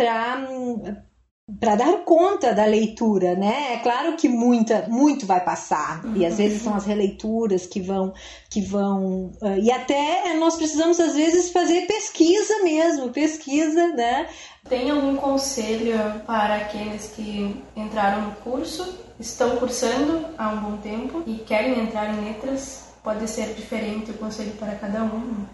para 1.59 1.75
dar 1.75 2.03
conta 2.03 2.53
da 2.53 2.65
leitura, 2.65 3.35
né? 3.35 3.73
É 3.73 3.77
claro 3.77 4.15
que 4.15 4.27
muita, 4.27 4.87
muito 4.89 5.27
vai 5.27 5.43
passar 5.43 6.03
uhum. 6.03 6.15
e 6.15 6.25
às 6.25 6.37
vezes 6.37 6.63
são 6.63 6.73
as 6.73 6.85
releituras 6.85 7.67
que 7.67 7.79
vão, 7.79 8.13
que 8.49 8.61
vão 8.61 9.31
uh, 9.41 9.57
e 9.61 9.71
até 9.71 10.33
nós 10.39 10.55
precisamos 10.55 10.99
às 10.99 11.13
vezes 11.13 11.51
fazer 11.51 11.85
pesquisa 11.85 12.63
mesmo, 12.63 13.09
pesquisa, 13.09 13.89
né? 13.89 14.27
Tem 14.67 14.89
algum 14.89 15.15
conselho 15.15 15.93
para 16.25 16.55
aqueles 16.55 17.11
que 17.15 17.55
entraram 17.75 18.23
no 18.23 18.31
curso, 18.37 18.97
estão 19.19 19.57
cursando 19.57 20.25
há 20.39 20.49
um 20.49 20.57
bom 20.61 20.77
tempo 20.77 21.21
e 21.27 21.35
querem 21.35 21.79
entrar 21.79 22.11
em 22.11 22.25
letras? 22.25 22.85
Pode 23.03 23.29
ser 23.29 23.53
diferente 23.53 24.09
o 24.09 24.15
conselho 24.15 24.53
para 24.53 24.73
cada 24.73 25.03
um 25.03 25.45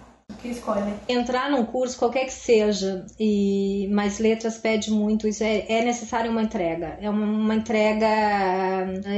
que 0.42 0.50
escolhe. 0.50 0.94
Entrar 1.08 1.50
num 1.50 1.66
curso, 1.66 1.98
qualquer 1.98 2.26
que 2.26 2.34
seja, 2.34 3.06
e 3.20 3.88
mais 3.92 4.20
letras 4.20 4.58
pede 4.58 4.92
muito, 4.92 5.28
isso 5.28 5.44
é, 5.44 5.66
é 5.68 5.84
necessário 5.84 6.32
uma 6.32 6.42
entrega. 6.42 6.98
É 7.02 7.10
uma, 7.10 7.26
uma, 7.26 7.56
entrega 7.56 8.08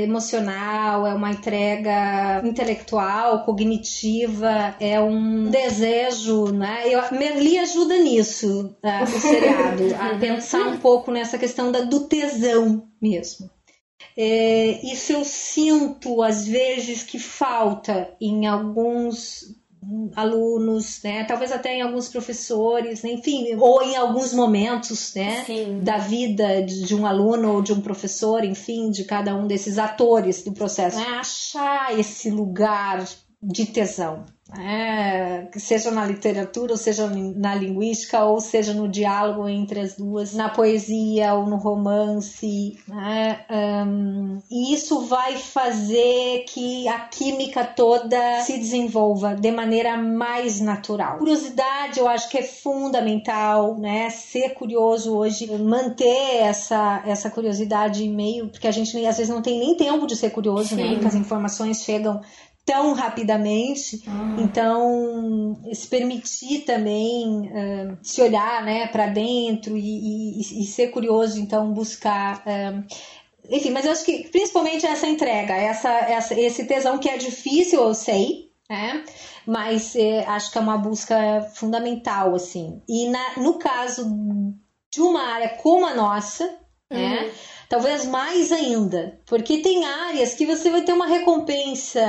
emocional, 0.01 1.05
é 1.07 1.13
uma 1.13 1.31
entrega 1.31 2.41
intelectual, 2.43 3.43
cognitiva, 3.43 4.75
é 4.79 4.99
um 4.99 5.49
desejo, 5.49 6.51
né? 6.51 6.83
Eu, 6.85 7.01
Merli 7.11 7.57
ajuda 7.57 7.97
nisso, 7.99 8.75
uh, 8.83 9.03
o 9.03 9.07
seriado, 9.07 9.95
a 9.99 10.17
pensar 10.19 10.67
um 10.67 10.77
pouco 10.77 11.11
nessa 11.11 11.37
questão 11.37 11.71
da, 11.71 11.81
do 11.81 12.07
tesão 12.07 12.87
mesmo. 13.01 13.49
É, 14.15 14.79
isso 14.85 15.11
eu 15.11 15.25
sinto 15.25 16.21
às 16.21 16.45
vezes 16.45 17.03
que 17.03 17.17
falta 17.17 18.15
em 18.21 18.45
alguns 18.45 19.55
alunos, 20.15 21.01
né? 21.03 21.23
Talvez 21.25 21.51
até 21.51 21.75
em 21.75 21.81
alguns 21.81 22.07
professores, 22.09 23.03
né? 23.03 23.11
enfim, 23.11 23.55
ou 23.55 23.81
em 23.81 23.95
alguns 23.95 24.33
momentos, 24.33 25.13
né? 25.15 25.43
Sim. 25.45 25.79
Da 25.81 25.97
vida 25.97 26.61
de 26.63 26.95
um 26.95 27.05
aluno 27.05 27.53
ou 27.53 27.61
de 27.61 27.73
um 27.73 27.81
professor, 27.81 28.43
enfim, 28.43 28.91
de 28.91 29.03
cada 29.03 29.35
um 29.35 29.47
desses 29.47 29.77
atores 29.77 30.43
do 30.43 30.51
processo. 30.51 30.99
É 30.99 31.19
achar 31.19 31.97
esse 31.97 32.29
lugar 32.29 33.03
de 33.41 33.65
tesão, 33.65 34.25
é, 34.59 35.47
seja 35.57 35.91
na 35.91 36.05
literatura, 36.05 36.73
ou 36.73 36.77
seja 36.77 37.07
na 37.07 37.55
linguística, 37.55 38.23
ou 38.23 38.39
seja 38.39 38.73
no 38.73 38.87
diálogo 38.87 39.47
entre 39.47 39.79
as 39.79 39.95
duas, 39.95 40.33
na 40.33 40.49
poesia 40.49 41.33
ou 41.33 41.45
no 41.47 41.57
romance. 41.57 42.77
Né? 42.87 43.45
Um, 43.49 44.39
e 44.51 44.73
isso 44.73 45.01
vai 45.01 45.37
fazer 45.37 46.45
que 46.47 46.87
a 46.87 46.99
química 46.99 47.63
toda 47.63 48.41
se 48.41 48.57
desenvolva 48.57 49.35
de 49.35 49.51
maneira 49.51 49.97
mais 49.97 50.59
natural. 50.59 51.17
Curiosidade, 51.17 51.99
eu 51.99 52.07
acho 52.07 52.29
que 52.29 52.37
é 52.37 52.43
fundamental, 52.43 53.77
né? 53.77 54.09
Ser 54.09 54.49
curioso 54.49 55.15
hoje, 55.15 55.47
manter 55.57 56.37
essa, 56.41 57.03
essa 57.05 57.29
curiosidade 57.29 58.07
meio, 58.07 58.49
porque 58.49 58.67
a 58.67 58.71
gente 58.71 58.93
às 59.05 59.17
vezes 59.17 59.33
não 59.33 59.41
tem 59.41 59.59
nem 59.59 59.75
tempo 59.75 60.05
de 60.05 60.15
ser 60.15 60.29
curioso, 60.29 60.75
né? 60.75 60.83
Sim. 60.83 60.89
né? 60.89 60.93
Porque 60.95 61.07
as 61.07 61.15
informações 61.15 61.83
chegam 61.83 62.21
tão 62.65 62.93
rapidamente. 62.93 64.03
Uhum. 64.07 64.41
Então, 64.41 65.61
se 65.73 65.87
permitir 65.87 66.61
também 66.61 67.47
uh, 67.47 67.97
se 68.01 68.21
olhar 68.21 68.63
né, 68.63 68.87
para 68.87 69.07
dentro 69.07 69.77
e, 69.77 70.39
e, 70.39 70.61
e, 70.61 70.65
ser 70.65 70.87
curioso, 70.87 71.39
então 71.39 71.73
buscar. 71.73 72.43
Uh, 72.45 72.83
enfim, 73.49 73.71
mas 73.71 73.85
eu 73.85 73.91
acho 73.91 74.05
que 74.05 74.29
principalmente 74.29 74.85
essa 74.85 75.05
entrega, 75.05 75.53
essa, 75.53 75.89
essa, 75.89 76.39
esse 76.39 76.65
tesão 76.65 76.97
que 76.97 77.09
é 77.09 77.17
difícil, 77.17 77.81
eu 77.81 77.93
sei, 77.93 78.51
né? 78.69 79.03
Mas 79.45 79.95
é, 79.95 80.25
acho 80.25 80.49
que 80.49 80.57
é 80.57 80.61
uma 80.61 80.77
busca 80.77 81.41
fundamental, 81.53 82.33
assim. 82.33 82.81
E 82.87 83.09
na, 83.09 83.37
no 83.37 83.55
caso 83.55 84.05
de 84.89 85.01
uma 85.01 85.21
área 85.33 85.49
como 85.49 85.85
a 85.85 85.93
nossa, 85.93 86.45
né, 86.89 86.97
uhum. 86.97 87.09
né? 87.09 87.31
Talvez 87.73 88.05
mais 88.05 88.51
ainda, 88.51 89.19
porque 89.25 89.57
tem 89.57 89.83
áreas 89.83 90.35
que 90.35 90.45
você 90.45 90.69
vai 90.69 90.83
ter 90.83 90.93
uma 90.93 91.07
recompensa 91.07 92.05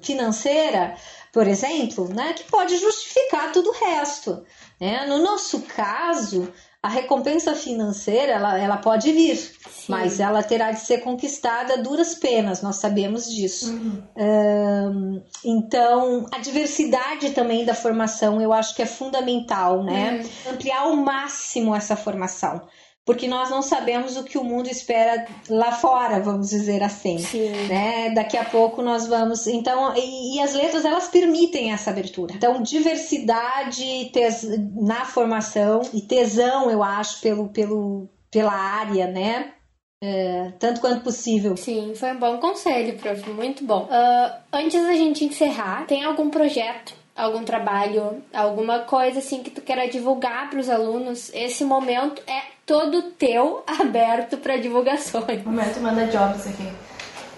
financeira, 0.00 0.94
por 1.30 1.46
exemplo, 1.46 2.08
né, 2.08 2.32
que 2.32 2.44
pode 2.44 2.78
justificar 2.78 3.52
tudo 3.52 3.68
o 3.68 3.74
resto. 3.74 4.42
Né? 4.80 5.04
No 5.06 5.18
nosso 5.18 5.60
caso, 5.60 6.50
a 6.82 6.88
recompensa 6.88 7.54
financeira 7.54 8.32
ela, 8.32 8.58
ela 8.58 8.76
pode 8.78 9.12
vir, 9.12 9.36
Sim. 9.36 9.52
mas 9.86 10.18
ela 10.18 10.42
terá 10.42 10.72
de 10.72 10.80
ser 10.80 11.02
conquistada 11.02 11.74
a 11.74 11.82
duras 11.82 12.14
penas, 12.14 12.62
nós 12.62 12.76
sabemos 12.76 13.30
disso. 13.30 13.70
Uhum. 13.70 14.02
Um, 14.16 15.22
então, 15.44 16.24
a 16.32 16.38
diversidade 16.38 17.32
também 17.32 17.66
da 17.66 17.74
formação 17.74 18.40
eu 18.40 18.54
acho 18.54 18.74
que 18.74 18.80
é 18.80 18.86
fundamental, 18.86 19.84
né? 19.84 20.22
Uhum. 20.46 20.52
Ampliar 20.54 20.80
ao 20.84 20.96
máximo 20.96 21.76
essa 21.76 21.96
formação 21.96 22.62
porque 23.08 23.26
nós 23.26 23.48
não 23.48 23.62
sabemos 23.62 24.18
o 24.18 24.22
que 24.22 24.36
o 24.36 24.44
mundo 24.44 24.68
espera 24.68 25.26
lá 25.48 25.72
fora, 25.72 26.20
vamos 26.20 26.50
dizer 26.50 26.82
assim. 26.82 27.16
Sim. 27.16 27.48
Né? 27.66 28.10
Daqui 28.10 28.36
a 28.36 28.44
pouco 28.44 28.82
nós 28.82 29.08
vamos. 29.08 29.46
Então, 29.46 29.94
e, 29.96 30.36
e 30.36 30.40
as 30.42 30.52
letras 30.52 30.84
elas 30.84 31.08
permitem 31.08 31.72
essa 31.72 31.88
abertura. 31.88 32.34
Então, 32.34 32.60
diversidade 32.60 34.10
tes, 34.12 34.46
na 34.74 35.06
formação 35.06 35.80
e 35.94 36.02
tesão, 36.02 36.70
eu 36.70 36.82
acho, 36.82 37.22
pelo, 37.22 37.48
pelo, 37.48 38.10
pela 38.30 38.52
área, 38.52 39.06
né? 39.06 39.54
É, 40.04 40.52
tanto 40.58 40.82
quanto 40.82 41.02
possível. 41.02 41.56
Sim, 41.56 41.94
foi 41.94 42.12
um 42.12 42.18
bom 42.18 42.36
conselho, 42.36 42.98
prof. 42.98 43.30
Muito 43.30 43.64
bom. 43.64 43.84
Uh, 43.84 44.36
antes 44.52 44.82
da 44.82 44.92
gente 44.92 45.24
encerrar, 45.24 45.86
tem 45.86 46.04
algum 46.04 46.28
projeto 46.28 46.97
algum 47.18 47.42
trabalho, 47.44 48.22
alguma 48.32 48.80
coisa 48.80 49.18
assim 49.18 49.42
que 49.42 49.50
tu 49.50 49.60
queira 49.60 49.88
divulgar 49.88 50.48
para 50.48 50.60
os 50.60 50.70
alunos, 50.70 51.30
esse 51.34 51.64
momento 51.64 52.22
é 52.26 52.42
todo 52.64 53.10
teu, 53.12 53.62
aberto 53.66 54.38
para 54.38 54.56
divulgações. 54.56 55.44
Momento 55.44 55.80
manda 55.80 56.06
jobs 56.06 56.46
aqui. 56.46 56.68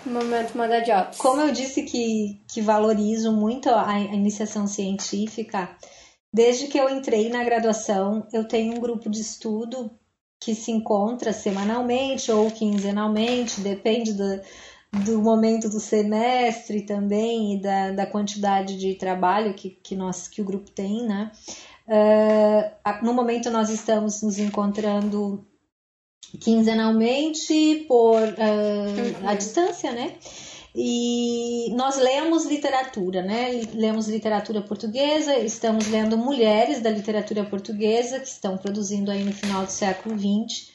Momento 0.04 0.56
manda 0.56 0.80
jobs. 0.80 1.16
Como 1.18 1.40
eu 1.40 1.50
disse 1.50 1.82
que, 1.82 2.40
que 2.52 2.60
valorizo 2.60 3.32
muito 3.32 3.70
a, 3.70 3.88
a 3.88 3.98
iniciação 4.00 4.66
científica, 4.66 5.70
desde 6.32 6.66
que 6.66 6.78
eu 6.78 6.88
entrei 6.88 7.28
na 7.30 7.42
graduação, 7.42 8.26
eu 8.32 8.46
tenho 8.46 8.74
um 8.74 8.80
grupo 8.80 9.08
de 9.08 9.20
estudo 9.20 9.90
que 10.38 10.54
se 10.54 10.70
encontra 10.70 11.32
semanalmente 11.32 12.32
ou 12.32 12.50
quinzenalmente, 12.50 13.60
depende 13.60 14.14
do, 14.14 14.40
do 14.92 15.20
momento 15.22 15.68
do 15.68 15.78
semestre 15.78 16.82
também 16.82 17.54
e 17.54 17.62
da, 17.62 17.92
da 17.92 18.06
quantidade 18.06 18.76
de 18.76 18.94
trabalho 18.94 19.54
que, 19.54 19.70
que, 19.70 19.94
nós, 19.94 20.26
que 20.26 20.42
o 20.42 20.44
grupo 20.44 20.70
tem, 20.70 21.06
né? 21.06 21.30
Uh, 21.86 23.04
no 23.04 23.14
momento 23.14 23.50
nós 23.50 23.70
estamos 23.70 24.22
nos 24.22 24.38
encontrando 24.38 25.46
quinzenalmente 26.40 27.84
por 27.88 28.20
uh, 28.20 29.28
a 29.28 29.34
distância, 29.34 29.92
né? 29.92 30.16
E 30.74 31.72
nós 31.74 31.98
lemos 31.98 32.44
literatura, 32.44 33.22
né? 33.22 33.62
Lemos 33.74 34.08
literatura 34.08 34.62
portuguesa, 34.62 35.36
estamos 35.38 35.88
lendo 35.88 36.16
mulheres 36.16 36.80
da 36.80 36.90
literatura 36.90 37.44
portuguesa 37.44 38.20
que 38.20 38.28
estão 38.28 38.56
produzindo 38.56 39.10
aí 39.10 39.24
no 39.24 39.32
final 39.32 39.64
do 39.64 39.72
século 39.72 40.16
XX 40.16 40.70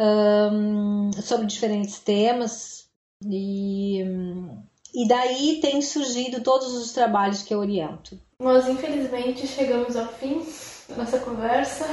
um, 0.00 1.10
sobre 1.22 1.46
diferentes 1.46 1.98
temas, 1.98 2.83
e, 3.30 4.02
e 4.94 5.08
daí 5.08 5.58
tem 5.60 5.80
surgido 5.82 6.40
todos 6.42 6.74
os 6.74 6.92
trabalhos 6.92 7.42
que 7.42 7.54
eu 7.54 7.58
oriento. 7.58 8.18
Nós, 8.38 8.68
infelizmente, 8.68 9.46
chegamos 9.46 9.96
ao 9.96 10.08
fim 10.08 10.44
da 10.88 10.96
nossa 10.96 11.18
conversa. 11.18 11.86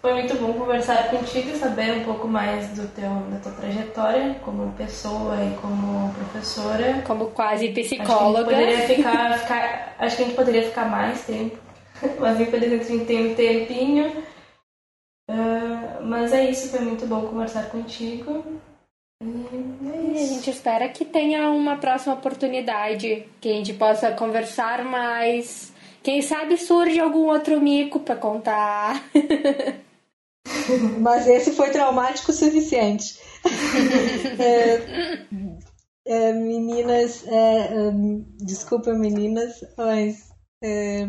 Foi 0.00 0.14
muito 0.14 0.34
bom 0.36 0.54
conversar 0.54 1.10
contigo, 1.10 1.54
saber 1.56 1.98
um 1.98 2.04
pouco 2.04 2.26
mais 2.26 2.68
do 2.70 2.88
teu, 2.88 3.10
da 3.30 3.38
tua 3.38 3.52
trajetória 3.52 4.34
como 4.42 4.72
pessoa 4.72 5.36
e 5.44 5.54
como 5.60 6.10
professora. 6.14 7.02
Como 7.06 7.26
quase 7.32 7.68
psicóloga. 7.68 8.40
Acho 8.40 8.48
que, 8.48 8.54
poderia 8.54 8.80
ficar, 8.88 9.38
ficar, 9.38 9.96
acho 9.98 10.16
que 10.16 10.22
a 10.22 10.26
gente 10.26 10.36
poderia 10.36 10.62
ficar 10.62 10.88
mais 10.88 11.26
tempo, 11.26 11.58
mas 12.18 12.40
infelizmente 12.40 12.84
a 12.84 12.96
gente 12.96 13.04
tem 13.04 13.30
um 13.30 13.34
tempinho. 13.34 14.08
Uh, 15.30 16.02
mas 16.02 16.32
é 16.32 16.50
isso, 16.50 16.70
foi 16.70 16.80
muito 16.80 17.06
bom 17.06 17.26
conversar 17.26 17.68
contigo. 17.68 18.42
E 19.22 19.69
a 20.18 20.26
gente 20.26 20.50
espera 20.50 20.88
que 20.88 21.04
tenha 21.04 21.50
uma 21.50 21.76
próxima 21.76 22.14
oportunidade, 22.14 23.26
que 23.40 23.50
a 23.50 23.54
gente 23.54 23.74
possa 23.74 24.12
conversar 24.12 24.84
mais. 24.84 25.72
Quem 26.02 26.22
sabe 26.22 26.56
surge 26.56 26.98
algum 26.98 27.26
outro 27.26 27.60
mico 27.60 28.00
para 28.00 28.16
contar. 28.16 29.04
Mas 31.00 31.26
esse 31.26 31.52
foi 31.52 31.70
traumático 31.70 32.30
o 32.30 32.34
suficiente. 32.34 33.18
é, 34.38 35.24
é, 36.06 36.32
meninas, 36.32 37.26
é, 37.26 37.90
um, 37.90 38.24
desculpa 38.38 38.92
meninas, 38.94 39.64
mas 39.76 40.30
é, 40.62 41.06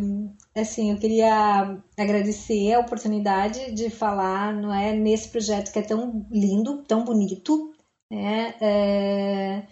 assim, 0.56 0.92
eu 0.92 0.98
queria 0.98 1.78
agradecer 1.98 2.74
a 2.74 2.80
oportunidade 2.80 3.72
de 3.72 3.90
falar, 3.90 4.54
não 4.54 4.74
é, 4.74 4.94
nesse 4.94 5.30
projeto 5.30 5.72
que 5.72 5.80
é 5.80 5.82
tão 5.82 6.26
lindo, 6.32 6.84
tão 6.84 7.04
bonito, 7.04 7.71
né? 8.12 8.54
É, 8.60 9.64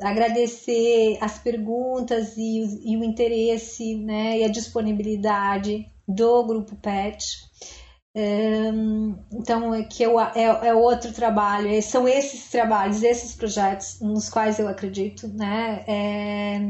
agradecer 0.00 1.18
as 1.20 1.38
perguntas 1.38 2.36
e, 2.36 2.92
e, 2.92 2.96
o 2.96 3.02
interesse, 3.02 3.96
né, 3.96 4.38
e 4.38 4.44
a 4.44 4.48
disponibilidade 4.48 5.86
do 6.06 6.44
grupo 6.44 6.76
PET. 6.76 7.24
É, 8.14 8.70
então, 9.32 9.74
é 9.74 9.82
que 9.84 10.02
eu, 10.02 10.20
é, 10.20 10.68
é 10.68 10.74
outro 10.74 11.12
trabalho, 11.12 11.68
é, 11.68 11.80
são 11.80 12.06
esses 12.06 12.50
trabalhos, 12.50 13.02
esses 13.02 13.34
projetos 13.34 14.00
nos 14.00 14.28
quais 14.28 14.58
eu 14.58 14.68
acredito, 14.68 15.28
né? 15.28 15.84
É, 15.86 16.60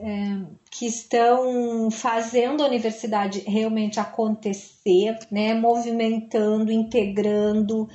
é, 0.00 0.40
que 0.70 0.86
estão 0.86 1.90
fazendo 1.90 2.62
a 2.62 2.66
universidade 2.66 3.40
realmente 3.40 3.98
acontecer, 3.98 5.18
né, 5.30 5.54
movimentando, 5.54 6.70
integrando 6.70 7.88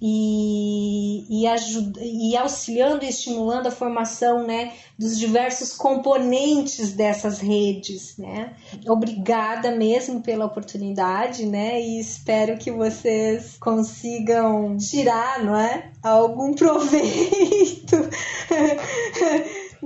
e, 0.00 1.26
e, 1.30 2.30
e 2.30 2.36
auxiliando 2.36 3.04
e 3.04 3.08
estimulando 3.08 3.66
a 3.66 3.70
formação 3.70 4.46
né, 4.46 4.72
dos 4.98 5.18
diversos 5.18 5.74
componentes 5.74 6.92
dessas 6.92 7.40
redes. 7.40 8.16
Né. 8.16 8.54
Obrigada 8.86 9.70
mesmo 9.70 10.22
pela 10.22 10.46
oportunidade 10.46 11.46
né, 11.46 11.80
e 11.80 12.00
espero 12.00 12.58
que 12.58 12.70
vocês 12.70 13.56
consigam 13.58 14.76
tirar 14.78 15.44
não 15.44 15.56
é, 15.56 15.90
algum 16.02 16.52
proveito 16.54 17.96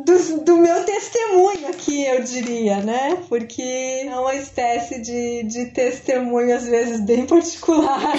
do, 0.05 0.45
do 0.45 0.57
meu 0.57 0.85
testemunho 0.85 1.69
aqui, 1.69 2.05
eu 2.07 2.23
diria, 2.23 2.81
né? 2.81 3.19
Porque 3.29 3.63
é 3.63 4.19
uma 4.19 4.35
espécie 4.35 5.01
de, 5.01 5.43
de 5.45 5.67
testemunho, 5.67 6.55
às 6.55 6.67
vezes, 6.67 7.01
bem 7.01 7.27
particular. 7.27 8.15